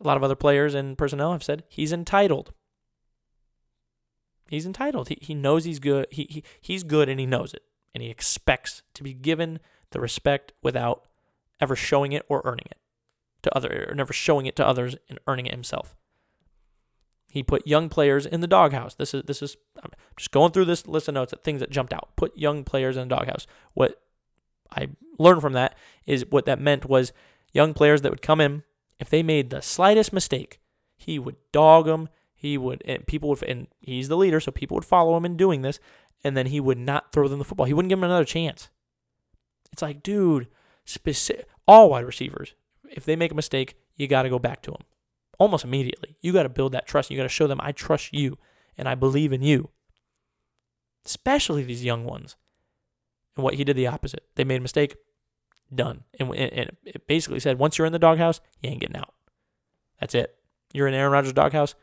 A 0.00 0.06
lot 0.06 0.16
of 0.16 0.22
other 0.22 0.34
players 0.34 0.74
and 0.74 0.96
personnel 0.96 1.32
have 1.32 1.42
said 1.42 1.64
he's 1.68 1.92
entitled. 1.92 2.52
He's 4.48 4.66
entitled. 4.66 5.08
He, 5.08 5.18
he 5.20 5.34
knows 5.34 5.64
he's 5.64 5.78
good. 5.78 6.06
He, 6.10 6.26
he, 6.28 6.44
he's 6.60 6.82
good 6.82 7.08
and 7.08 7.20
he 7.20 7.26
knows 7.26 7.54
it. 7.54 7.62
And 7.94 8.02
he 8.02 8.10
expects 8.10 8.82
to 8.94 9.02
be 9.02 9.14
given 9.14 9.60
the 9.90 10.00
respect 10.00 10.52
without 10.62 11.06
ever 11.60 11.76
showing 11.76 12.12
it 12.12 12.24
or 12.28 12.42
earning 12.44 12.66
it 12.70 12.78
to 13.42 13.54
other 13.56 13.86
or 13.90 13.94
never 13.94 14.12
showing 14.12 14.46
it 14.46 14.56
to 14.56 14.66
others 14.66 14.96
and 15.08 15.18
earning 15.26 15.46
it 15.46 15.52
himself. 15.52 15.94
He 17.30 17.42
put 17.42 17.66
young 17.66 17.88
players 17.88 18.26
in 18.26 18.40
the 18.40 18.46
doghouse. 18.46 18.94
This 18.94 19.14
is 19.14 19.22
this 19.24 19.42
is 19.42 19.56
I'm 19.82 19.90
just 20.16 20.32
going 20.32 20.52
through 20.52 20.64
this 20.64 20.86
list 20.86 21.08
of 21.08 21.14
notes 21.14 21.32
at 21.32 21.44
things 21.44 21.60
that 21.60 21.70
jumped 21.70 21.92
out. 21.92 22.10
Put 22.16 22.36
young 22.36 22.64
players 22.64 22.96
in 22.96 23.08
the 23.08 23.14
doghouse. 23.14 23.46
What 23.74 24.02
I 24.72 24.88
learned 25.18 25.40
from 25.40 25.52
that 25.52 25.76
is 26.06 26.24
what 26.30 26.46
that 26.46 26.60
meant 26.60 26.86
was 26.86 27.12
young 27.52 27.72
players 27.72 28.02
that 28.02 28.10
would 28.10 28.22
come 28.22 28.40
in 28.40 28.64
if 29.00 29.10
they 29.10 29.22
made 29.22 29.50
the 29.50 29.62
slightest 29.62 30.12
mistake, 30.12 30.60
he 30.96 31.18
would 31.18 31.36
dog 31.52 31.86
them. 31.86 32.08
He 32.34 32.56
would 32.56 32.82
and 32.86 33.06
people 33.06 33.28
would 33.30 33.42
and 33.42 33.66
he's 33.80 34.08
the 34.08 34.16
leader, 34.16 34.40
so 34.40 34.52
people 34.52 34.76
would 34.76 34.84
follow 34.84 35.16
him 35.16 35.24
in 35.24 35.36
doing 35.36 35.62
this, 35.62 35.80
and 36.22 36.36
then 36.36 36.46
he 36.46 36.60
would 36.60 36.78
not 36.78 37.12
throw 37.12 37.26
them 37.28 37.38
the 37.38 37.44
football. 37.44 37.66
He 37.66 37.74
wouldn't 37.74 37.90
give 37.90 37.98
them 37.98 38.04
another 38.04 38.24
chance. 38.24 38.68
It's 39.72 39.82
like, 39.82 40.02
dude, 40.02 40.48
specific 40.84 41.46
all 41.66 41.90
wide 41.90 42.04
receivers, 42.04 42.54
if 42.90 43.04
they 43.04 43.16
make 43.16 43.32
a 43.32 43.36
mistake, 43.36 43.76
you 43.96 44.06
got 44.06 44.22
to 44.22 44.30
go 44.30 44.38
back 44.38 44.62
to 44.62 44.70
them 44.70 44.82
almost 45.40 45.64
immediately. 45.64 46.16
You 46.20 46.32
got 46.32 46.44
to 46.44 46.48
build 46.48 46.72
that 46.72 46.86
trust. 46.86 47.10
You 47.10 47.16
got 47.16 47.24
to 47.24 47.28
show 47.28 47.46
them, 47.46 47.60
I 47.62 47.72
trust 47.72 48.12
you 48.12 48.38
and 48.76 48.88
I 48.88 48.94
believe 48.94 49.32
in 49.32 49.42
you, 49.42 49.70
especially 51.04 51.62
these 51.62 51.84
young 51.84 52.04
ones. 52.04 52.36
And 53.36 53.44
what 53.44 53.54
he 53.54 53.64
did 53.64 53.76
the 53.76 53.86
opposite. 53.86 54.24
They 54.34 54.44
made 54.44 54.56
a 54.56 54.60
mistake, 54.60 54.96
done. 55.74 56.04
And, 56.18 56.34
and 56.34 56.76
it 56.84 57.06
basically 57.06 57.40
said, 57.40 57.58
once 57.58 57.78
you're 57.78 57.86
in 57.86 57.92
the 57.92 57.98
doghouse, 57.98 58.40
you 58.60 58.70
ain't 58.70 58.80
getting 58.80 58.96
out. 58.96 59.14
That's 60.00 60.14
it. 60.14 60.36
You're 60.72 60.88
in 60.88 60.94
Aaron 60.94 61.12
Rodgers' 61.12 61.32
doghouse. 61.32 61.74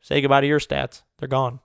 Say 0.00 0.20
goodbye 0.20 0.42
to 0.42 0.46
your 0.46 0.60
stats. 0.60 1.02
They're 1.18 1.28
gone. 1.28 1.60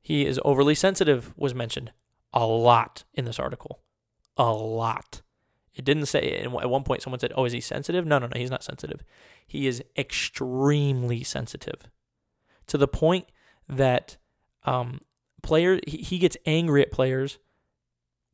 He 0.00 0.24
is 0.24 0.40
overly 0.44 0.74
sensitive, 0.74 1.34
was 1.36 1.54
mentioned 1.54 1.92
a 2.32 2.46
lot 2.46 3.04
in 3.14 3.24
this 3.24 3.38
article. 3.38 3.80
A 4.36 4.52
lot. 4.52 5.22
It 5.74 5.84
didn't 5.84 6.06
say 6.06 6.38
at 6.38 6.70
one 6.70 6.84
point 6.84 7.02
someone 7.02 7.20
said, 7.20 7.32
"Oh, 7.34 7.44
is 7.44 7.52
he 7.52 7.60
sensitive?" 7.60 8.06
No, 8.06 8.18
no, 8.18 8.26
no, 8.26 8.38
he's 8.38 8.50
not 8.50 8.62
sensitive. 8.62 9.02
He 9.46 9.66
is 9.66 9.82
extremely 9.96 11.22
sensitive 11.22 11.88
to 12.66 12.78
the 12.78 12.88
point 12.88 13.26
that 13.68 14.16
um, 14.64 15.00
player 15.42 15.80
he, 15.86 15.98
he 15.98 16.18
gets 16.18 16.36
angry 16.46 16.82
at 16.82 16.92
players 16.92 17.38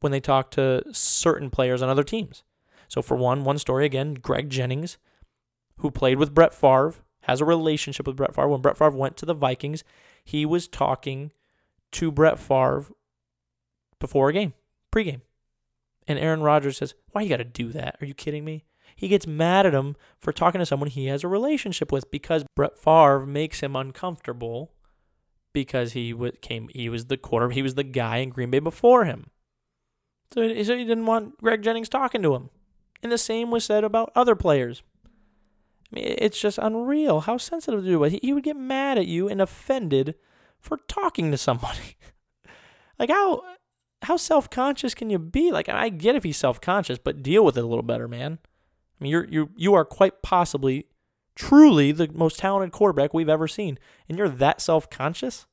when 0.03 0.13
they 0.13 0.21
talk 0.21 0.51
to 0.53 0.83
certain 0.93 1.51
players 1.51 1.83
on 1.83 1.89
other 1.89 2.05
teams. 2.05 2.43
So 2.89 3.03
for 3.03 3.17
one, 3.17 3.45
one 3.45 3.59
story 3.59 3.87
again, 3.87 4.15
Greg 4.15 4.51
Jennings, 4.51 4.99
who 5.79 5.91
played 5.91 6.19
with 6.19 6.35
Brett 6.35 6.55
Favre, 6.55 6.95
has 7.23 7.41
a 7.41 7.45
relationship 7.45 8.07
with 8.07 8.17
Brett 8.17 8.35
Favre. 8.35 8.49
When 8.49 8.61
Brett 8.61 8.77
Favre 8.77 8.97
went 8.97 9.17
to 9.19 9.27
the 9.27 9.35
Vikings, 9.35 9.85
he 10.25 10.45
was 10.45 10.69
talking 10.69 11.33
to 11.93 12.11
Brett 12.11 12.39
Favre 12.39 12.87
before 13.99 14.29
a 14.29 14.33
game, 14.33 14.55
pregame. 14.93 15.23
And 16.07 16.19
Aaron 16.19 16.43
Rodgers 16.43 16.79
says, 16.79 16.95
Why 17.13 17.23
you 17.23 17.29
got 17.29 17.37
to 17.37 17.45
do 17.45 17.71
that? 17.73 17.97
Are 18.01 18.07
you 18.07 18.15
kidding 18.15 18.45
me? 18.45 18.65
He 18.97 19.09
gets 19.09 19.27
mad 19.27 19.67
at 19.67 19.75
him 19.75 19.97
for 20.19 20.33
talking 20.33 20.59
to 20.59 20.67
someone 20.67 20.91
he 20.91 21.07
has 21.07 21.25
a 21.25 21.29
relationship 21.29 21.91
with 21.91 22.11
because 22.11 22.45
Brett 22.55 22.79
Favre 22.79 23.27
makes 23.27 23.61
him 23.61 23.75
uncomfortable 23.75 24.73
because 25.53 25.93
he 25.93 26.15
came 26.41 26.69
he 26.69 26.89
was 26.89 27.07
the 27.07 27.17
quarter 27.17 27.51
he 27.51 27.63
was 27.63 27.75
the 27.75 27.85
guy 27.85 28.19
in 28.19 28.31
Green 28.31 28.51
Bay 28.51 28.59
before 28.59 29.05
him. 29.05 29.31
So, 30.33 30.41
he 30.43 30.65
didn't 30.65 31.07
want 31.07 31.39
Greg 31.39 31.63
Jennings 31.63 31.89
talking 31.89 32.23
to 32.23 32.35
him. 32.35 32.51
And 33.03 33.13
the 33.13 33.19
same 33.19 33.51
was 33.51 33.65
said 33.65 33.85
about 33.85 34.13
other 34.15 34.35
players. 34.35 34.83
I 35.93 35.97
mean, 35.97 36.15
it's 36.19 36.41
just 36.41 36.59
unreal 36.59 37.21
how 37.21 37.37
sensitive 37.37 37.85
do 37.85 38.03
it. 38.05 38.23
He 38.23 38.33
would 38.33 38.45
get 38.45 38.57
mad 38.57 38.97
at 38.97 39.07
you 39.07 39.29
and 39.29 39.43
offended 39.43 40.15
for 40.59 40.79
talking 40.89 41.31
to 41.31 41.37
somebody. 41.37 41.97
like 42.99 43.11
how 43.11 43.43
how 44.03 44.17
self 44.17 44.49
conscious 44.49 44.95
can 44.95 45.11
you 45.11 45.19
be? 45.19 45.51
Like 45.53 45.69
I 45.69 45.89
get 45.89 46.17
if 46.17 46.25
he's 46.25 46.37
self 46.37 46.61
conscious, 46.61 46.99
but 46.99 47.23
deal 47.23 47.45
with 47.45 47.59
it 47.59 47.65
a 47.65 47.67
little 47.67 47.83
better, 47.83 48.09
man. 48.09 48.39
I 49.01 49.05
mean, 49.05 49.11
you're 49.11 49.27
you 49.29 49.51
you 49.57 49.75
are 49.75 49.85
quite 49.85 50.23
possibly, 50.23 50.87
truly 51.35 51.93
the 51.93 52.09
most 52.13 52.39
talented 52.39 52.73
quarterback 52.73 53.13
we've 53.13 53.29
ever 53.29 53.49
seen, 53.49 53.79
and 54.09 54.17
you're 54.17 54.29
that 54.29 54.61
self 54.61 54.89
conscious. 54.89 55.47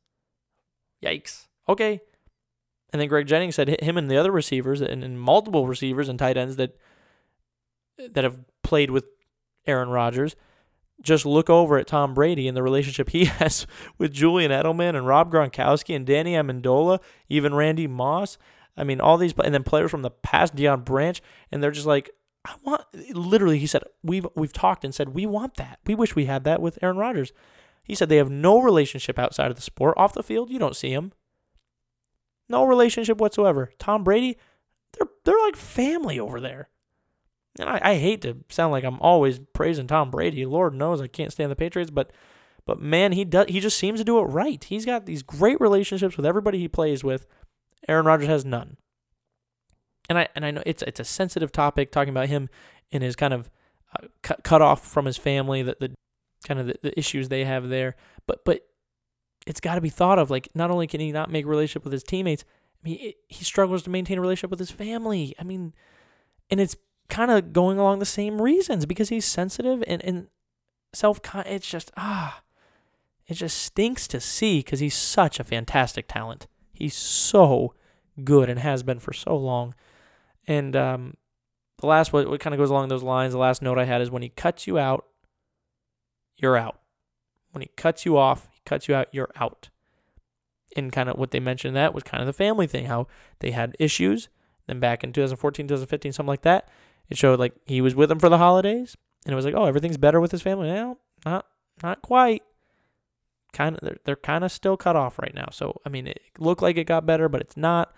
Yikes. 1.03 1.47
Okay. 1.67 2.01
And 2.91 3.01
then 3.01 3.07
Greg 3.07 3.27
Jennings 3.27 3.55
said 3.55 3.81
him 3.81 3.97
and 3.97 4.09
the 4.09 4.17
other 4.17 4.31
receivers 4.31 4.81
and, 4.81 5.03
and 5.03 5.19
multiple 5.19 5.67
receivers 5.67 6.09
and 6.09 6.17
tight 6.17 6.37
ends 6.37 6.55
that 6.55 6.75
that 7.97 8.23
have 8.23 8.39
played 8.63 8.89
with 8.89 9.05
Aaron 9.67 9.89
Rodgers 9.89 10.35
just 11.01 11.25
look 11.25 11.49
over 11.49 11.77
at 11.77 11.87
Tom 11.87 12.13
Brady 12.13 12.47
and 12.47 12.55
the 12.55 12.63
relationship 12.63 13.09
he 13.09 13.25
has 13.39 13.65
with 13.97 14.13
Julian 14.13 14.51
Edelman 14.51 14.95
and 14.95 15.07
Rob 15.07 15.31
Gronkowski 15.31 15.95
and 15.95 16.05
Danny 16.05 16.33
Amendola, 16.33 16.99
even 17.27 17.53
Randy 17.53 17.87
Moss. 17.87 18.37
I 18.77 18.83
mean, 18.83 19.01
all 19.01 19.17
these, 19.17 19.33
and 19.43 19.53
then 19.53 19.63
players 19.63 19.91
from 19.91 20.03
the 20.03 20.11
past, 20.11 20.55
Deion 20.55 20.85
Branch, 20.85 21.21
and 21.51 21.61
they're 21.61 21.71
just 21.71 21.87
like, 21.87 22.09
I 22.45 22.53
want. 22.63 22.83
Literally, 23.11 23.59
he 23.59 23.67
said, 23.67 23.83
"We've 24.01 24.25
we've 24.33 24.53
talked 24.53 24.85
and 24.85 24.95
said 24.95 25.09
we 25.09 25.25
want 25.25 25.55
that. 25.55 25.79
We 25.85 25.93
wish 25.93 26.15
we 26.15 26.25
had 26.25 26.45
that 26.45 26.61
with 26.61 26.79
Aaron 26.81 26.95
Rodgers." 26.95 27.33
He 27.83 27.93
said 27.95 28.07
they 28.07 28.15
have 28.15 28.29
no 28.29 28.61
relationship 28.61 29.19
outside 29.19 29.49
of 29.49 29.57
the 29.57 29.61
sport. 29.61 29.95
Off 29.97 30.13
the 30.13 30.23
field, 30.23 30.49
you 30.49 30.57
don't 30.57 30.75
see 30.75 30.91
him. 30.91 31.11
No 32.49 32.65
relationship 32.65 33.19
whatsoever. 33.19 33.71
Tom 33.77 34.03
Brady, 34.03 34.37
they're 34.93 35.07
they're 35.23 35.39
like 35.45 35.55
family 35.55 36.19
over 36.19 36.39
there. 36.41 36.69
And 37.59 37.69
I, 37.69 37.79
I 37.83 37.95
hate 37.95 38.21
to 38.21 38.37
sound 38.49 38.71
like 38.71 38.83
I'm 38.83 38.99
always 38.99 39.39
praising 39.53 39.87
Tom 39.87 40.11
Brady. 40.11 40.45
Lord 40.45 40.73
knows 40.73 41.01
I 41.01 41.07
can't 41.07 41.31
stand 41.31 41.51
the 41.51 41.55
Patriots, 41.55 41.91
but 41.91 42.11
but 42.65 42.79
man, 42.79 43.11
he 43.11 43.25
does 43.25 43.47
he 43.49 43.59
just 43.59 43.77
seems 43.77 43.99
to 43.99 44.05
do 44.05 44.19
it 44.19 44.23
right. 44.23 44.63
He's 44.63 44.85
got 44.85 45.05
these 45.05 45.23
great 45.23 45.59
relationships 45.59 46.17
with 46.17 46.25
everybody 46.25 46.59
he 46.59 46.67
plays 46.67 47.03
with. 47.03 47.27
Aaron 47.87 48.05
Rodgers 48.05 48.27
has 48.27 48.45
none. 48.45 48.77
And 50.09 50.17
I 50.17 50.27
and 50.35 50.45
I 50.45 50.51
know 50.51 50.63
it's 50.65 50.83
it's 50.83 50.99
a 50.99 51.05
sensitive 51.05 51.51
topic 51.51 51.91
talking 51.91 52.11
about 52.11 52.29
him 52.29 52.49
and 52.91 53.03
his 53.03 53.15
kind 53.15 53.33
of 53.33 53.49
uh, 53.95 54.07
cut, 54.21 54.43
cut 54.43 54.61
off 54.61 54.85
from 54.85 55.05
his 55.05 55.17
family, 55.17 55.61
the, 55.61 55.77
the 55.79 55.93
kind 56.45 56.59
of 56.59 56.67
the, 56.67 56.75
the 56.81 56.99
issues 56.99 57.29
they 57.29 57.43
have 57.43 57.69
there. 57.69 57.95
But 58.25 58.43
but 58.45 58.68
it's 59.45 59.59
got 59.59 59.75
to 59.75 59.81
be 59.81 59.89
thought 59.89 60.19
of 60.19 60.29
like 60.29 60.49
not 60.53 60.71
only 60.71 60.87
can 60.87 60.99
he 60.99 61.11
not 61.11 61.31
make 61.31 61.45
a 61.45 61.49
relationship 61.49 61.83
with 61.83 61.93
his 61.93 62.03
teammates, 62.03 62.43
I 62.83 62.87
mean 62.87 62.97
he, 62.97 63.15
he 63.27 63.43
struggles 63.43 63.83
to 63.83 63.89
maintain 63.89 64.17
a 64.17 64.21
relationship 64.21 64.49
with 64.49 64.59
his 64.59 64.71
family. 64.71 65.35
I 65.39 65.43
mean, 65.43 65.73
and 66.49 66.59
it's 66.59 66.75
kind 67.09 67.31
of 67.31 67.53
going 67.53 67.79
along 67.79 67.99
the 67.99 68.05
same 68.05 68.41
reasons 68.41 68.85
because 68.85 69.09
he's 69.09 69.25
sensitive 69.25 69.83
and, 69.87 70.03
and 70.03 70.27
self 70.93 71.19
it's 71.45 71.69
just 71.69 71.91
ah 71.97 72.41
it 73.27 73.35
just 73.35 73.57
stinks 73.57 74.07
to 74.07 74.19
see 74.19 74.59
because 74.59 74.79
he's 74.79 74.95
such 74.95 75.39
a 75.39 75.43
fantastic 75.43 76.07
talent. 76.07 76.47
He's 76.73 76.95
so 76.95 77.75
good 78.23 78.49
and 78.49 78.59
has 78.59 78.81
been 78.81 78.99
for 78.99 79.13
so 79.13 79.37
long. 79.37 79.75
And 80.47 80.75
um, 80.75 81.13
the 81.77 81.85
last 81.85 82.11
what, 82.11 82.27
what 82.27 82.39
kind 82.39 82.55
of 82.55 82.57
goes 82.57 82.71
along 82.71 82.89
those 82.89 83.03
lines 83.03 83.33
the 83.33 83.39
last 83.39 83.61
note 83.61 83.77
i 83.77 83.85
had 83.85 84.01
is 84.01 84.09
when 84.09 84.23
he 84.23 84.29
cuts 84.29 84.65
you 84.65 84.79
out 84.79 85.05
you're 86.41 86.57
out. 86.57 86.79
When 87.51 87.61
he 87.61 87.69
cuts 87.75 88.05
you 88.05 88.17
off 88.17 88.47
cuts 88.69 88.87
you 88.87 88.95
out 88.95 89.07
you're 89.11 89.31
out 89.35 89.69
and 90.75 90.91
kind 90.91 91.09
of 91.09 91.17
what 91.17 91.31
they 91.31 91.39
mentioned 91.39 91.75
that 91.75 91.93
was 91.93 92.03
kind 92.03 92.21
of 92.21 92.27
the 92.27 92.33
family 92.33 92.67
thing 92.67 92.85
how 92.85 93.07
they 93.39 93.51
had 93.51 93.75
issues 93.79 94.29
then 94.67 94.79
back 94.79 95.03
in 95.03 95.11
2014 95.11 95.67
2015 95.67 96.11
something 96.13 96.27
like 96.27 96.43
that 96.43 96.69
it 97.09 97.17
showed 97.17 97.39
like 97.39 97.53
he 97.65 97.81
was 97.81 97.95
with 97.95 98.09
them 98.09 98.19
for 98.19 98.29
the 98.29 98.37
holidays, 98.37 98.95
and 99.25 99.33
it 99.33 99.35
was 99.35 99.45
like, 99.45 99.55
oh, 99.55 99.65
everything's 99.65 99.97
better 99.97 100.19
with 100.19 100.31
his 100.31 100.41
family. 100.41 100.67
now. 100.67 100.97
not 101.25 101.45
not 101.83 102.01
quite. 102.01 102.43
Kind 103.51 103.75
of, 103.75 103.81
they're, 103.81 103.97
they're 104.05 104.15
kind 104.15 104.43
of 104.43 104.51
still 104.51 104.77
cut 104.77 104.95
off 104.95 105.17
right 105.17 105.33
now. 105.33 105.47
So 105.51 105.81
I 105.85 105.89
mean, 105.89 106.07
it 106.07 106.21
looked 106.37 106.61
like 106.61 106.77
it 106.77 106.83
got 106.83 107.05
better, 107.05 107.27
but 107.27 107.41
it's 107.41 107.57
not. 107.57 107.93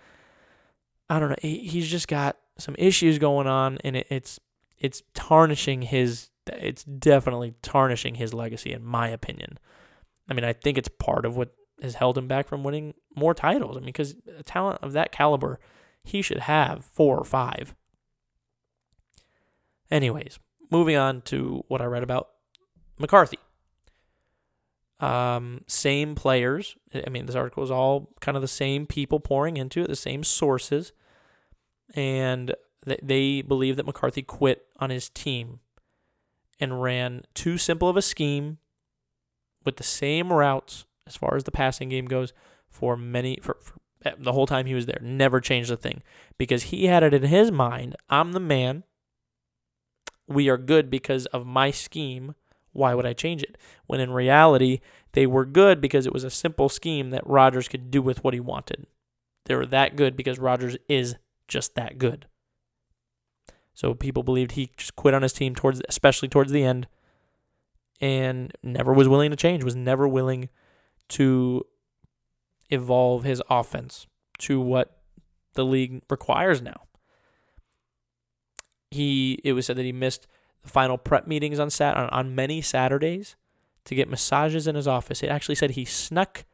I 1.10 1.20
don't 1.20 1.28
know. 1.28 1.36
He, 1.42 1.58
he's 1.68 1.90
just 1.90 2.08
got 2.08 2.38
some 2.56 2.74
issues 2.78 3.18
going 3.18 3.46
on, 3.46 3.78
and 3.84 3.96
it, 3.96 4.06
it's 4.08 4.40
it's 4.78 5.02
tarnishing 5.14 5.82
his. 5.82 6.30
It's 6.46 6.84
definitely 6.84 7.54
tarnishing 7.62 8.14
his 8.14 8.32
legacy, 8.32 8.72
in 8.72 8.82
my 8.82 9.08
opinion. 9.08 9.58
I 10.32 10.34
mean, 10.34 10.44
I 10.44 10.54
think 10.54 10.78
it's 10.78 10.88
part 10.88 11.26
of 11.26 11.36
what 11.36 11.54
has 11.82 11.96
held 11.96 12.16
him 12.16 12.26
back 12.26 12.48
from 12.48 12.64
winning 12.64 12.94
more 13.14 13.34
titles. 13.34 13.76
I 13.76 13.80
mean, 13.80 13.86
because 13.86 14.14
a 14.38 14.42
talent 14.42 14.78
of 14.82 14.92
that 14.92 15.12
caliber, 15.12 15.60
he 16.02 16.22
should 16.22 16.38
have 16.38 16.86
four 16.86 17.18
or 17.18 17.24
five. 17.24 17.74
Anyways, 19.90 20.38
moving 20.70 20.96
on 20.96 21.20
to 21.22 21.64
what 21.68 21.82
I 21.82 21.84
read 21.84 22.02
about 22.02 22.30
McCarthy. 22.98 23.38
Um, 25.00 25.64
same 25.66 26.14
players. 26.14 26.76
I 26.94 27.10
mean, 27.10 27.26
this 27.26 27.36
article 27.36 27.62
is 27.62 27.70
all 27.70 28.14
kind 28.22 28.34
of 28.36 28.40
the 28.40 28.48
same 28.48 28.86
people 28.86 29.20
pouring 29.20 29.58
into 29.58 29.82
it, 29.82 29.88
the 29.88 29.96
same 29.96 30.24
sources. 30.24 30.92
And 31.94 32.54
they 32.86 33.42
believe 33.42 33.76
that 33.76 33.84
McCarthy 33.84 34.22
quit 34.22 34.64
on 34.78 34.88
his 34.88 35.10
team 35.10 35.60
and 36.58 36.82
ran 36.82 37.24
too 37.34 37.58
simple 37.58 37.90
of 37.90 37.98
a 37.98 38.02
scheme 38.02 38.56
with 39.64 39.76
the 39.76 39.82
same 39.82 40.32
routes 40.32 40.84
as 41.06 41.16
far 41.16 41.36
as 41.36 41.44
the 41.44 41.50
passing 41.50 41.88
game 41.88 42.06
goes 42.06 42.32
for 42.68 42.96
many 42.96 43.38
for, 43.42 43.56
for 43.60 43.74
eh, 44.04 44.12
the 44.18 44.32
whole 44.32 44.46
time 44.46 44.66
he 44.66 44.74
was 44.74 44.86
there. 44.86 45.00
Never 45.02 45.40
changed 45.40 45.70
a 45.70 45.76
thing 45.76 46.02
because 46.38 46.64
he 46.64 46.86
had 46.86 47.02
it 47.02 47.14
in 47.14 47.24
his 47.24 47.50
mind. 47.50 47.96
I'm 48.08 48.32
the 48.32 48.40
man 48.40 48.84
we 50.26 50.48
are 50.48 50.58
good 50.58 50.90
because 50.90 51.26
of 51.26 51.46
my 51.46 51.70
scheme. 51.70 52.34
Why 52.72 52.94
would 52.94 53.06
I 53.06 53.12
change 53.12 53.42
it? 53.42 53.58
When 53.86 54.00
in 54.00 54.12
reality, 54.12 54.80
they 55.12 55.26
were 55.26 55.44
good 55.44 55.80
because 55.80 56.06
it 56.06 56.12
was 56.12 56.24
a 56.24 56.30
simple 56.30 56.68
scheme 56.68 57.10
that 57.10 57.26
Rodgers 57.26 57.68
could 57.68 57.90
do 57.90 58.00
with 58.00 58.24
what 58.24 58.34
he 58.34 58.40
wanted. 58.40 58.86
They 59.44 59.54
were 59.54 59.66
that 59.66 59.96
good 59.96 60.16
because 60.16 60.38
Rodgers 60.38 60.76
is 60.88 61.16
just 61.48 61.74
that 61.74 61.98
good. 61.98 62.26
So 63.74 63.94
people 63.94 64.22
believed 64.22 64.52
he 64.52 64.70
just 64.76 64.96
quit 64.96 65.14
on 65.14 65.22
his 65.22 65.32
team 65.32 65.54
towards 65.54 65.82
especially 65.88 66.28
towards 66.28 66.52
the 66.52 66.64
end 66.64 66.86
and 68.02 68.52
never 68.62 68.92
was 68.92 69.08
willing 69.08 69.30
to 69.30 69.36
change, 69.36 69.64
was 69.64 69.76
never 69.76 70.06
willing 70.06 70.50
to 71.08 71.64
evolve 72.68 73.24
his 73.24 73.42
offense 73.48 74.06
to 74.38 74.60
what 74.60 74.98
the 75.54 75.64
league 75.64 76.02
requires 76.10 76.60
now 76.60 76.82
he 78.92 79.40
it 79.42 79.52
was 79.54 79.66
said 79.66 79.76
that 79.76 79.84
he 79.84 79.92
missed 79.92 80.26
the 80.62 80.68
final 80.68 80.98
prep 80.98 81.26
meetings 81.26 81.58
on 81.58 81.70
sat 81.70 81.96
on, 81.96 82.08
on 82.10 82.34
many 82.34 82.60
Saturdays 82.60 83.36
to 83.84 83.94
get 83.94 84.08
massages 84.08 84.66
in 84.66 84.76
his 84.76 84.86
office. 84.86 85.22
It 85.22 85.28
actually 85.28 85.56
said 85.56 85.72
he 85.72 85.84
snuck 85.84 86.44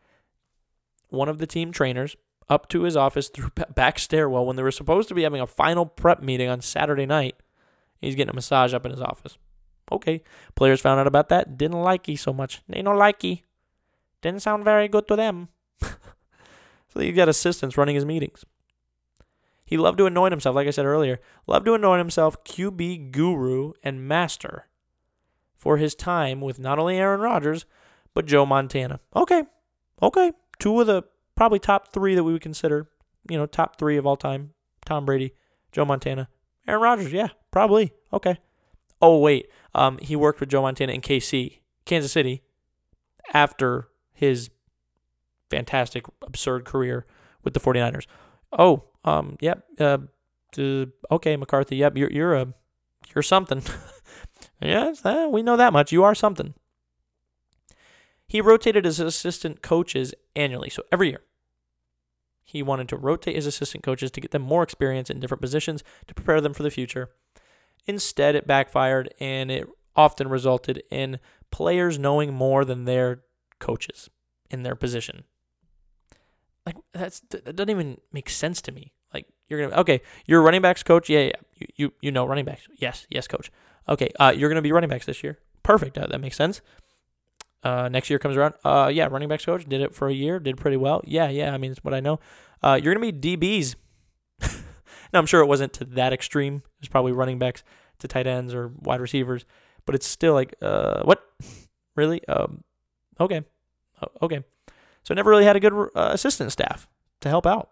one 1.09 1.29
of 1.29 1.39
the 1.39 1.47
team 1.47 1.73
trainers 1.73 2.17
up 2.49 2.69
to 2.71 2.83
his 2.83 2.97
office 2.97 3.29
through 3.29 3.51
back 3.75 3.99
stairwell 3.99 4.47
when 4.47 4.57
they 4.57 4.63
were 4.63 4.71
supposed 4.71 5.09
to 5.09 5.15
be 5.15 5.25
having 5.25 5.41
a 5.41 5.47
final 5.47 5.85
prep 5.85 6.23
meeting 6.23 6.49
on 6.49 6.63
Saturday 6.63 7.05
night. 7.05 7.37
He's 8.01 8.15
getting 8.15 8.31
a 8.31 8.35
massage 8.35 8.73
up 8.73 8.87
in 8.87 8.93
his 8.93 9.03
office. 9.03 9.37
Okay, 9.91 10.23
players 10.55 10.81
found 10.81 11.01
out 11.01 11.07
about 11.07 11.29
that. 11.31 11.57
Didn't 11.57 11.81
like 11.81 12.07
he 12.07 12.17
so 12.17 12.33
much. 12.33 12.63
They 12.69 12.83
no 12.83 12.93
like 12.93 13.23
he. 13.23 13.45
Didn't 14.21 14.43
sound 14.43 14.65
very 14.65 14.89
good 14.89 15.09
to 15.09 15.17
them. 15.17 15.49
so 15.81 17.01
he 17.01 17.13
got 17.13 17.29
assistants 17.29 17.77
running 17.79 17.95
his 17.95 18.05
meetings. 18.05 18.45
He 19.65 19.77
loved 19.77 19.99
to 19.99 20.07
anoint 20.07 20.33
himself, 20.33 20.57
like 20.57 20.67
I 20.67 20.71
said 20.71 20.87
earlier, 20.87 21.21
loved 21.47 21.67
to 21.67 21.75
anoint 21.75 22.01
himself 22.01 22.43
QB 22.45 23.13
guru 23.13 23.75
and 23.83 24.09
master 24.09 24.67
for 25.55 25.77
his 25.77 25.95
time 25.95 26.41
with 26.41 26.59
not 26.59 26.79
only 26.79 26.97
Aaron 26.97 27.21
Rodgers, 27.21 27.67
but 28.15 28.27
Joe 28.27 28.47
Montana. 28.47 29.01
Okay, 29.15 29.43
okay. 30.01 30.33
Two 30.59 30.81
of 30.81 30.87
the 30.87 31.03
probably 31.37 31.59
top 31.59 31.93
three 31.93 32.15
that 32.15 32.25
we 32.25 32.33
would 32.33 32.43
consider, 32.43 32.89
you 33.29 33.37
know, 33.37 33.47
top 33.47 33.79
three 33.79 33.97
of 33.97 34.07
all 34.07 34.17
time 34.17 34.55
Tom 34.87 35.05
Brady, 35.05 35.35
Joe 35.71 35.85
Montana, 35.85 36.29
Aaron 36.67 36.83
Rodgers, 36.83 37.13
yeah, 37.13 37.29
probably. 37.51 37.93
Okay. 38.13 38.39
Oh 39.01 39.19
wait, 39.19 39.49
um, 39.75 39.99
he 39.99 40.17
worked 40.17 40.41
with 40.41 40.49
Joe 40.49 40.63
Montana 40.63 40.93
in 40.93 41.01
KC, 41.01 41.59
Kansas 41.85 42.13
City, 42.13 42.43
after 43.33 43.89
his 44.13 44.51
fantastic, 45.51 46.05
absurd 46.23 46.65
career 46.65 47.07
with 47.45 47.55
the 47.55 47.61
49ers. 47.61 48.07
Oh, 48.53 48.85
um, 49.05 49.37
yep. 49.41 49.65
Uh, 49.79 49.99
uh, 50.59 50.87
okay, 51.11 51.37
McCarthy. 51.37 51.77
Yep, 51.77 51.97
you're 51.97 52.11
you're 52.11 52.35
a 52.35 52.55
you're 53.15 53.23
something. 53.23 53.63
yes, 54.63 55.05
uh, 55.05 55.29
we 55.31 55.43
know 55.43 55.57
that 55.57 55.73
much. 55.73 55.93
You 55.93 56.05
are 56.05 56.15
something. 56.15 56.55
He 58.27 58.41
rotated 58.41 58.85
his 58.85 59.01
assistant 59.01 59.63
coaches 59.63 60.15
annually, 60.37 60.71
so 60.71 60.83
every 60.93 61.11
year. 61.11 61.23
He 62.45 62.63
wanted 62.63 62.89
to 62.89 62.97
rotate 62.97 63.37
his 63.37 63.47
assistant 63.47 63.85
coaches 63.85 64.11
to 64.11 64.23
get 64.23 64.31
them 64.31 64.41
more 64.41 64.63
experience 64.63 65.11
in 65.11 65.21
different 65.21 65.43
positions 65.43 65.85
to 66.07 66.15
prepare 66.15 66.41
them 66.41 66.55
for 66.55 66.63
the 66.63 66.71
future. 66.71 67.11
Instead, 67.89 68.37
it 68.37 68.47
backfired 68.47 69.13
and 69.19 69.51
it 69.51 69.67
often 69.97 70.29
resulted 70.29 70.83
in 70.91 71.19
players 71.51 71.99
knowing 71.99 72.35
more 72.35 72.65
than 72.65 72.85
their 72.85 73.23
coaches 73.59 74.11
in 74.51 74.63
their 74.63 74.77
position. 74.77 75.25
Like 76.67 76.77
that's 76.93 77.21
that 77.31 77.57
doesn't 77.57 77.71
even 77.71 77.97
make 78.13 78.29
sense 78.29 78.61
to 78.63 78.73
me. 78.73 78.93
Like 79.13 79.27
you're 79.49 79.63
gonna 79.63 79.81
okay, 79.81 80.03
you're 80.27 80.43
running 80.43 80.61
backs 80.61 80.83
coach. 80.83 81.09
Yeah, 81.09 81.21
yeah, 81.21 81.33
you 81.57 81.67
you, 81.77 81.93
you 82.03 82.13
know 82.13 82.27
running 82.27 82.45
backs. 82.45 82.69
Yes, 82.77 83.07
yes, 83.09 83.27
coach. 83.27 83.51
Okay, 83.89 84.11
uh, 84.21 84.35
you're 84.37 84.51
gonna 84.51 84.61
be 84.61 84.71
running 84.71 84.91
backs 84.91 85.07
this 85.07 85.25
year. 85.25 85.39
Perfect. 85.63 85.97
Uh, 85.97 86.07
that 86.09 86.21
makes 86.21 86.37
sense. 86.37 86.61
Uh, 87.63 87.89
next 87.89 88.11
year 88.11 88.19
comes 88.19 88.37
around. 88.37 88.55
Uh, 88.65 88.91
yeah, 88.93 89.07
running 89.07 89.31
backs 89.31 89.47
coach 89.47 89.65
did 89.67 89.81
it 89.81 89.95
for 89.95 90.09
a 90.09 90.13
year, 90.13 90.39
did 90.39 90.59
pretty 90.59 90.77
well. 90.77 91.01
Yeah, 91.05 91.31
yeah. 91.31 91.55
I 91.55 91.59
mean, 91.59 91.71
it's 91.71 91.83
what 91.83 91.95
I 91.95 92.01
know. 92.01 92.21
Uh, 92.63 92.79
you're 92.81 92.95
gonna 92.95 93.13
be 93.13 93.37
DBs. 93.37 93.75
Now 95.13 95.19
I'm 95.19 95.27
sure 95.27 95.41
it 95.41 95.47
wasn't 95.47 95.73
to 95.75 95.85
that 95.85 96.13
extreme. 96.13 96.57
It 96.57 96.81
was 96.81 96.89
probably 96.89 97.13
running 97.13 97.39
backs 97.39 97.63
to 98.01 98.09
tight 98.09 98.27
ends 98.27 98.55
or 98.55 98.69
wide 98.79 99.01
receivers, 99.01 99.45
but 99.87 99.95
it's 99.95 100.07
still 100.07 100.35
like, 100.35 100.55
uh, 100.63 101.03
what? 101.03 101.23
Really? 101.97 102.25
Um, 102.29 102.63
okay, 103.19 103.43
okay. 104.23 104.45
So 105.03 105.13
I 105.13 105.17
never 105.17 105.31
really 105.31 105.45
had 105.45 105.57
a 105.57 105.61
good 105.61 105.73
uh, 105.73 106.11
assistant 106.13 106.53
staff 106.53 106.87
to 107.23 107.29
help 107.29 107.45
out. 107.45 107.71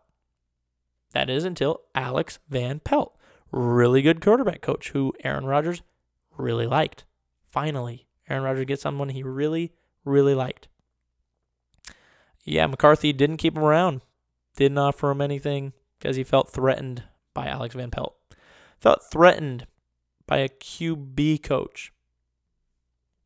That 1.12 1.30
is 1.30 1.44
until 1.44 1.82
Alex 1.94 2.40
Van 2.48 2.80
Pelt, 2.80 3.16
really 3.52 4.02
good 4.02 4.20
quarterback 4.20 4.62
coach 4.62 4.90
who 4.90 5.12
Aaron 5.22 5.46
Rodgers 5.46 5.82
really 6.36 6.66
liked. 6.66 7.04
Finally, 7.44 8.08
Aaron 8.28 8.42
Rodgers 8.42 8.64
gets 8.64 8.82
someone 8.82 9.10
he 9.10 9.22
really, 9.22 9.72
really 10.04 10.34
liked. 10.34 10.66
Yeah, 12.42 12.66
McCarthy 12.66 13.12
didn't 13.12 13.38
keep 13.38 13.56
him 13.56 13.64
around, 13.64 14.00
didn't 14.56 14.78
offer 14.78 15.10
him 15.10 15.20
anything 15.20 15.72
because 15.98 16.16
he 16.16 16.24
felt 16.24 16.50
threatened 16.50 17.04
by 17.36 17.46
Alex 17.46 17.74
Van 17.74 17.90
Pelt. 17.90 18.16
Felt 18.80 19.04
threatened 19.12 19.66
by 20.26 20.38
a 20.38 20.48
QB 20.48 21.42
coach 21.42 21.92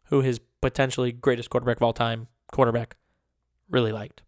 who 0.06 0.20
his 0.20 0.40
potentially 0.61 1.12
greatest 1.12 1.48
quarterback 1.48 1.76
of 1.76 1.82
all 1.82 1.92
time, 1.92 2.26
quarterback, 2.52 2.96
really 3.70 3.92
liked. 3.92 4.22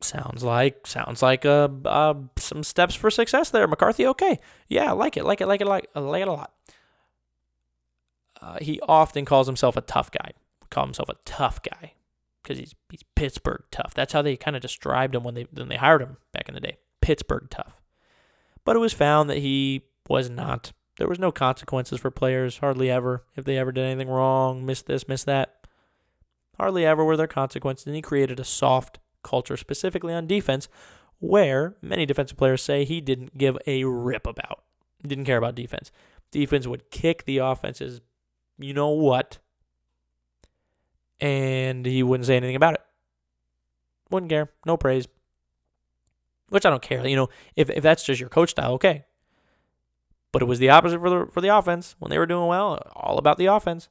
Sounds 0.00 0.42
like 0.42 0.86
sounds 0.86 1.22
like 1.22 1.44
uh, 1.44 1.68
uh 1.84 2.14
some 2.38 2.64
steps 2.64 2.94
for 2.94 3.10
success 3.10 3.50
there, 3.50 3.68
McCarthy. 3.68 4.06
Okay, 4.06 4.38
yeah, 4.66 4.92
like 4.92 5.18
it, 5.18 5.24
like 5.24 5.42
it, 5.42 5.46
like 5.46 5.60
it, 5.60 5.66
like 5.66 5.86
I 5.94 6.00
like 6.00 6.22
it 6.22 6.28
a 6.28 6.32
lot. 6.32 6.52
Uh, 8.40 8.56
he 8.62 8.80
often 8.88 9.26
calls 9.26 9.46
himself 9.46 9.76
a 9.76 9.82
tough 9.82 10.10
guy. 10.10 10.32
Call 10.70 10.86
himself 10.86 11.10
a 11.10 11.16
tough 11.26 11.60
guy 11.62 11.92
because 12.42 12.58
he's 12.58 12.74
he's 12.88 13.02
Pittsburgh 13.14 13.64
tough. 13.70 13.92
That's 13.92 14.14
how 14.14 14.22
they 14.22 14.38
kind 14.38 14.56
of 14.56 14.62
described 14.62 15.14
him 15.14 15.22
when 15.22 15.34
they 15.34 15.46
when 15.52 15.68
they 15.68 15.76
hired 15.76 16.00
him 16.00 16.16
back 16.32 16.48
in 16.48 16.54
the 16.54 16.60
day. 16.60 16.78
Pittsburgh 17.02 17.48
tough. 17.50 17.82
But 18.70 18.76
it 18.76 18.78
was 18.78 18.92
found 18.92 19.28
that 19.28 19.38
he 19.38 19.82
was 20.08 20.30
not. 20.30 20.70
There 20.96 21.08
was 21.08 21.18
no 21.18 21.32
consequences 21.32 21.98
for 21.98 22.12
players, 22.12 22.58
hardly 22.58 22.88
ever. 22.88 23.24
If 23.34 23.44
they 23.44 23.58
ever 23.58 23.72
did 23.72 23.84
anything 23.84 24.08
wrong, 24.08 24.64
missed 24.64 24.86
this, 24.86 25.08
missed 25.08 25.26
that, 25.26 25.66
hardly 26.56 26.86
ever 26.86 27.04
were 27.04 27.16
there 27.16 27.26
consequences. 27.26 27.88
And 27.88 27.96
he 27.96 28.00
created 28.00 28.38
a 28.38 28.44
soft 28.44 29.00
culture 29.24 29.56
specifically 29.56 30.14
on 30.14 30.28
defense 30.28 30.68
where 31.18 31.74
many 31.82 32.06
defensive 32.06 32.38
players 32.38 32.62
say 32.62 32.84
he 32.84 33.00
didn't 33.00 33.36
give 33.36 33.58
a 33.66 33.82
rip 33.82 34.24
about. 34.24 34.62
Didn't 35.04 35.24
care 35.24 35.38
about 35.38 35.56
defense. 35.56 35.90
Defense 36.30 36.68
would 36.68 36.92
kick 36.92 37.24
the 37.24 37.38
offense's 37.38 38.00
you 38.56 38.72
know 38.72 38.90
what? 38.90 39.38
And 41.18 41.84
he 41.84 42.04
wouldn't 42.04 42.28
say 42.28 42.36
anything 42.36 42.54
about 42.54 42.74
it. 42.74 42.82
Wouldn't 44.10 44.30
care. 44.30 44.52
No 44.64 44.76
praise. 44.76 45.08
Which 46.50 46.66
I 46.66 46.70
don't 46.70 46.82
care. 46.82 47.06
You 47.06 47.16
know, 47.16 47.28
if, 47.56 47.70
if 47.70 47.82
that's 47.82 48.04
just 48.04 48.20
your 48.20 48.28
coach 48.28 48.50
style, 48.50 48.72
okay. 48.74 49.04
But 50.32 50.42
it 50.42 50.46
was 50.46 50.58
the 50.58 50.68
opposite 50.68 51.00
for 51.00 51.10
the 51.10 51.26
for 51.32 51.40
the 51.40 51.56
offense. 51.56 51.96
When 51.98 52.10
they 52.10 52.18
were 52.18 52.26
doing 52.26 52.46
well, 52.46 52.82
all 52.94 53.18
about 53.18 53.38
the 53.38 53.46
offense. 53.46 53.88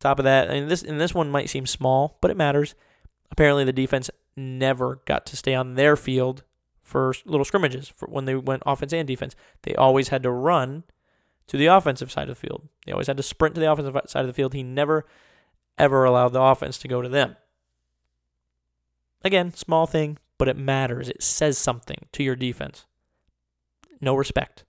Top 0.00 0.18
of 0.18 0.24
that, 0.24 0.48
and 0.48 0.70
this 0.70 0.82
and 0.82 1.00
this 1.00 1.14
one 1.14 1.28
might 1.28 1.50
seem 1.50 1.66
small, 1.66 2.18
but 2.20 2.30
it 2.30 2.36
matters. 2.36 2.74
Apparently, 3.30 3.64
the 3.64 3.72
defense 3.72 4.10
never 4.36 5.00
got 5.04 5.26
to 5.26 5.36
stay 5.36 5.54
on 5.54 5.74
their 5.74 5.96
field 5.96 6.44
for 6.80 7.12
little 7.26 7.44
scrimmages 7.44 7.88
for 7.88 8.06
when 8.08 8.24
they 8.24 8.34
went 8.34 8.62
offense 8.64 8.92
and 8.92 9.06
defense. 9.06 9.36
They 9.62 9.74
always 9.74 10.08
had 10.08 10.22
to 10.22 10.30
run 10.30 10.84
to 11.48 11.56
the 11.56 11.66
offensive 11.66 12.10
side 12.10 12.28
of 12.28 12.40
the 12.40 12.46
field. 12.46 12.68
They 12.86 12.92
always 12.92 13.08
had 13.08 13.16
to 13.16 13.22
sprint 13.22 13.54
to 13.56 13.60
the 13.60 13.70
offensive 13.70 13.98
side 14.06 14.20
of 14.20 14.26
the 14.26 14.32
field. 14.32 14.54
He 14.54 14.62
never, 14.62 15.04
ever 15.76 16.04
allowed 16.04 16.32
the 16.32 16.40
offense 16.40 16.78
to 16.78 16.88
go 16.88 17.02
to 17.02 17.08
them. 17.08 17.36
Again, 19.24 19.52
small 19.52 19.86
thing, 19.86 20.18
but 20.38 20.48
it 20.48 20.56
matters. 20.56 21.08
It 21.08 21.22
says 21.22 21.58
something 21.58 22.06
to 22.12 22.22
your 22.22 22.36
defense. 22.36 22.86
No 24.00 24.14
respect. 24.14 24.64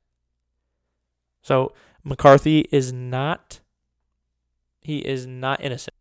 So 1.41 1.73
McCarthy 2.03 2.67
is 2.71 2.91
not 2.91 3.61
he 4.81 4.99
is 4.99 5.27
not 5.27 5.63
innocent. 5.63 5.95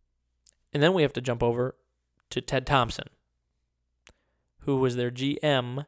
And 0.73 0.83
then 0.83 0.95
we 0.95 1.03
have 1.03 1.13
to 1.15 1.21
jump 1.21 1.43
over 1.43 1.75
to 2.31 2.41
Ted 2.41 2.67
Thompson, 2.67 3.09
who 4.61 4.77
was 4.77 4.97
their 4.97 5.11
GM 5.11 5.85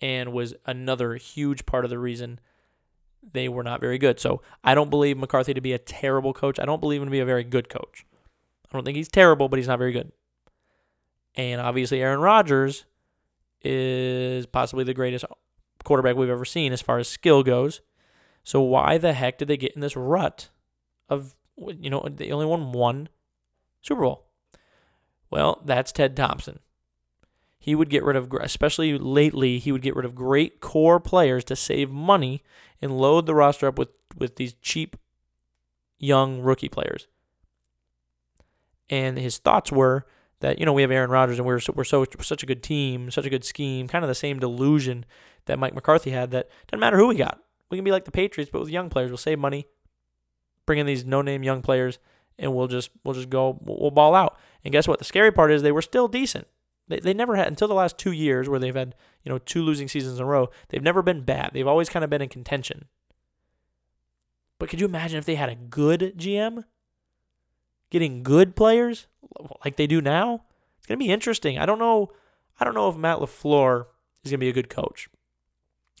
and 0.00 0.32
was 0.32 0.54
another 0.66 1.14
huge 1.14 1.66
part 1.66 1.84
of 1.84 1.90
the 1.90 1.98
reason 1.98 2.40
they 3.32 3.48
were 3.48 3.62
not 3.62 3.80
very 3.80 3.98
good. 3.98 4.20
So 4.20 4.42
I 4.62 4.74
don't 4.74 4.90
believe 4.90 5.16
McCarthy 5.16 5.54
to 5.54 5.60
be 5.60 5.72
a 5.72 5.78
terrible 5.78 6.32
coach. 6.32 6.58
I 6.58 6.64
don't 6.64 6.80
believe 6.80 7.00
him 7.00 7.06
to 7.06 7.12
be 7.12 7.20
a 7.20 7.24
very 7.24 7.44
good 7.44 7.68
coach. 7.68 8.04
I 8.68 8.76
don't 8.76 8.84
think 8.84 8.96
he's 8.96 9.08
terrible, 9.08 9.48
but 9.48 9.58
he's 9.58 9.68
not 9.68 9.78
very 9.78 9.92
good. 9.92 10.12
And 11.36 11.60
obviously, 11.60 12.02
Aaron 12.02 12.20
Rodgers 12.20 12.84
is 13.64 14.46
possibly 14.46 14.84
the 14.84 14.94
greatest 14.94 15.24
quarterback 15.84 16.16
we've 16.16 16.28
ever 16.28 16.44
seen 16.44 16.72
as 16.72 16.82
far 16.82 16.98
as 16.98 17.08
skill 17.08 17.42
goes. 17.42 17.80
So 18.42 18.60
why 18.60 18.98
the 18.98 19.12
heck 19.12 19.38
did 19.38 19.48
they 19.48 19.56
get 19.56 19.72
in 19.72 19.80
this 19.80 19.96
rut 19.96 20.50
of 21.08 21.34
you 21.56 21.88
know 21.88 22.06
they 22.10 22.30
only 22.30 22.46
won 22.46 22.72
one 22.72 23.08
Super 23.82 24.02
Bowl? 24.02 24.26
Well, 25.30 25.62
that's 25.64 25.92
Ted 25.92 26.16
Thompson 26.16 26.60
he 27.64 27.74
would 27.74 27.88
get 27.88 28.04
rid 28.04 28.14
of, 28.14 28.30
especially 28.42 28.98
lately, 28.98 29.58
he 29.58 29.72
would 29.72 29.80
get 29.80 29.96
rid 29.96 30.04
of 30.04 30.14
great 30.14 30.60
core 30.60 31.00
players 31.00 31.44
to 31.44 31.56
save 31.56 31.90
money 31.90 32.42
and 32.82 32.98
load 32.98 33.24
the 33.24 33.34
roster 33.34 33.66
up 33.66 33.78
with, 33.78 33.88
with 34.14 34.36
these 34.36 34.52
cheap 34.60 34.98
young 35.98 36.42
rookie 36.42 36.68
players. 36.68 37.06
And 38.90 39.16
his 39.16 39.38
thoughts 39.38 39.72
were 39.72 40.04
that, 40.44 40.58
you 40.58 40.66
know, 40.66 40.74
we 40.74 40.82
have 40.82 40.90
Aaron 40.90 41.10
Rodgers 41.10 41.38
and 41.38 41.46
we're, 41.46 41.58
so, 41.58 41.72
we're 41.74 41.84
so 41.84 42.04
such 42.20 42.42
a 42.42 42.46
good 42.46 42.62
team, 42.62 43.10
such 43.10 43.24
a 43.24 43.30
good 43.30 43.44
scheme, 43.44 43.88
kind 43.88 44.04
of 44.04 44.08
the 44.08 44.14
same 44.14 44.38
delusion 44.38 45.06
that 45.46 45.58
Mike 45.58 45.74
McCarthy 45.74 46.10
had 46.10 46.32
that 46.32 46.50
doesn't 46.66 46.80
matter 46.80 46.98
who 46.98 47.08
we 47.08 47.14
got. 47.14 47.42
We 47.70 47.78
can 47.78 47.84
be 47.84 47.90
like 47.90 48.04
the 48.04 48.10
Patriots, 48.10 48.50
but 48.52 48.60
with 48.60 48.68
young 48.68 48.90
players. 48.90 49.10
We'll 49.10 49.16
save 49.16 49.38
money, 49.38 49.66
bring 50.66 50.78
in 50.78 50.84
these 50.84 51.06
no-name 51.06 51.44
young 51.44 51.62
players, 51.62 51.98
and 52.38 52.54
we'll 52.54 52.68
just 52.68 52.90
we'll 53.04 53.14
just 53.14 53.30
go 53.30 53.58
we'll 53.62 53.90
ball 53.90 54.14
out. 54.14 54.38
And 54.64 54.72
guess 54.72 54.86
what? 54.86 54.98
The 54.98 55.06
scary 55.06 55.32
part 55.32 55.50
is 55.50 55.62
they 55.62 55.72
were 55.72 55.80
still 55.80 56.08
decent. 56.08 56.46
They, 56.88 57.00
they 57.00 57.14
never 57.14 57.36
had 57.36 57.46
until 57.46 57.68
the 57.68 57.74
last 57.74 57.96
two 57.96 58.12
years 58.12 58.46
where 58.46 58.60
they've 58.60 58.74
had 58.74 58.94
you 59.22 59.32
know 59.32 59.38
two 59.38 59.62
losing 59.62 59.88
seasons 59.88 60.18
in 60.18 60.24
a 60.24 60.28
row. 60.28 60.50
They've 60.68 60.82
never 60.82 61.00
been 61.00 61.22
bad. 61.22 61.52
They've 61.54 61.66
always 61.66 61.88
kind 61.88 62.04
of 62.04 62.10
been 62.10 62.22
in 62.22 62.28
contention. 62.28 62.84
But 64.58 64.68
could 64.68 64.80
you 64.80 64.86
imagine 64.86 65.18
if 65.18 65.24
they 65.24 65.36
had 65.36 65.48
a 65.48 65.56
good 65.56 66.14
GM, 66.18 66.64
getting 67.90 68.22
good 68.22 68.54
players 68.54 69.06
like 69.64 69.76
they 69.76 69.86
do 69.86 70.00
now? 70.00 70.44
It's 70.78 70.86
gonna 70.86 70.98
be 70.98 71.10
interesting. 71.10 71.58
I 71.58 71.66
don't 71.66 71.78
know. 71.78 72.12
I 72.58 72.64
don't 72.64 72.74
know 72.74 72.88
if 72.88 72.96
Matt 72.96 73.18
LaFleur 73.18 73.86
is 74.22 74.30
gonna 74.30 74.38
be 74.38 74.48
a 74.48 74.52
good 74.52 74.70
coach, 74.70 75.08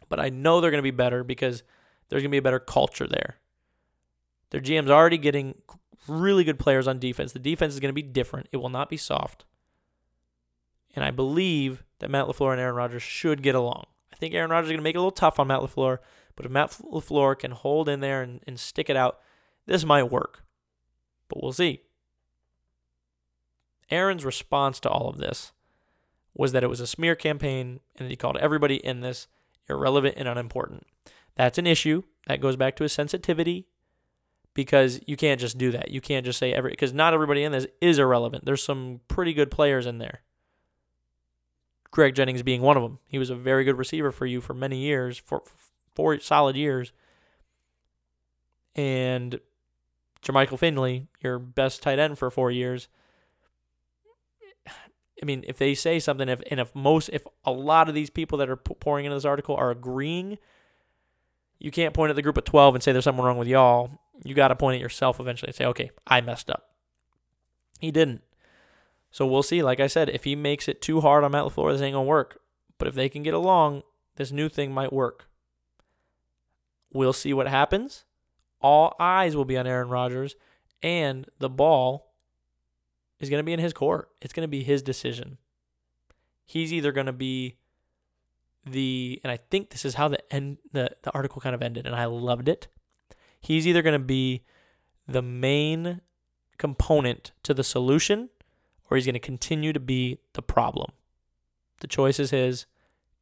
but 0.08 0.20
I 0.20 0.28
know 0.28 0.60
they're 0.60 0.70
gonna 0.70 0.82
be 0.82 0.90
better 0.90 1.24
because 1.24 1.62
there's 2.08 2.22
gonna 2.22 2.30
be 2.30 2.38
a 2.38 2.42
better 2.42 2.60
culture 2.60 3.06
there. 3.06 3.38
Their 4.50 4.60
GM's 4.60 4.90
already 4.90 5.18
getting 5.18 5.56
really 6.06 6.44
good 6.44 6.58
players 6.58 6.86
on 6.86 6.98
defense. 6.98 7.32
The 7.32 7.38
defense 7.38 7.74
is 7.74 7.80
going 7.80 7.88
to 7.88 7.94
be 7.94 8.02
different. 8.02 8.48
It 8.52 8.58
will 8.58 8.68
not 8.68 8.88
be 8.88 8.96
soft. 8.96 9.44
And 10.94 11.04
I 11.04 11.10
believe 11.10 11.82
that 11.98 12.10
Matt 12.10 12.26
LaFleur 12.26 12.52
and 12.52 12.60
Aaron 12.60 12.76
Rodgers 12.76 13.02
should 13.02 13.42
get 13.42 13.54
along. 13.54 13.86
I 14.12 14.16
think 14.16 14.34
Aaron 14.34 14.50
Rodgers 14.50 14.68
is 14.68 14.72
going 14.72 14.78
to 14.78 14.84
make 14.84 14.94
it 14.94 14.98
a 14.98 15.00
little 15.00 15.10
tough 15.10 15.40
on 15.40 15.48
Matt 15.48 15.60
LaFleur, 15.60 15.98
but 16.36 16.46
if 16.46 16.52
Matt 16.52 16.70
LaFleur 16.70 17.38
can 17.38 17.50
hold 17.50 17.88
in 17.88 18.00
there 18.00 18.22
and, 18.22 18.40
and 18.46 18.60
stick 18.60 18.88
it 18.88 18.96
out, 18.96 19.18
this 19.66 19.84
might 19.84 20.04
work. 20.04 20.44
But 21.28 21.42
we'll 21.42 21.52
see. 21.52 21.80
Aaron's 23.90 24.24
response 24.24 24.80
to 24.80 24.88
all 24.90 25.08
of 25.08 25.18
this 25.18 25.52
was 26.34 26.52
that 26.52 26.64
it 26.64 26.68
was 26.68 26.80
a 26.80 26.86
smear 26.86 27.14
campaign 27.14 27.80
and 27.96 28.10
he 28.10 28.16
called 28.16 28.36
everybody 28.38 28.76
in 28.76 29.00
this 29.00 29.28
irrelevant 29.68 30.14
and 30.16 30.28
unimportant. 30.28 30.86
That's 31.36 31.58
an 31.58 31.66
issue. 31.66 32.02
That 32.26 32.40
goes 32.40 32.56
back 32.56 32.76
to 32.76 32.82
his 32.82 32.92
sensitivity 32.92 33.66
because 34.54 35.00
you 35.06 35.16
can't 35.16 35.40
just 35.40 35.58
do 35.58 35.70
that. 35.72 35.90
You 35.90 36.00
can't 36.00 36.24
just 36.24 36.38
say 36.38 36.52
every 36.52 36.70
because 36.70 36.92
not 36.92 37.12
everybody 37.14 37.44
in 37.44 37.52
this 37.52 37.66
is 37.80 37.98
irrelevant. 37.98 38.44
There's 38.44 38.62
some 38.62 39.00
pretty 39.08 39.34
good 39.34 39.50
players 39.50 39.86
in 39.86 39.98
there. 39.98 40.22
Greg 41.90 42.14
Jennings 42.14 42.42
being 42.42 42.62
one 42.62 42.76
of 42.76 42.82
them. 42.82 42.98
He 43.06 43.18
was 43.18 43.30
a 43.30 43.36
very 43.36 43.64
good 43.64 43.78
receiver 43.78 44.10
for 44.10 44.26
you 44.26 44.40
for 44.40 44.54
many 44.54 44.78
years, 44.78 45.18
for 45.18 45.42
four 45.94 46.18
solid 46.18 46.56
years. 46.56 46.92
And 48.74 49.38
Jermichael 50.22 50.58
Finley, 50.58 51.06
your 51.20 51.38
best 51.38 51.82
tight 51.82 51.98
end 51.98 52.18
for 52.18 52.30
four 52.30 52.50
years. 52.50 52.88
I 55.22 55.24
mean, 55.24 55.44
if 55.46 55.58
they 55.58 55.74
say 55.74 55.98
something, 56.00 56.28
if 56.28 56.42
and 56.50 56.60
if 56.60 56.74
most, 56.74 57.10
if 57.12 57.26
a 57.44 57.52
lot 57.52 57.88
of 57.88 57.94
these 57.94 58.10
people 58.10 58.38
that 58.38 58.50
are 58.50 58.56
pouring 58.56 59.04
into 59.04 59.16
this 59.16 59.24
article 59.24 59.56
are 59.56 59.70
agreeing, 59.70 60.38
you 61.58 61.70
can't 61.70 61.94
point 61.94 62.10
at 62.10 62.16
the 62.16 62.22
group 62.22 62.36
of 62.36 62.44
12 62.44 62.74
and 62.74 62.84
say 62.84 62.92
there's 62.92 63.04
something 63.04 63.24
wrong 63.24 63.38
with 63.38 63.48
y'all. 63.48 63.90
You 64.24 64.34
got 64.34 64.48
to 64.48 64.56
point 64.56 64.76
at 64.76 64.80
yourself 64.80 65.20
eventually 65.20 65.48
and 65.48 65.56
say, 65.56 65.64
okay, 65.66 65.90
I 66.06 66.20
messed 66.20 66.50
up. 66.50 66.70
He 67.80 67.90
didn't. 67.90 68.22
So 69.10 69.26
we'll 69.26 69.42
see. 69.42 69.62
Like 69.62 69.80
I 69.80 69.86
said, 69.86 70.08
if 70.08 70.24
he 70.24 70.34
makes 70.34 70.68
it 70.68 70.82
too 70.82 71.00
hard 71.00 71.24
on 71.24 71.32
Matt 71.32 71.44
LaFleur, 71.44 71.72
this 71.72 71.80
ain't 71.80 71.94
to 71.94 72.00
work. 72.02 72.40
But 72.78 72.88
if 72.88 72.94
they 72.94 73.08
can 73.08 73.22
get 73.22 73.34
along, 73.34 73.82
this 74.16 74.32
new 74.32 74.48
thing 74.48 74.72
might 74.72 74.92
work. 74.92 75.28
We'll 76.92 77.12
see 77.12 77.32
what 77.32 77.48
happens. 77.48 78.04
All 78.60 78.94
eyes 78.98 79.36
will 79.36 79.44
be 79.44 79.56
on 79.56 79.66
Aaron 79.66 79.88
Rodgers, 79.88 80.36
and 80.82 81.28
the 81.38 81.50
ball 81.50 82.13
is 83.20 83.30
going 83.30 83.38
to 83.38 83.44
be 83.44 83.52
in 83.52 83.60
his 83.60 83.72
court. 83.72 84.10
It's 84.20 84.32
going 84.32 84.44
to 84.44 84.48
be 84.48 84.62
his 84.62 84.82
decision. 84.82 85.38
He's 86.44 86.72
either 86.72 86.92
going 86.92 87.06
to 87.06 87.12
be 87.12 87.56
the, 88.66 89.20
and 89.22 89.30
I 89.30 89.36
think 89.36 89.70
this 89.70 89.84
is 89.84 89.94
how 89.94 90.08
the 90.08 90.32
end 90.32 90.58
the, 90.72 90.90
the 91.02 91.12
article 91.12 91.40
kind 91.40 91.54
of 91.54 91.62
ended, 91.62 91.86
and 91.86 91.94
I 91.94 92.06
loved 92.06 92.48
it. 92.48 92.68
He's 93.40 93.66
either 93.66 93.82
going 93.82 93.98
to 94.00 94.04
be 94.04 94.44
the 95.06 95.22
main 95.22 96.00
component 96.58 97.32
to 97.42 97.52
the 97.54 97.64
solution, 97.64 98.30
or 98.90 98.96
he's 98.96 99.06
going 99.06 99.14
to 99.14 99.20
continue 99.20 99.72
to 99.72 99.80
be 99.80 100.18
the 100.32 100.42
problem. 100.42 100.92
The 101.80 101.86
choice 101.86 102.18
is 102.18 102.30
his, 102.30 102.66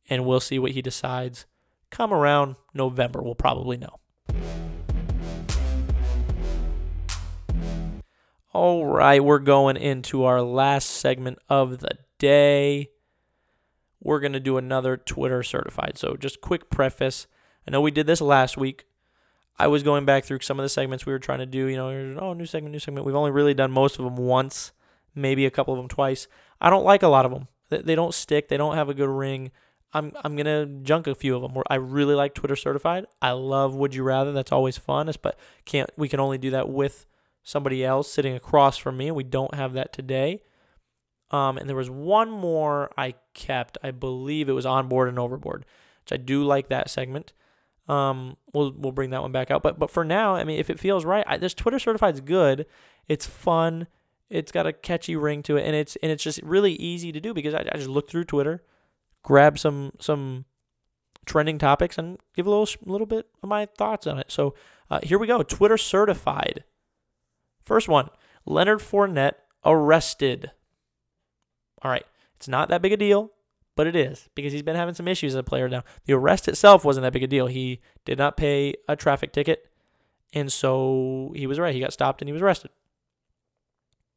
and 0.09 0.25
we'll 0.25 0.41
see 0.41 0.59
what 0.59 0.73
he 0.73 0.83
decides. 0.83 1.47
Come 1.91 2.13
around 2.13 2.57
November, 2.75 3.21
we'll 3.23 3.35
probably 3.35 3.77
know. 3.77 3.99
All 8.55 8.85
right, 8.85 9.25
we're 9.25 9.39
going 9.39 9.79
into 9.79 10.25
our 10.25 10.43
last 10.43 10.91
segment 10.91 11.39
of 11.49 11.81
the 11.81 11.97
day. 12.19 12.91
We're 13.99 14.21
going 14.21 14.35
to 14.35 14.41
do 14.41 14.59
another 14.59 14.99
Twitter 14.99 15.43
certified. 15.43 15.97
So, 15.97 16.17
just 16.17 16.43
quick 16.43 16.69
preface. 16.69 17.27
I 17.67 17.71
know 17.71 17.81
we 17.81 17.91
did 17.91 18.07
this 18.07 18.21
last 18.21 18.59
week. 18.59 18.85
I 19.59 19.69
was 19.69 19.83
going 19.83 20.05
back 20.05 20.25
through 20.25 20.41
some 20.41 20.61
of 20.61 20.65
the 20.65 20.69
segments 20.69 21.07
we 21.07 21.15
were 21.15 21.19
trying 21.19 21.39
to 21.39 21.47
do. 21.47 21.67
You 21.67 21.77
know, 21.77 22.19
oh, 22.21 22.35
new 22.35 22.45
segment, 22.45 22.73
new 22.73 22.79
segment. 22.79 23.07
We've 23.07 23.17
only 23.17 23.31
really 23.31 23.55
done 23.55 23.71
most 23.71 23.99
of 23.99 24.05
them 24.05 24.17
once, 24.17 24.73
maybe 25.15 25.47
a 25.47 25.51
couple 25.51 25.73
of 25.73 25.79
them 25.79 25.89
twice. 25.89 26.29
I 26.61 26.69
don't 26.69 26.85
like 26.85 27.03
a 27.03 27.09
lot 27.09 27.25
of 27.25 27.31
them. 27.31 27.49
They 27.71 27.95
don't 27.95 28.13
stick. 28.13 28.49
They 28.49 28.59
don't 28.59 28.75
have 28.75 28.91
a 28.91 28.95
good 28.95 29.09
ring. 29.09 29.51
I'm 29.95 30.13
I'm 30.23 30.37
gonna 30.37 30.67
junk 30.67 31.07
a 31.07 31.15
few 31.15 31.35
of 31.37 31.41
them. 31.41 31.63
I 31.71 31.77
really 31.77 32.15
like 32.15 32.35
Twitter 32.35 32.57
certified. 32.57 33.07
I 33.23 33.31
love 33.31 33.75
Would 33.75 33.95
You 33.95 34.03
Rather. 34.03 34.33
That's 34.33 34.53
always 34.53 34.77
fun. 34.77 35.11
But 35.23 35.39
can't 35.65 35.89
we 35.97 36.09
can 36.09 36.21
only 36.21 36.37
do 36.37 36.51
that 36.51 36.69
with 36.69 37.07
somebody 37.43 37.85
else 37.85 38.11
sitting 38.13 38.35
across 38.35 38.77
from 38.77 38.97
me. 38.97 39.11
We 39.11 39.25
don't 39.25 39.55
have 39.55 39.73
that 39.75 39.93
today. 39.93 40.43
Um, 41.31 41.57
and 41.57 41.69
there 41.69 41.77
was 41.77 41.91
one 41.91 42.31
more 42.31 42.91
I 42.97 43.15
kept. 43.35 43.79
I 43.83 43.91
believe 43.91 44.49
it 44.49 44.53
was 44.53 44.67
on 44.67 44.89
board 44.89 45.09
and 45.09 45.19
overboard, 45.19 45.65
which 46.05 46.13
I 46.13 46.23
do 46.23 46.45
like 46.45 46.69
that 46.69 46.91
segment. 46.91 47.33
Um, 47.89 48.37
we'll 48.53 48.73
we'll 48.77 48.93
bring 48.93 49.11
that 49.11 49.23
one 49.23 49.33
back 49.33 49.51
out. 49.51 49.63
But 49.63 49.79
but 49.79 49.91
for 49.91 50.05
now, 50.05 50.35
I 50.35 50.45
mean, 50.45 50.59
if 50.59 50.71
it 50.71 50.79
feels 50.79 51.05
right, 51.05 51.25
I, 51.27 51.39
this 51.39 51.55
Twitter 51.55 51.79
certified 51.79 52.15
is 52.15 52.21
good. 52.21 52.67
It's 53.09 53.27
fun. 53.27 53.89
It's 54.29 54.53
got 54.53 54.67
a 54.67 54.73
catchy 54.73 55.17
ring 55.17 55.43
to 55.45 55.57
it, 55.57 55.67
and 55.67 55.75
it's 55.75 55.97
and 55.97 56.13
it's 56.13 56.23
just 56.23 56.41
really 56.43 56.73
easy 56.75 57.13
to 57.13 57.21
do 57.21 57.35
because 57.35 57.55
I, 57.55 57.65
I 57.73 57.77
just 57.77 57.89
look 57.89 58.09
through 58.09 58.25
Twitter, 58.25 58.63
grab 59.23 59.59
some 59.59 59.93
some 60.01 60.45
trending 61.25 61.59
topics, 61.59 61.99
and 61.99 62.19
give 62.37 62.47
a 62.47 62.51
little 62.51 62.69
little 62.85 63.07
bit 63.07 63.29
of 63.43 63.49
my 63.49 63.67
thoughts 63.67 64.07
on 64.07 64.19
it. 64.19 64.31
So 64.31 64.55
uh, 64.91 65.01
here 65.03 65.19
we 65.19 65.27
go. 65.27 65.43
Twitter 65.43 65.79
certified. 65.79 66.65
First 67.63 67.89
one 67.89 68.11
Leonard 68.45 68.81
Fournette 68.81 69.35
arrested. 69.65 70.51
All 71.83 71.91
right, 71.91 72.07
it's 72.37 72.49
not 72.49 72.69
that 72.69 72.83
big 72.83 72.93
a 72.93 72.97
deal, 72.97 73.33
but 73.77 73.87
it 73.87 73.97
is 73.97 74.29
because 74.35 74.53
he's 74.53 74.63
been 74.63 74.77
having 74.77 74.95
some 74.95 75.09
issues 75.09 75.35
as 75.35 75.39
a 75.39 75.43
player 75.43 75.69
now. 75.69 75.85
The 76.05 76.13
arrest 76.13 76.49
itself 76.49 76.85
wasn't 76.85 77.03
that 77.03 77.13
big 77.13 77.23
a 77.23 77.27
deal. 77.27 77.47
He 77.47 77.81
did 78.05 78.19
not 78.19 78.37
pay 78.37 78.75
a 78.89 78.97
traffic 78.97 79.33
ticket, 79.33 79.69
and 80.33 80.53
so 80.53 81.33
he 81.35 81.47
was 81.47 81.59
right. 81.59 81.75
He 81.75 81.81
got 81.81 81.93
stopped 81.93 82.21
and 82.21 82.29
he 82.29 82.33
was 82.33 82.43
arrested. 82.43 82.71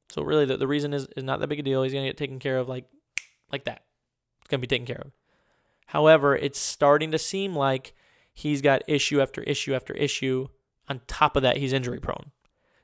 So 0.10 0.22
really, 0.22 0.46
the, 0.46 0.58
the 0.58 0.68
reason 0.68 0.94
is, 0.94 1.08
is 1.18 1.24
not 1.24 1.40
that 1.40 1.48
big 1.48 1.60
a 1.60 1.64
deal. 1.64 1.84
He's 1.84 1.94
gonna 1.94 2.06
get 2.06 2.18
taken 2.18 2.40
care 2.40 2.58
of 2.58 2.70
like 2.70 2.86
like 3.52 3.66
that. 3.66 3.82
It's 4.42 4.50
gonna 4.50 4.62
be 4.62 4.68
taken 4.68 4.86
care 4.86 5.02
of. 5.06 5.12
However, 5.88 6.36
it's 6.36 6.60
starting 6.60 7.12
to 7.12 7.20
seem 7.20 7.56
like 7.56 7.94
he's 8.34 8.62
got 8.62 8.84
issue 8.88 9.22
after 9.22 9.42
issue 9.44 9.74
after 9.74 9.94
issue. 9.94 10.48
On 10.88 11.02
top 11.08 11.36
of 11.36 11.42
that, 11.42 11.58
he's 11.58 11.74
injury 11.74 12.00
prone. 12.00 12.32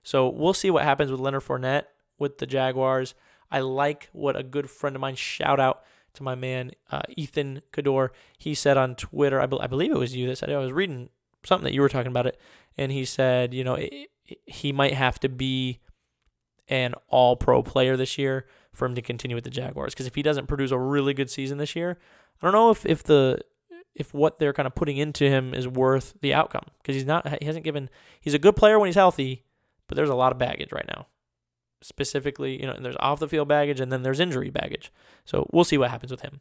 So 0.04 0.28
we'll 0.28 0.54
see 0.54 0.70
what 0.70 0.84
happens 0.84 1.12
with 1.12 1.20
Leonard 1.20 1.44
Fournette 1.44 1.86
with 2.18 2.38
the 2.40 2.48
Jaguars. 2.48 3.14
I 3.52 3.60
like 3.60 4.10
what 4.14 4.36
a 4.36 4.44
good 4.44 4.70
friend 4.70 4.96
of 4.96 5.02
mine, 5.02 5.16
shout 5.16 5.60
out 5.60 5.84
to 6.14 6.24
my 6.24 6.36
man 6.36 6.72
uh, 6.92 7.02
Ethan 7.10 7.62
Cador, 7.72 8.12
he 8.38 8.54
said 8.54 8.78
on 8.78 8.96
Twitter, 8.96 9.40
I, 9.40 9.46
be- 9.46 9.60
I, 9.60 9.68
believe 9.68 9.92
it 9.92 9.98
was 9.98 10.16
you 10.16 10.28
that 10.28 10.38
said 10.38 10.50
it. 10.50 10.54
I 10.54 10.60
was 10.60 10.72
reading 10.72 11.10
something 11.44 11.64
that 11.64 11.74
you 11.74 11.82
were 11.82 11.90
talking 11.90 12.12
about 12.12 12.28
it, 12.28 12.40
and 12.78 12.92
he 12.92 13.06
said, 13.06 13.54
you 13.54 13.64
know, 13.64 13.76
it, 13.76 14.10
it, 14.26 14.40
he 14.46 14.72
might 14.72 14.94
have 14.94 15.20
to 15.22 15.30
be 15.30 15.80
an 16.68 16.94
all 17.08 17.36
pro 17.36 17.64
player 17.64 17.98
this 17.98 18.18
year 18.18 18.46
for 18.74 18.86
him 18.86 18.96
to 18.96 19.02
continue 19.02 19.36
with 19.36 19.44
the 19.44 19.50
Jaguars. 19.50 19.94
Because 19.94 20.08
if 20.08 20.16
he 20.16 20.22
doesn't 20.22 20.48
produce 20.48 20.72
a 20.72 20.80
really 20.80 21.14
good 21.14 21.30
season 21.30 21.58
this 21.58 21.76
year, 21.76 21.98
I 22.42 22.46
don't 22.46 22.54
know 22.54 22.72
if, 22.72 22.86
if 22.86 23.04
the 23.04 23.40
if 23.94 24.14
what 24.14 24.40
they're 24.40 24.54
kind 24.54 24.68
of 24.68 24.74
putting 24.74 24.96
into 24.96 25.30
him 25.30 25.54
is 25.54 25.68
worth 25.68 26.14
the 26.22 26.34
outcome. 26.34 26.66
Because 26.82 26.96
he's 26.96 27.06
not 27.06 27.28
he 27.40 27.46
hasn't 27.46 27.66
given 27.66 27.90
he's 28.22 28.34
a 28.34 28.40
good 28.40 28.56
player 28.56 28.80
when 28.80 28.88
he's 28.88 28.96
healthy, 28.96 29.44
but 29.92 29.98
there's 29.98 30.10
a 30.10 30.16
lot 30.16 30.32
of 30.32 30.38
baggage 30.38 30.72
right 30.72 30.88
now. 30.88 31.08
Specifically, 31.82 32.62
you 32.62 32.66
know, 32.66 32.78
there's 32.80 32.96
off 33.02 33.20
the 33.20 33.28
field 33.28 33.50
baggage 33.50 33.82
and 33.82 33.92
then 33.92 34.04
there's 34.04 34.22
injury 34.22 34.50
baggage. 34.50 34.90
So 35.26 35.50
we'll 35.52 35.66
see 35.66 35.78
what 35.78 35.92
happens 35.92 36.12
with 36.12 36.22
him. 36.22 36.40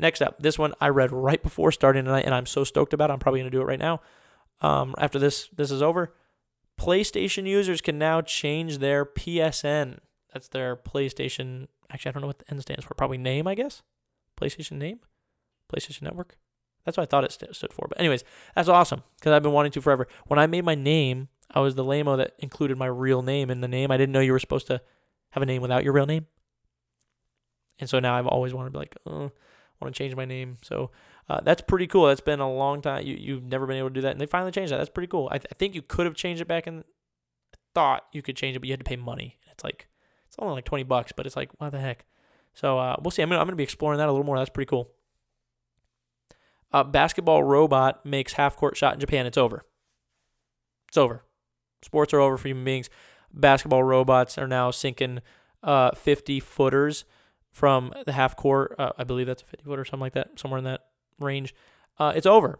Next 0.00 0.20
up, 0.20 0.42
this 0.42 0.58
one 0.58 0.74
I 0.80 0.88
read 0.88 1.12
right 1.12 1.40
before 1.40 1.70
starting 1.70 2.06
tonight, 2.06 2.24
and 2.24 2.34
I'm 2.34 2.46
so 2.46 2.64
stoked 2.64 2.92
about. 2.92 3.10
It, 3.10 3.12
I'm 3.12 3.18
probably 3.20 3.38
going 3.38 3.52
to 3.52 3.56
do 3.56 3.60
it 3.60 3.66
right 3.66 3.78
now. 3.78 4.00
Um, 4.62 4.96
after 4.98 5.20
this 5.20 5.48
this 5.54 5.70
is 5.70 5.80
over, 5.80 6.12
PlayStation 6.76 7.46
users 7.46 7.80
can 7.80 7.98
now 7.98 8.20
change 8.20 8.78
their 8.78 9.04
PSN. 9.04 9.98
That's 10.32 10.48
their 10.48 10.74
PlayStation. 10.74 11.68
Actually, 11.88 12.08
I 12.08 12.12
don't 12.12 12.22
know 12.22 12.26
what 12.26 12.40
the 12.40 12.50
N 12.50 12.60
stands 12.60 12.84
for. 12.84 12.94
Probably 12.94 13.18
name, 13.18 13.46
I 13.46 13.54
guess. 13.54 13.82
PlayStation 14.40 14.72
name, 14.72 14.98
PlayStation 15.72 16.02
Network. 16.02 16.36
That's 16.84 16.96
what 16.96 17.02
I 17.02 17.06
thought 17.06 17.24
it 17.24 17.54
stood 17.54 17.72
for. 17.72 17.86
But 17.88 18.00
anyways, 18.00 18.24
that's 18.56 18.68
awesome 18.68 19.02
because 19.18 19.32
I've 19.32 19.42
been 19.42 19.52
wanting 19.52 19.72
to 19.72 19.80
forever. 19.80 20.08
When 20.26 20.38
I 20.40 20.46
made 20.46 20.64
my 20.64 20.74
name 20.74 21.28
I 21.52 21.60
was 21.60 21.74
the 21.74 21.84
lameo 21.84 22.16
that 22.16 22.34
included 22.38 22.78
my 22.78 22.86
real 22.86 23.22
name 23.22 23.50
in 23.50 23.60
the 23.60 23.68
name. 23.68 23.90
I 23.90 23.96
didn't 23.96 24.12
know 24.12 24.20
you 24.20 24.32
were 24.32 24.38
supposed 24.38 24.68
to 24.68 24.80
have 25.30 25.42
a 25.42 25.46
name 25.46 25.62
without 25.62 25.84
your 25.84 25.92
real 25.92 26.06
name. 26.06 26.26
And 27.78 27.88
so 27.88 27.98
now 27.98 28.14
I've 28.14 28.26
always 28.26 28.54
wanted 28.54 28.68
to 28.68 28.72
be 28.72 28.78
like, 28.78 28.96
oh, 29.06 29.26
I 29.26 29.84
want 29.84 29.94
to 29.94 29.98
change 29.98 30.14
my 30.14 30.24
name. 30.24 30.58
So 30.62 30.90
uh, 31.28 31.40
that's 31.42 31.62
pretty 31.62 31.86
cool. 31.86 32.06
That's 32.06 32.20
been 32.20 32.40
a 32.40 32.52
long 32.52 32.82
time. 32.82 33.06
You, 33.06 33.16
you've 33.16 33.44
never 33.44 33.66
been 33.66 33.78
able 33.78 33.88
to 33.88 33.94
do 33.94 34.00
that. 34.02 34.12
And 34.12 34.20
they 34.20 34.26
finally 34.26 34.52
changed 34.52 34.72
that. 34.72 34.76
That's 34.76 34.90
pretty 34.90 35.08
cool. 35.08 35.28
I, 35.30 35.38
th- 35.38 35.48
I 35.50 35.54
think 35.54 35.74
you 35.74 35.82
could 35.82 36.06
have 36.06 36.14
changed 36.14 36.42
it 36.42 36.48
back 36.48 36.66
in, 36.66 36.80
I 36.80 37.58
thought 37.74 38.06
you 38.12 38.22
could 38.22 38.36
change 38.36 38.56
it, 38.56 38.60
but 38.60 38.68
you 38.68 38.72
had 38.72 38.80
to 38.80 38.84
pay 38.84 38.96
money. 38.96 39.38
It's 39.50 39.64
like, 39.64 39.88
it's 40.28 40.36
only 40.38 40.54
like 40.54 40.64
20 40.64 40.84
bucks, 40.84 41.12
but 41.16 41.26
it's 41.26 41.36
like, 41.36 41.50
what 41.58 41.72
the 41.72 41.80
heck? 41.80 42.04
So 42.54 42.78
uh, 42.78 42.96
we'll 43.00 43.10
see. 43.10 43.22
I'm 43.22 43.28
going 43.28 43.40
I'm 43.40 43.48
to 43.48 43.56
be 43.56 43.62
exploring 43.62 43.98
that 43.98 44.08
a 44.08 44.12
little 44.12 44.26
more. 44.26 44.36
That's 44.36 44.50
pretty 44.50 44.68
cool. 44.68 44.90
Uh, 46.72 46.84
basketball 46.84 47.42
robot 47.42 48.04
makes 48.04 48.34
half 48.34 48.56
court 48.56 48.76
shot 48.76 48.94
in 48.94 49.00
Japan. 49.00 49.26
It's 49.26 49.38
over. 49.38 49.64
It's 50.88 50.98
over. 50.98 51.24
Sports 51.82 52.12
are 52.14 52.20
over 52.20 52.36
for 52.36 52.48
human 52.48 52.64
beings. 52.64 52.90
Basketball 53.32 53.82
robots 53.82 54.36
are 54.38 54.48
now 54.48 54.70
sinking 54.70 55.20
uh, 55.62 55.92
50 55.92 56.40
footers 56.40 57.04
from 57.50 57.92
the 58.06 58.12
half 58.12 58.36
court. 58.36 58.74
Uh, 58.78 58.92
I 58.98 59.04
believe 59.04 59.26
that's 59.26 59.42
a 59.42 59.46
50 59.46 59.64
footer, 59.64 59.82
or 59.82 59.84
something 59.84 60.00
like 60.00 60.14
that, 60.14 60.38
somewhere 60.38 60.58
in 60.58 60.64
that 60.64 60.86
range. 61.18 61.54
Uh, 61.98 62.12
it's 62.14 62.26
over. 62.26 62.58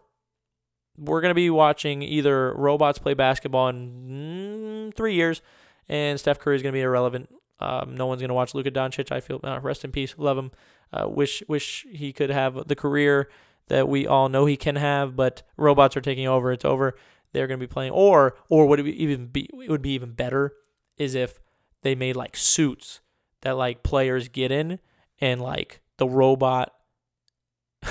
We're 0.97 1.21
going 1.21 1.31
to 1.31 1.35
be 1.35 1.49
watching 1.49 2.01
either 2.01 2.53
robots 2.53 2.99
play 2.99 3.13
basketball 3.13 3.69
in 3.69 4.89
mm, 4.91 4.95
three 4.95 5.15
years, 5.15 5.41
and 5.87 6.19
Steph 6.19 6.39
Curry 6.39 6.55
is 6.55 6.61
going 6.61 6.73
to 6.73 6.77
be 6.77 6.81
irrelevant. 6.81 7.29
Um, 7.59 7.95
no 7.95 8.07
one's 8.07 8.21
going 8.21 8.29
to 8.29 8.35
watch 8.35 8.53
Luka 8.53 8.71
Doncic. 8.71 9.11
I 9.11 9.19
feel 9.19 9.39
uh, 9.43 9.59
rest 9.61 9.85
in 9.85 9.91
peace. 9.91 10.15
Love 10.17 10.37
him. 10.37 10.51
Uh, 10.91 11.07
wish 11.07 11.41
wish 11.47 11.85
he 11.89 12.11
could 12.11 12.29
have 12.29 12.67
the 12.67 12.75
career 12.75 13.29
that 13.67 13.87
we 13.87 14.05
all 14.05 14.27
know 14.27 14.45
he 14.45 14.57
can 14.57 14.75
have, 14.75 15.15
but 15.15 15.43
robots 15.55 15.95
are 15.95 16.01
taking 16.01 16.27
over. 16.27 16.51
It's 16.51 16.65
over 16.65 16.95
they're 17.33 17.47
going 17.47 17.59
to 17.59 17.65
be 17.65 17.71
playing. 17.71 17.91
Or 17.91 18.35
or 18.49 18.67
would 18.67 18.79
it 18.79 18.83
be 18.83 19.03
even 19.03 19.27
be 19.27 19.49
it 19.53 19.69
would 19.69 19.81
be 19.81 19.91
even 19.91 20.11
better 20.11 20.53
is 20.97 21.15
if 21.15 21.39
they 21.81 21.95
made 21.95 22.15
like 22.15 22.35
suits 22.35 23.01
that 23.41 23.57
like 23.57 23.83
players 23.83 24.27
get 24.27 24.51
in 24.51 24.79
and 25.19 25.41
like 25.41 25.81
the 25.97 26.07
robot 26.07 26.73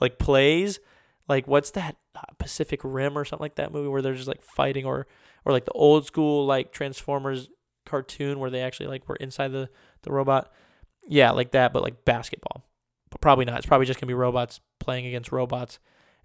like 0.00 0.18
plays 0.18 0.80
like 1.28 1.46
what's 1.46 1.70
that 1.72 1.96
uh, 2.16 2.22
Pacific 2.38 2.80
Rim 2.82 3.16
or 3.16 3.24
something 3.24 3.44
like 3.44 3.54
that 3.54 3.72
movie 3.72 3.88
where 3.88 4.02
they're 4.02 4.14
just 4.14 4.28
like 4.28 4.42
fighting 4.42 4.84
or 4.84 5.06
or 5.44 5.52
like 5.52 5.64
the 5.64 5.72
old 5.72 6.06
school 6.06 6.44
like 6.46 6.72
Transformers 6.72 7.48
cartoon 7.86 8.38
where 8.38 8.50
they 8.50 8.60
actually 8.60 8.86
like 8.86 9.08
were 9.08 9.16
inside 9.16 9.48
the 9.48 9.68
the 10.02 10.12
robot. 10.12 10.52
Yeah, 11.08 11.30
like 11.30 11.52
that, 11.52 11.72
but 11.72 11.82
like 11.82 12.04
basketball. 12.04 12.64
But 13.10 13.20
probably 13.20 13.44
not. 13.44 13.58
It's 13.58 13.66
probably 13.66 13.86
just 13.86 14.00
gonna 14.00 14.08
be 14.08 14.14
robots 14.14 14.60
playing 14.78 15.06
against 15.06 15.32
robots. 15.32 15.78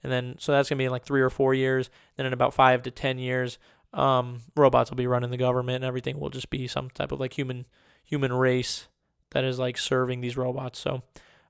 And 0.06 0.12
then 0.12 0.36
so 0.38 0.52
that's 0.52 0.70
gonna 0.70 0.78
be 0.78 0.86
in 0.86 0.92
like 0.92 1.04
three 1.04 1.22
or 1.22 1.32
four 1.32 1.56
years. 1.56 1.90
Then 2.16 2.28
in 2.28 2.34
about 2.34 2.54
five 2.54 2.84
to 2.84 2.92
ten 2.92 3.18
years, 3.18 3.58
um, 3.92 4.42
robots 4.56 4.92
will 4.92 4.98
be 4.98 5.08
running 5.08 5.32
the 5.32 5.38
government 5.38 5.78
and 5.78 5.84
everything 5.84 6.20
will 6.20 6.30
just 6.30 6.52
be 6.52 6.68
some 6.68 6.92
type 6.92 7.12
of 7.12 7.20
like 7.20 7.34
human 7.34 7.66
human 8.04 8.32
race 8.32 8.88
that 9.32 9.44
is 9.44 9.58
like 9.58 9.80
serving 9.80 10.22
these 10.22 10.38
robots. 10.38 10.78
So 10.78 11.02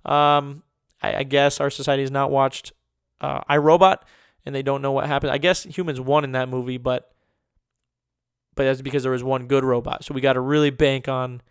um 0.10 0.64
I, 1.04 1.16
I 1.18 1.24
guess 1.24 1.60
our 1.60 1.70
society 1.70 2.04
has 2.04 2.12
not 2.12 2.32
watched 2.32 2.72
uh, 3.20 3.42
iRobot 3.50 3.98
and 4.46 4.56
they 4.56 4.62
don't 4.62 4.82
know 4.82 4.94
what 4.94 5.06
happened. 5.06 5.34
I 5.34 5.38
guess 5.38 5.64
humans 5.64 6.00
won 6.00 6.24
in 6.24 6.32
that 6.32 6.48
movie, 6.48 6.78
but 6.78 7.12
but 8.56 8.64
that's 8.64 8.82
because 8.82 9.04
there 9.04 9.12
was 9.12 9.22
one 9.22 9.48
good 9.48 9.66
robot. 9.66 10.06
So 10.06 10.14
we 10.14 10.22
got 10.22 10.34
to 10.34 10.40
really 10.40 10.70
bank 10.70 11.10
on 11.10 11.42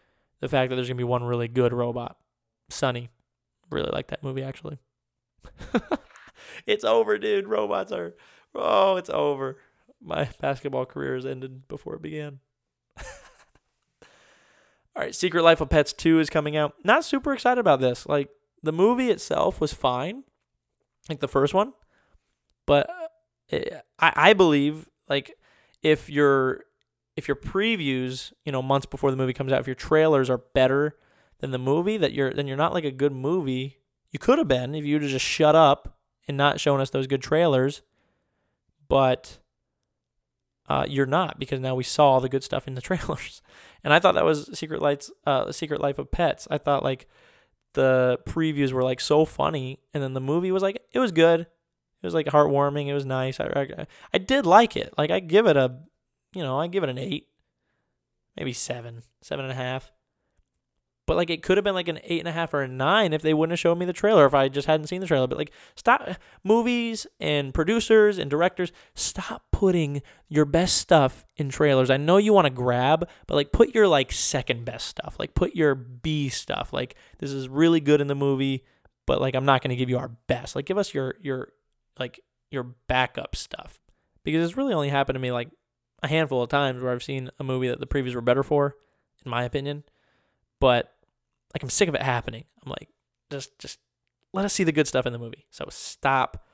the 0.41 0.49
fact 0.49 0.71
that 0.71 0.77
there's 0.77 0.89
gonna 0.89 0.97
be 0.97 1.05
one 1.05 1.23
really 1.23 1.49
good 1.49 1.75
robot. 1.75 2.17
Sonny, 2.71 3.11
really 3.71 3.91
like 3.93 4.07
that 4.07 4.23
movie 4.23 4.43
actually. 4.43 4.79
it's 6.67 6.85
over, 6.85 7.19
dude. 7.19 7.49
Robots 7.49 7.93
are 7.93 8.15
oh, 8.55 8.97
it's 8.97 9.11
over. 9.11 9.59
My 10.03 10.29
basketball 10.41 10.87
career 10.87 11.15
has 11.15 11.27
ended 11.27 11.67
before 11.69 11.95
it 11.95 12.03
began. 12.03 12.41
All 14.97 15.03
right, 15.03 15.15
Secret 15.15 15.43
Life 15.43 15.61
of 15.61 15.71
Pets 15.71 15.93
2 15.95 16.21
is 16.21 16.31
coming 16.31 16.57
out. 16.57 16.75
Not 16.85 17.05
super 17.05 17.33
excited 17.33 17.59
about 17.61 17.81
this. 17.81 18.07
Like 18.07 18.29
the 18.63 18.73
movie 18.73 19.11
itself 19.11 19.61
was 19.61 19.73
fine, 19.73 20.25
like 21.09 21.21
the 21.21 21.29
first 21.29 21.55
one, 21.55 21.73
but 22.67 22.89
uh, 23.53 23.59
I 23.99 24.13
I 24.15 24.33
believe 24.33 24.89
like 25.09 25.37
if 25.83 26.09
your 26.09 26.65
if 27.17 27.29
your 27.29 27.37
previews, 27.37 28.33
you 28.45 28.53
know, 28.53 28.63
months 28.63 28.87
before 28.87 29.11
the 29.11 29.17
movie 29.17 29.33
comes 29.33 29.53
out, 29.53 29.61
if 29.61 29.67
your 29.67 29.75
trailers 29.75 30.29
are 30.29 30.39
better 30.39 30.97
than 31.39 31.51
the 31.51 31.59
movie, 31.59 31.97
that 31.97 32.13
you're 32.13 32.33
then 32.33 32.47
you're 32.47 32.57
not 32.57 32.73
like 32.73 32.85
a 32.85 32.91
good 32.91 33.13
movie. 33.13 33.79
You 34.11 34.19
could 34.19 34.39
have 34.39 34.49
been 34.49 34.75
if 34.75 34.85
you 34.85 34.99
just 34.99 35.25
shut 35.25 35.55
up 35.55 35.99
and 36.27 36.37
not 36.37 36.61
showing 36.61 36.81
us 36.81 36.91
those 36.91 37.07
good 37.07 37.23
trailers, 37.23 37.83
but 38.89 39.39
uh, 40.69 40.87
you're 40.89 41.07
not 41.07 41.39
because 41.39 41.61
now 41.61 41.75
we 41.75 41.85
saw 41.85 42.21
the 42.21 42.29
good 42.29 42.45
stuff 42.45 42.67
in 42.67 42.75
the 42.75 42.81
trailers, 42.83 43.43
and 43.83 43.93
I 43.93 43.99
thought 43.99 44.15
that 44.15 44.25
was 44.25 44.51
Secret 44.59 44.81
Lights, 44.81 45.11
uh, 45.27 45.53
Secret 45.53 45.81
Life 45.81 45.99
of 45.99 46.11
Pets. 46.11 46.49
I 46.51 46.59
thought 46.59 46.83
like 46.83 47.07
the 47.75 48.19
previews 48.27 48.73
were 48.73 48.83
like 48.83 49.01
so 49.01 49.25
funny, 49.25 49.81
and 49.93 50.03
then 50.03 50.15
the 50.15 50.21
movie 50.21 50.53
was 50.53 50.63
like 50.63 50.83
it 50.93 50.99
was 50.99 51.13
good. 51.13 51.41
It 51.41 52.07
was 52.07 52.15
like 52.15 52.27
heartwarming. 52.27 52.87
It 52.87 52.95
was 52.95 53.07
nice. 53.07 53.41
I, 53.41 53.47
I, 53.79 53.87
I 54.13 54.19
did 54.19 54.45
like 54.45 54.77
it. 54.77 54.93
Like 54.99 55.11
I 55.11 55.21
give 55.21 55.47
it 55.47 55.57
a, 55.57 55.79
you 56.35 56.43
know, 56.43 56.61
I 56.61 56.67
give 56.67 56.83
it 56.83 56.91
an 56.91 56.99
eight, 56.99 57.29
maybe 58.37 58.53
seven, 58.53 59.03
seven 59.23 59.47
and 59.47 59.53
a 59.53 59.57
half. 59.57 59.91
But 61.07 61.17
like 61.17 61.29
it 61.29 61.43
could 61.43 61.59
have 61.59 61.65
been 61.65 61.75
like 61.75 61.89
an 61.89 62.01
eight 62.05 62.21
and 62.21 62.29
a 62.29 62.33
half 62.33 62.55
or 62.55 62.63
a 62.63 62.69
nine 62.69 63.13
if 63.13 63.21
they 63.21 63.35
wouldn't 63.35 63.53
have 63.53 63.61
showed 63.61 63.77
me 63.77 63.85
the 63.85 63.93
trailer 63.93 64.25
if 64.25 64.33
I 64.33 64.49
just 64.49 64.67
hadn't 64.67 64.87
seen 64.87 65.01
the 65.01 65.07
trailer. 65.07 65.27
But 65.27 65.37
like 65.37 65.53
stop 65.77 66.09
movies 66.43 67.07
and 67.21 67.53
producers 67.53 68.19
and 68.19 68.31
directors, 68.31 68.73
stop 68.95 69.45
putting 69.53 70.03
your 70.29 70.47
best 70.47 70.79
stuff 70.79 71.27
in 71.37 71.51
trailers. 71.51 71.91
I 71.91 71.99
know 71.99 72.17
you 72.17 72.33
want 72.33 72.47
to 72.47 72.51
grab, 72.51 73.09
but 73.27 73.35
like 73.35 73.53
put 73.53 73.75
your 73.75 73.87
like 73.87 74.13
second 74.13 74.65
best 74.65 74.87
stuff. 74.87 75.17
Like 75.19 75.35
put 75.35 75.55
your 75.55 75.75
B 75.75 76.31
stuff. 76.31 76.73
Like 76.73 76.95
this 77.19 77.33
is 77.33 77.49
really 77.49 77.81
good 77.81 78.01
in 78.01 78.07
the 78.07 78.15
movie, 78.15 78.65
but 79.07 79.21
like 79.21 79.35
I'm 79.35 79.45
not 79.45 79.63
gonna 79.63 79.77
give 79.77 79.91
you 79.91 79.99
our 79.99 80.13
best. 80.27 80.57
Like 80.57 80.65
give 80.65 80.79
us 80.79 80.95
your 80.95 81.17
your 81.21 81.53
like 81.99 82.21
your 82.51 82.63
backup 82.63 83.37
stuff. 83.37 83.79
Because 84.23 84.49
it's 84.49 84.57
really 84.57 84.73
only 84.73 84.89
happened 84.89 85.17
to 85.17 85.21
me 85.21 85.33
like 85.33 85.51
a 86.03 86.09
handful 86.09 86.43
of 86.43 86.49
times 86.49 86.83
where 86.83 86.93
I've 86.93 87.03
seen 87.03 87.31
a 87.39 87.45
movie 87.45 87.69
that 87.69 87.79
the 87.79 87.87
previews 87.87 88.15
were 88.15 88.23
better 88.23 88.43
for, 88.43 88.75
in 89.23 89.31
my 89.31 89.45
opinion. 89.45 89.85
But 90.61 90.94
like 91.55 91.63
I'm 91.63 91.71
sick 91.71 91.89
of 91.89 91.95
it 91.95 92.03
happening. 92.03 92.45
I'm 92.65 92.71
like, 92.71 92.89
just 93.31 93.59
just 93.59 93.79
let 94.33 94.45
us 94.45 94.53
see 94.53 94.65
the 94.65 94.73
good 94.73 94.89
stuff 94.89 95.07
in 95.07 95.13
the 95.13 95.19
movie. 95.19 95.47
So 95.51 95.67
stop. 95.71 96.47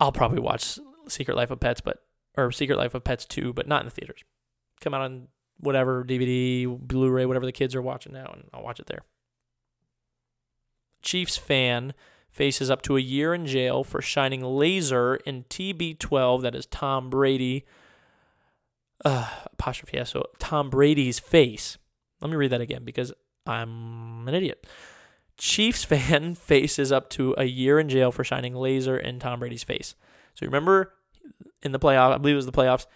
I'll 0.00 0.12
probably 0.12 0.38
watch 0.38 0.78
Secret 1.08 1.36
Life 1.36 1.50
of 1.50 1.60
Pets, 1.60 1.80
but 1.80 1.98
or 2.36 2.50
Secret 2.52 2.78
Life 2.78 2.94
of 2.94 3.04
Pets 3.04 3.26
2, 3.26 3.52
but 3.52 3.66
not 3.66 3.82
in 3.82 3.86
the 3.86 3.90
theaters. 3.90 4.22
Come 4.80 4.94
out 4.94 5.02
on 5.02 5.28
whatever 5.58 6.04
DVD, 6.04 6.66
Blu-ray, 6.66 7.26
whatever 7.26 7.46
the 7.46 7.52
kids 7.52 7.74
are 7.74 7.82
watching 7.82 8.12
now, 8.12 8.30
and 8.32 8.44
I'll 8.54 8.62
watch 8.62 8.78
it 8.78 8.86
there. 8.86 9.02
Chiefs 11.02 11.36
fan 11.36 11.94
faces 12.30 12.70
up 12.70 12.80
to 12.82 12.96
a 12.96 13.00
year 13.00 13.34
in 13.34 13.44
jail 13.44 13.82
for 13.82 14.00
shining 14.00 14.42
laser 14.42 15.16
in 15.16 15.44
TB12, 15.44 16.42
that 16.42 16.54
is 16.54 16.66
Tom 16.66 17.10
Brady, 17.10 17.64
uh, 19.04 19.28
apostrophe 19.52 19.98
S, 19.98 20.10
so 20.10 20.24
Tom 20.38 20.70
Brady's 20.70 21.18
face. 21.18 21.76
Let 22.20 22.30
me 22.30 22.36
read 22.36 22.52
that 22.52 22.60
again 22.60 22.84
because 22.84 23.12
I'm 23.48 24.28
an 24.28 24.34
idiot. 24.34 24.66
Chiefs 25.36 25.84
fan 25.84 26.34
faces 26.36 26.92
up 26.92 27.08
to 27.10 27.34
a 27.38 27.44
year 27.44 27.78
in 27.78 27.88
jail 27.88 28.12
for 28.12 28.24
shining 28.24 28.54
laser 28.54 28.96
in 28.96 29.18
Tom 29.18 29.40
Brady's 29.40 29.64
face. 29.64 29.94
So 30.34 30.46
remember 30.46 30.92
in 31.62 31.72
the 31.72 31.78
playoff, 31.78 32.12
I 32.12 32.18
believe 32.18 32.34
it 32.34 32.36
was 32.36 32.46
the 32.46 32.52
playoffs. 32.52 32.86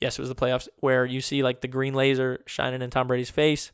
Yes, 0.00 0.18
it 0.18 0.22
was 0.22 0.28
the 0.28 0.34
playoffs 0.34 0.68
where 0.78 1.04
you 1.04 1.20
see 1.20 1.42
like 1.42 1.60
the 1.60 1.68
green 1.68 1.94
laser 1.94 2.40
shining 2.46 2.82
in 2.82 2.90
Tom 2.90 3.06
Brady's 3.06 3.30
face. 3.30 3.72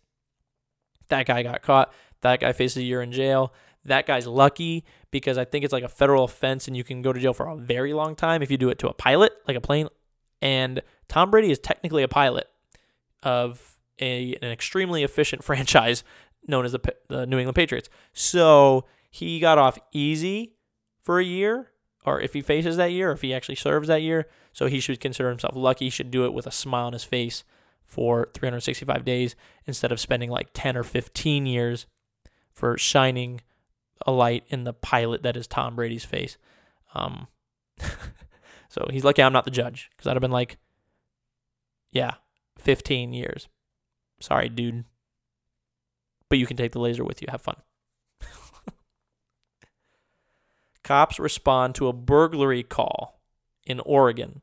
That 1.09 1.27
guy 1.27 1.43
got 1.43 1.63
caught. 1.63 1.93
That 2.23 2.41
guy 2.41 2.53
faces 2.53 2.79
a 2.79 2.83
year 2.83 3.03
in 3.03 3.13
jail. 3.13 3.53
That 3.85 4.07
guy's 4.07 4.27
lucky 4.27 4.85
because 5.11 5.37
I 5.37 5.45
think 5.45 5.65
it's 5.65 5.73
like 5.73 5.85
a 5.85 5.89
federal 5.89 6.25
offense 6.25 6.67
and 6.67 6.77
you 6.77 6.83
can 6.83 7.03
go 7.03 7.13
to 7.13 7.21
jail 7.21 7.35
for 7.35 7.47
a 7.47 7.57
very 7.57 7.93
long 7.93 8.17
time 8.17 8.43
if 8.43 8.51
you 8.51 8.57
do 8.57 8.71
it 8.71 8.79
to 8.79 8.89
a 8.89 8.95
pilot, 8.95 9.33
like 9.47 9.57
a 9.57 9.61
plane. 9.61 9.89
And 10.41 10.81
Tom 11.09 11.31
Brady 11.31 11.51
is 11.51 11.59
technically 11.59 12.03
a 12.03 12.09
pilot 12.09 12.49
of 13.23 13.74
a, 14.01 14.37
an 14.43 14.51
extremely 14.51 15.03
efficient 15.03 15.45
franchise 15.45 16.05
known 16.47 16.65
as 16.65 16.73
the, 16.73 16.81
the 17.09 17.27
New 17.27 17.39
England 17.39 17.57
Patriots. 17.57 17.89
So 18.13 18.85
he 19.11 19.41
got 19.41 19.59
off 19.59 19.79
easy 19.93 20.55
for 21.01 21.19
a 21.19 21.25
year, 21.25 21.71
or 22.05 22.21
if 22.21 22.33
he 22.33 22.41
faces 22.41 22.77
that 22.77 22.93
year, 22.93 23.13
if 23.13 23.23
he 23.23 23.33
actually 23.33 23.55
serves 23.55 23.89
that 23.89 24.03
year. 24.03 24.27
So 24.53 24.67
he 24.67 24.81
should 24.81 25.01
consider 25.01 25.31
himself 25.31 25.57
lucky. 25.57 25.87
He 25.87 25.91
should 25.91 26.11
do 26.11 26.25
it 26.25 26.33
with 26.33 26.47
a 26.47 26.53
smile 26.53 26.87
on 26.87 26.93
his 26.93 27.05
face 27.05 27.45
for 27.85 28.29
365 28.35 29.05
days 29.05 29.37
instead 29.67 29.93
of 29.93 30.01
spending 30.01 30.31
like 30.31 30.49
10 30.55 30.77
or 30.77 30.83
15 30.83 31.47
years 31.47 31.87
for 32.53 32.79
shining 32.79 33.41
a 34.07 34.13
light 34.13 34.45
in 34.49 34.65
the 34.65 34.73
pilot 34.73 35.23
that 35.23 35.37
is 35.37 35.47
Tom 35.47 35.77
Brady's 35.77 36.05
face. 36.05 36.37
Um, 36.95 37.29
so 38.69 38.87
he's 38.91 39.05
lucky 39.05 39.23
I'm 39.23 39.33
not 39.33 39.45
the 39.45 39.51
judge 39.51 39.91
because 39.91 40.09
I'd 40.09 40.17
have 40.17 40.21
been 40.23 40.31
like, 40.31 40.57
yeah, 41.91 42.15
15 42.59 43.13
years. 43.13 43.49
Sorry, 44.21 44.49
dude. 44.49 44.85
But 46.29 46.39
you 46.39 46.47
can 46.47 46.57
take 46.57 46.73
the 46.73 46.81
laser 46.81 47.05
with 47.05 47.21
you. 47.23 47.29
Have 47.31 47.43
fun. 47.43 47.57
Cops 50.85 51.19
respond 51.19 51.75
to 51.77 51.89
a 51.89 51.93
burglary 51.93 52.63
call 52.63 53.21
in 53.67 53.81
Oregon. 53.81 54.43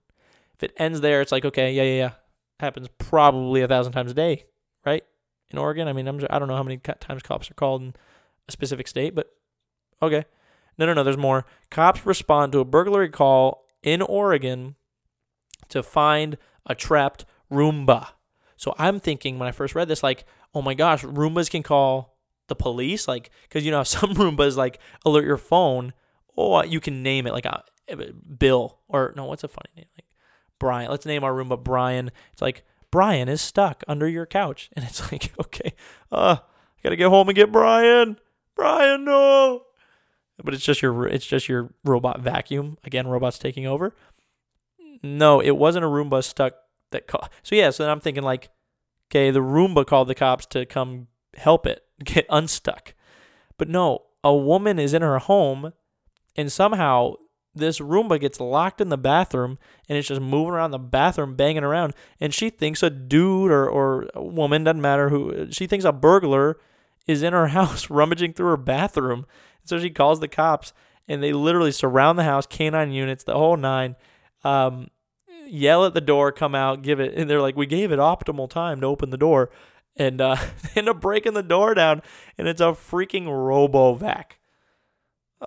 If 0.56 0.64
it 0.64 0.74
ends 0.78 1.02
there, 1.02 1.22
it's 1.22 1.32
like, 1.32 1.46
okay, 1.46 1.72
yeah, 1.74 1.84
yeah, 1.84 1.98
yeah. 1.98 2.12
Happens 2.60 2.88
probably 2.98 3.62
a 3.62 3.68
thousand 3.68 3.94
times 3.94 4.12
a 4.12 4.16
day, 4.16 4.46
right? 4.86 5.04
In 5.50 5.58
Oregon. 5.58 5.88
I 5.88 5.94
mean, 5.94 6.08
I'm, 6.08 6.20
I 6.30 6.38
don't 6.38 6.48
know 6.48 6.56
how 6.56 6.64
many 6.64 6.78
times 6.78 7.24
cops 7.24 7.50
are 7.50 7.56
called 7.56 7.82
in 7.82 7.96
a 8.48 8.52
specific 8.52 8.88
state, 8.88 9.16
but 9.16 9.34
okay. 10.02 10.26
No, 10.78 10.86
no, 10.86 10.94
no, 10.94 11.04
there's 11.04 11.18
more. 11.18 11.46
Cops 11.70 12.06
respond 12.06 12.52
to 12.52 12.60
a 12.60 12.66
burglary 12.66 13.10
call 13.10 13.66
in 13.84 14.02
Oregon 14.02 14.76
to 15.70 15.84
find 15.84 16.38
a 16.66 16.76
trapped 16.76 17.26
Roomba. 17.52 18.10
So 18.62 18.76
I'm 18.78 19.00
thinking 19.00 19.40
when 19.40 19.50
I 19.50 19.54
first 19.54 19.74
read 19.74 19.88
this, 19.88 20.04
like, 20.04 20.24
oh 20.54 20.62
my 20.62 20.76
gosh, 20.76 21.04
Roombas 21.04 21.50
can 21.50 21.64
call 21.64 22.16
the 22.48 22.56
police, 22.56 23.08
like, 23.08 23.32
because 23.50 23.66
you 23.66 23.72
know 23.72 23.82
some 23.84 24.14
Roombas 24.14 24.56
like 24.56 24.80
alert 25.04 25.26
your 25.26 25.38
phone. 25.38 25.94
Oh, 26.38 26.62
you 26.62 26.80
can 26.80 27.02
name 27.02 27.26
it 27.26 27.34
like 27.34 27.48
uh, 27.48 27.62
Bill 28.38 28.78
or 28.88 29.14
no, 29.18 29.26
what's 29.26 29.44
a 29.44 29.48
funny 29.48 29.72
name 29.76 29.88
like 29.98 30.06
Brian. 30.60 30.92
Let's 30.92 31.08
name 31.08 31.24
our 31.24 31.34
Roomba 31.34 31.62
Brian. 31.62 32.12
It's 32.34 32.42
like 32.42 32.64
Brian 32.92 33.30
is 33.30 33.42
stuck 33.42 33.84
under 33.88 34.08
your 34.08 34.28
couch, 34.28 34.70
and 34.76 34.86
it's 34.86 35.12
like 35.12 35.34
okay, 35.40 35.74
uh, 36.12 36.38
I 36.40 36.80
gotta 36.84 36.96
get 36.96 37.10
home 37.10 37.30
and 37.30 37.36
get 37.36 37.52
Brian. 37.52 38.20
Brian, 38.56 39.06
no. 39.06 39.64
But 40.44 40.54
it's 40.54 40.64
just 40.64 40.84
your 40.84 41.08
it's 41.08 41.26
just 41.26 41.50
your 41.50 41.74
robot 41.84 42.22
vacuum. 42.22 42.78
Again, 42.84 43.08
robots 43.08 43.40
taking 43.40 43.66
over. 43.66 43.96
No, 45.02 45.40
it 45.40 45.58
wasn't 45.58 45.84
a 45.84 45.88
Roomba 45.88 46.24
stuck 46.24 46.54
that 46.92 47.08
call. 47.08 47.28
So 47.44 47.56
yeah, 47.56 47.70
so 47.70 47.84
then 47.84 47.92
I'm 47.92 48.00
thinking 48.00 48.24
like, 48.24 48.50
okay, 49.10 49.32
the 49.32 49.42
Roomba 49.42 49.86
called 49.86 50.08
the 50.08 50.16
cops 50.16 50.46
to 50.48 50.66
come 50.66 51.08
help 51.36 51.66
it 51.66 51.84
get 52.04 52.26
unstuck. 52.30 52.94
But 53.58 53.70
no, 53.70 54.04
a 54.24 54.36
woman 54.36 54.80
is 54.80 54.94
in 54.94 55.02
her 55.02 55.20
home 55.20 55.74
and 56.36 56.52
somehow 56.52 57.16
this 57.54 57.80
Roomba 57.80 58.20
gets 58.20 58.40
locked 58.40 58.80
in 58.80 58.90
the 58.90 58.98
bathroom 58.98 59.58
and 59.90 59.98
it's 59.98 60.08
just 60.08 60.22
moving 60.22 60.54
around 60.54 60.72
the 60.72 60.80
bathroom, 60.80 61.36
banging 61.36 61.64
around. 61.64 61.94
And 62.20 62.34
she 62.34 62.50
thinks 62.50 62.82
a 62.82 62.90
dude 62.90 63.52
or, 63.52 63.68
or 63.68 64.08
a 64.14 64.24
woman, 64.24 64.64
doesn't 64.64 64.82
matter 64.82 65.10
who, 65.10 65.52
she 65.52 65.68
thinks 65.68 65.86
a 65.86 65.92
burglar 65.92 66.60
is 67.08 67.24
in 67.24 67.34
her 67.34 67.48
house 67.50 67.90
rummaging 67.90 68.34
through 68.34 68.48
her 68.48 68.58
bathroom. 68.58 69.26
So 69.66 69.80
she 69.80 69.90
calls 69.90 70.20
the 70.20 70.28
cops 70.28 70.74
and 71.08 71.22
they 71.22 71.34
literally 71.34 71.72
surround 71.72 72.18
the 72.18 72.24
house, 72.24 72.46
canine 72.46 72.92
units, 72.92 73.24
the 73.24 73.34
whole 73.34 73.58
nine. 73.58 73.96
Um, 74.44 74.88
yell 75.52 75.86
at 75.86 75.94
the 75.94 76.02
door, 76.02 76.32
come 76.32 76.56
out, 76.56 76.82
give 76.82 77.00
it, 77.00 77.14
and 77.16 77.30
they're 77.30 77.42
like, 77.42 77.56
"We 77.56 77.66
gave 77.66 77.92
it 77.92 78.00
optimal 78.00 78.50
time 78.50 78.82
to 78.82 78.88
open 78.88 79.10
the 79.10 79.18
door," 79.18 79.50
and 79.96 80.22
uh, 80.22 80.38
end 80.76 80.90
up 80.90 81.02
breaking 81.02 81.34
the 81.34 81.44
door 81.44 81.74
down, 81.74 82.02
and 82.38 82.48
it's 82.48 82.62
a 82.62 82.74
freaking 82.74 83.26
RoboVac. 83.26 84.38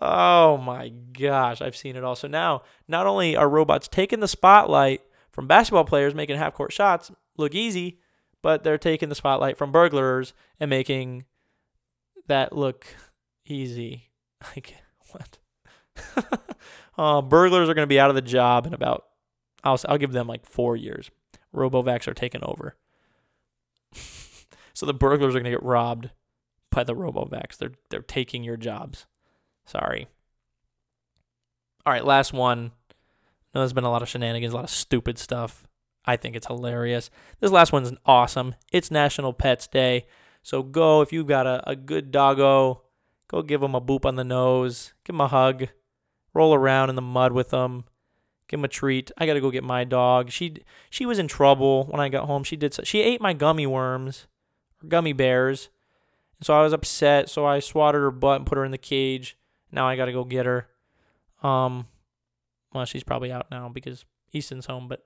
Oh 0.01 0.57
my 0.57 0.89
gosh, 0.89 1.61
I've 1.63 1.77
seen 1.77 1.97
it 1.97 2.05
all. 2.05 2.17
So 2.17 2.29
now, 2.29 2.63
not 2.89 3.07
only 3.07 3.37
are 3.37 3.49
robots 3.49 3.89
taking 3.89 4.21
the 4.21 4.29
spotlight 4.29 5.03
from 5.31 5.47
basketball 5.47 5.85
players 5.85 6.15
making 6.15 6.37
half 6.37 6.55
court 6.55 6.73
shots 6.73 7.13
look 7.37 7.55
easy, 7.55 8.01
but 8.43 8.65
they're 8.65 8.79
taking 8.79 9.09
the 9.09 9.15
spotlight 9.15 9.57
from 9.57 9.73
burglars 9.73 10.35
and 10.59 10.69
making 10.69 11.25
that 12.27 12.53
look 12.53 12.87
easy. 13.47 14.11
Like, 14.55 14.75
what? 15.13 15.39
uh, 16.99 17.23
burglars 17.23 17.67
are 17.67 17.73
going 17.73 17.85
to 17.85 17.87
be 17.87 17.99
out 17.99 18.11
of 18.11 18.15
the 18.15 18.21
job 18.21 18.67
in 18.67 18.75
about, 18.75 19.05
I'll, 19.65 19.81
I'll 19.89 19.99
give 19.99 20.12
them 20.12 20.27
like 20.27 20.47
four 20.47 20.77
years. 20.77 21.11
Robovacs 21.55 22.07
are 22.07 22.15
taking 22.15 22.45
over. 22.45 22.77
so 24.75 24.87
the 24.87 24.95
burglars 24.95 25.35
are 25.35 25.39
going 25.39 25.45
to 25.45 25.51
get 25.51 25.62
robbed 25.62 26.11
by 26.71 26.85
the 26.85 26.95
Robovacs. 26.95 27.57
They're, 27.57 27.73
they're 27.91 28.03
taking 28.03 28.45
your 28.45 28.57
jobs. 28.57 29.07
Sorry. 29.65 30.09
All 31.87 31.93
right, 31.93 32.05
last 32.05 32.33
one. 32.33 32.73
No, 33.55 33.61
there's 33.61 33.73
been 33.73 33.85
a 33.85 33.91
lot 33.91 34.03
of 34.03 34.09
shenanigans, 34.09 34.53
a 34.53 34.57
lot 34.57 34.65
of 34.65 34.71
stupid 34.71 35.19
stuff. 35.19 35.65
I 36.05 36.17
think 36.17 36.37
it's 36.37 36.47
hilarious. 36.47 37.09
This 37.41 37.51
last 37.51 37.73
one's 37.73 37.93
awesome. 38.05 38.55
It's 38.73 38.91
National 38.91 39.33
Pets 39.33 39.69
Day. 39.69 40.07
So 40.43 40.62
go, 40.62 41.01
if 41.01 41.12
you've 41.12 41.27
got 41.27 41.47
a, 41.47 41.71
a 41.71 41.77
good 41.77 42.11
doggo, 42.11 42.83
go 43.29 43.43
give 43.43 43.61
them 43.61 43.75
a 43.75 43.81
boop 43.81 44.05
on 44.05 44.17
the 44.17 44.25
nose, 44.25 44.93
give 45.05 45.15
them 45.15 45.23
a 45.23 45.29
hug, 45.29 45.69
roll 46.35 46.53
around 46.53 46.91
in 46.91 46.97
the 46.97 47.03
mud 47.03 47.33
with 47.33 47.51
them, 47.51 47.85
give 48.49 48.61
him 48.61 48.64
a 48.64 48.68
treat. 48.68 49.11
I 49.18 49.26
got 49.26 49.34
to 49.34 49.40
go 49.40 49.51
get 49.51 49.64
my 49.64 49.84
dog. 49.84 50.30
She 50.30 50.57
she 50.90 51.07
was 51.07 51.18
in 51.18 51.28
trouble 51.28 51.84
when 51.84 52.01
I 52.01 52.09
got 52.09 52.26
home. 52.26 52.45
She 52.45 52.57
did 52.57 52.86
she 52.86 53.01
ate 53.01 53.20
my 53.20 53.32
gummy 53.32 53.66
worms, 53.66 54.26
or 54.82 54.88
gummy 54.88 55.12
bears. 55.12 55.70
So 56.42 56.55
I 56.55 56.62
was 56.62 56.72
upset, 56.72 57.30
so 57.30 57.47
I 57.47 57.61
swatted 57.61 58.01
her 58.01 58.11
butt 58.11 58.36
and 58.36 58.47
put 58.47 58.59
her 58.59 58.64
in 58.64 58.72
the 58.72 58.78
cage. 58.78 59.36
Now 59.70 59.88
I 59.88 59.97
got 59.97 60.07
to 60.07 60.12
go 60.12 60.24
get 60.24 60.47
her. 60.47 60.68
Um, 61.42 61.86
well, 62.72 62.84
she's 62.84 63.05
probably 63.05 63.32
out 63.32 63.47
now 63.51 63.68
because 63.68 64.05
Easton's 64.32 64.66
home, 64.66 64.88
but 64.88 65.05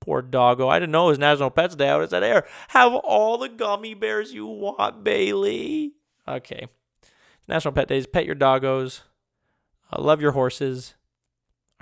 poor 0.00 0.22
doggo. 0.22 0.68
I 0.68 0.78
didn't 0.78 0.92
know 0.92 1.06
it 1.06 1.10
was 1.10 1.18
National 1.18 1.50
Pets 1.50 1.76
Day. 1.76 1.88
I 1.88 1.96
would 1.96 2.02
have 2.02 2.10
said, 2.10 2.22
Here, 2.22 2.46
have 2.68 2.94
all 2.94 3.38
the 3.38 3.48
gummy 3.48 3.94
bears 3.94 4.32
you 4.32 4.46
want, 4.46 5.04
Bailey. 5.04 5.92
Okay. 6.26 6.68
National 7.46 7.72
Pet 7.72 7.88
Days. 7.88 8.06
Pet 8.06 8.26
your 8.26 8.34
doggos. 8.34 9.02
Uh, 9.92 10.00
love 10.00 10.20
your 10.20 10.32
horses. 10.32 10.94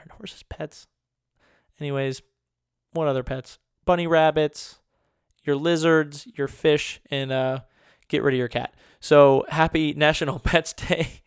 Aren't 0.06 0.18
horses 0.18 0.44
pets? 0.44 0.86
Anyways, 1.80 2.22
what 2.92 3.08
other 3.08 3.22
pets? 3.22 3.58
Bunny 3.84 4.06
rabbits, 4.06 4.78
your 5.44 5.56
lizards, 5.56 6.26
your 6.36 6.48
fish, 6.48 7.00
and 7.10 7.32
uh, 7.32 7.60
get 8.08 8.22
rid 8.22 8.34
of 8.34 8.38
your 8.38 8.48
cat. 8.48 8.74
So 9.00 9.44
happy 9.48 9.92
National 9.96 10.38
Pets 10.38 10.74
Day. 10.74 11.22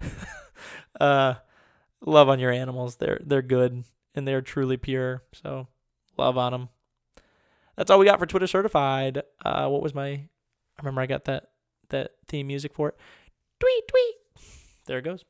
uh, 1.00 1.34
love 2.00 2.28
on 2.28 2.38
your 2.38 2.50
animals. 2.50 2.96
They're 2.96 3.20
they're 3.24 3.42
good 3.42 3.84
and 4.14 4.26
they're 4.26 4.42
truly 4.42 4.76
pure. 4.76 5.22
So 5.32 5.68
love 6.16 6.38
on 6.38 6.52
them. 6.52 6.68
That's 7.76 7.90
all 7.90 7.98
we 7.98 8.06
got 8.06 8.18
for 8.18 8.26
Twitter 8.26 8.46
certified. 8.46 9.22
Uh, 9.44 9.68
what 9.68 9.82
was 9.82 9.94
my? 9.94 10.08
I 10.08 10.28
remember 10.78 11.00
I 11.00 11.06
got 11.06 11.24
that 11.26 11.50
that 11.90 12.12
theme 12.28 12.46
music 12.46 12.74
for 12.74 12.88
it. 12.88 12.96
Tweet 13.60 13.88
tweet. 13.88 14.14
There 14.86 14.98
it 14.98 15.04
goes. 15.04 15.24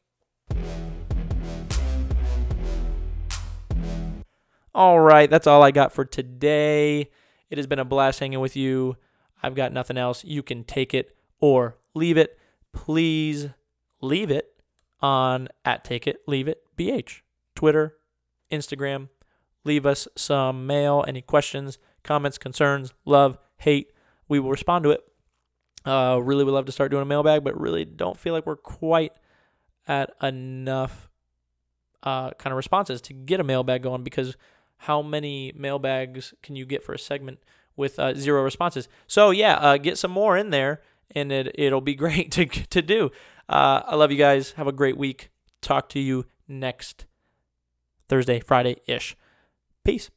All 4.74 4.98
right, 4.98 5.28
that's 5.28 5.46
all 5.46 5.62
I 5.62 5.70
got 5.70 5.92
for 5.92 6.04
today. 6.04 7.10
It 7.50 7.58
has 7.58 7.66
been 7.66 7.78
a 7.78 7.84
blast 7.84 8.20
hanging 8.20 8.40
with 8.40 8.56
you. 8.56 8.96
I've 9.42 9.54
got 9.54 9.72
nothing 9.72 9.98
else. 9.98 10.24
You 10.24 10.42
can 10.42 10.64
take 10.64 10.94
it 10.94 11.14
or 11.40 11.76
leave 11.94 12.16
it. 12.16 12.38
Please 12.72 13.50
leave 14.00 14.30
it 14.30 14.62
on 15.02 15.48
at 15.64 15.84
Take 15.84 16.06
It 16.06 16.22
Leave 16.26 16.48
It 16.48 16.62
BH, 16.78 17.20
Twitter, 17.54 17.96
Instagram. 18.50 19.10
Leave 19.64 19.84
us 19.84 20.08
some 20.16 20.66
mail, 20.66 21.04
any 21.06 21.20
questions, 21.20 21.78
comments, 22.02 22.38
concerns, 22.38 22.94
love, 23.04 23.36
hate. 23.58 23.92
We 24.26 24.40
will 24.40 24.50
respond 24.50 24.84
to 24.84 24.90
it. 24.90 25.00
Uh, 25.84 26.18
really 26.22 26.44
would 26.44 26.54
love 26.54 26.66
to 26.66 26.72
start 26.72 26.90
doing 26.90 27.02
a 27.02 27.06
mailbag, 27.06 27.44
but 27.44 27.60
really 27.60 27.84
don't 27.84 28.18
feel 28.18 28.32
like 28.32 28.46
we're 28.46 28.56
quite 28.56 29.12
at 29.86 30.10
enough 30.22 31.10
uh, 32.02 32.30
kind 32.30 32.52
of 32.52 32.56
responses 32.56 33.00
to 33.02 33.12
get 33.12 33.40
a 33.40 33.44
mailbag 33.44 33.82
going 33.82 34.02
because 34.02 34.36
how 34.82 35.00
many 35.00 35.52
mailbags 35.54 36.34
can 36.42 36.56
you 36.56 36.64
get 36.64 36.82
for 36.82 36.92
a 36.92 36.98
segment 36.98 37.38
with 37.76 37.98
uh, 37.98 38.14
zero 38.14 38.42
responses? 38.42 38.88
So 39.06 39.30
yeah, 39.30 39.54
uh, 39.54 39.76
get 39.76 39.96
some 39.96 40.10
more 40.10 40.36
in 40.36 40.50
there, 40.50 40.82
and 41.12 41.30
it 41.30 41.54
it'll 41.54 41.80
be 41.80 41.94
great 42.04 42.30
to 42.32 42.46
to 42.46 42.82
do. 42.82 43.10
Uh, 43.48 43.82
I 43.86 43.94
love 43.94 44.10
you 44.10 44.18
guys. 44.18 44.52
Have 44.52 44.66
a 44.66 44.72
great 44.72 44.96
week. 44.96 45.30
Talk 45.60 45.88
to 45.90 46.00
you 46.00 46.26
next 46.48 47.06
Thursday, 48.08 48.40
Friday 48.40 48.76
ish. 48.86 49.16
Peace. 49.84 50.10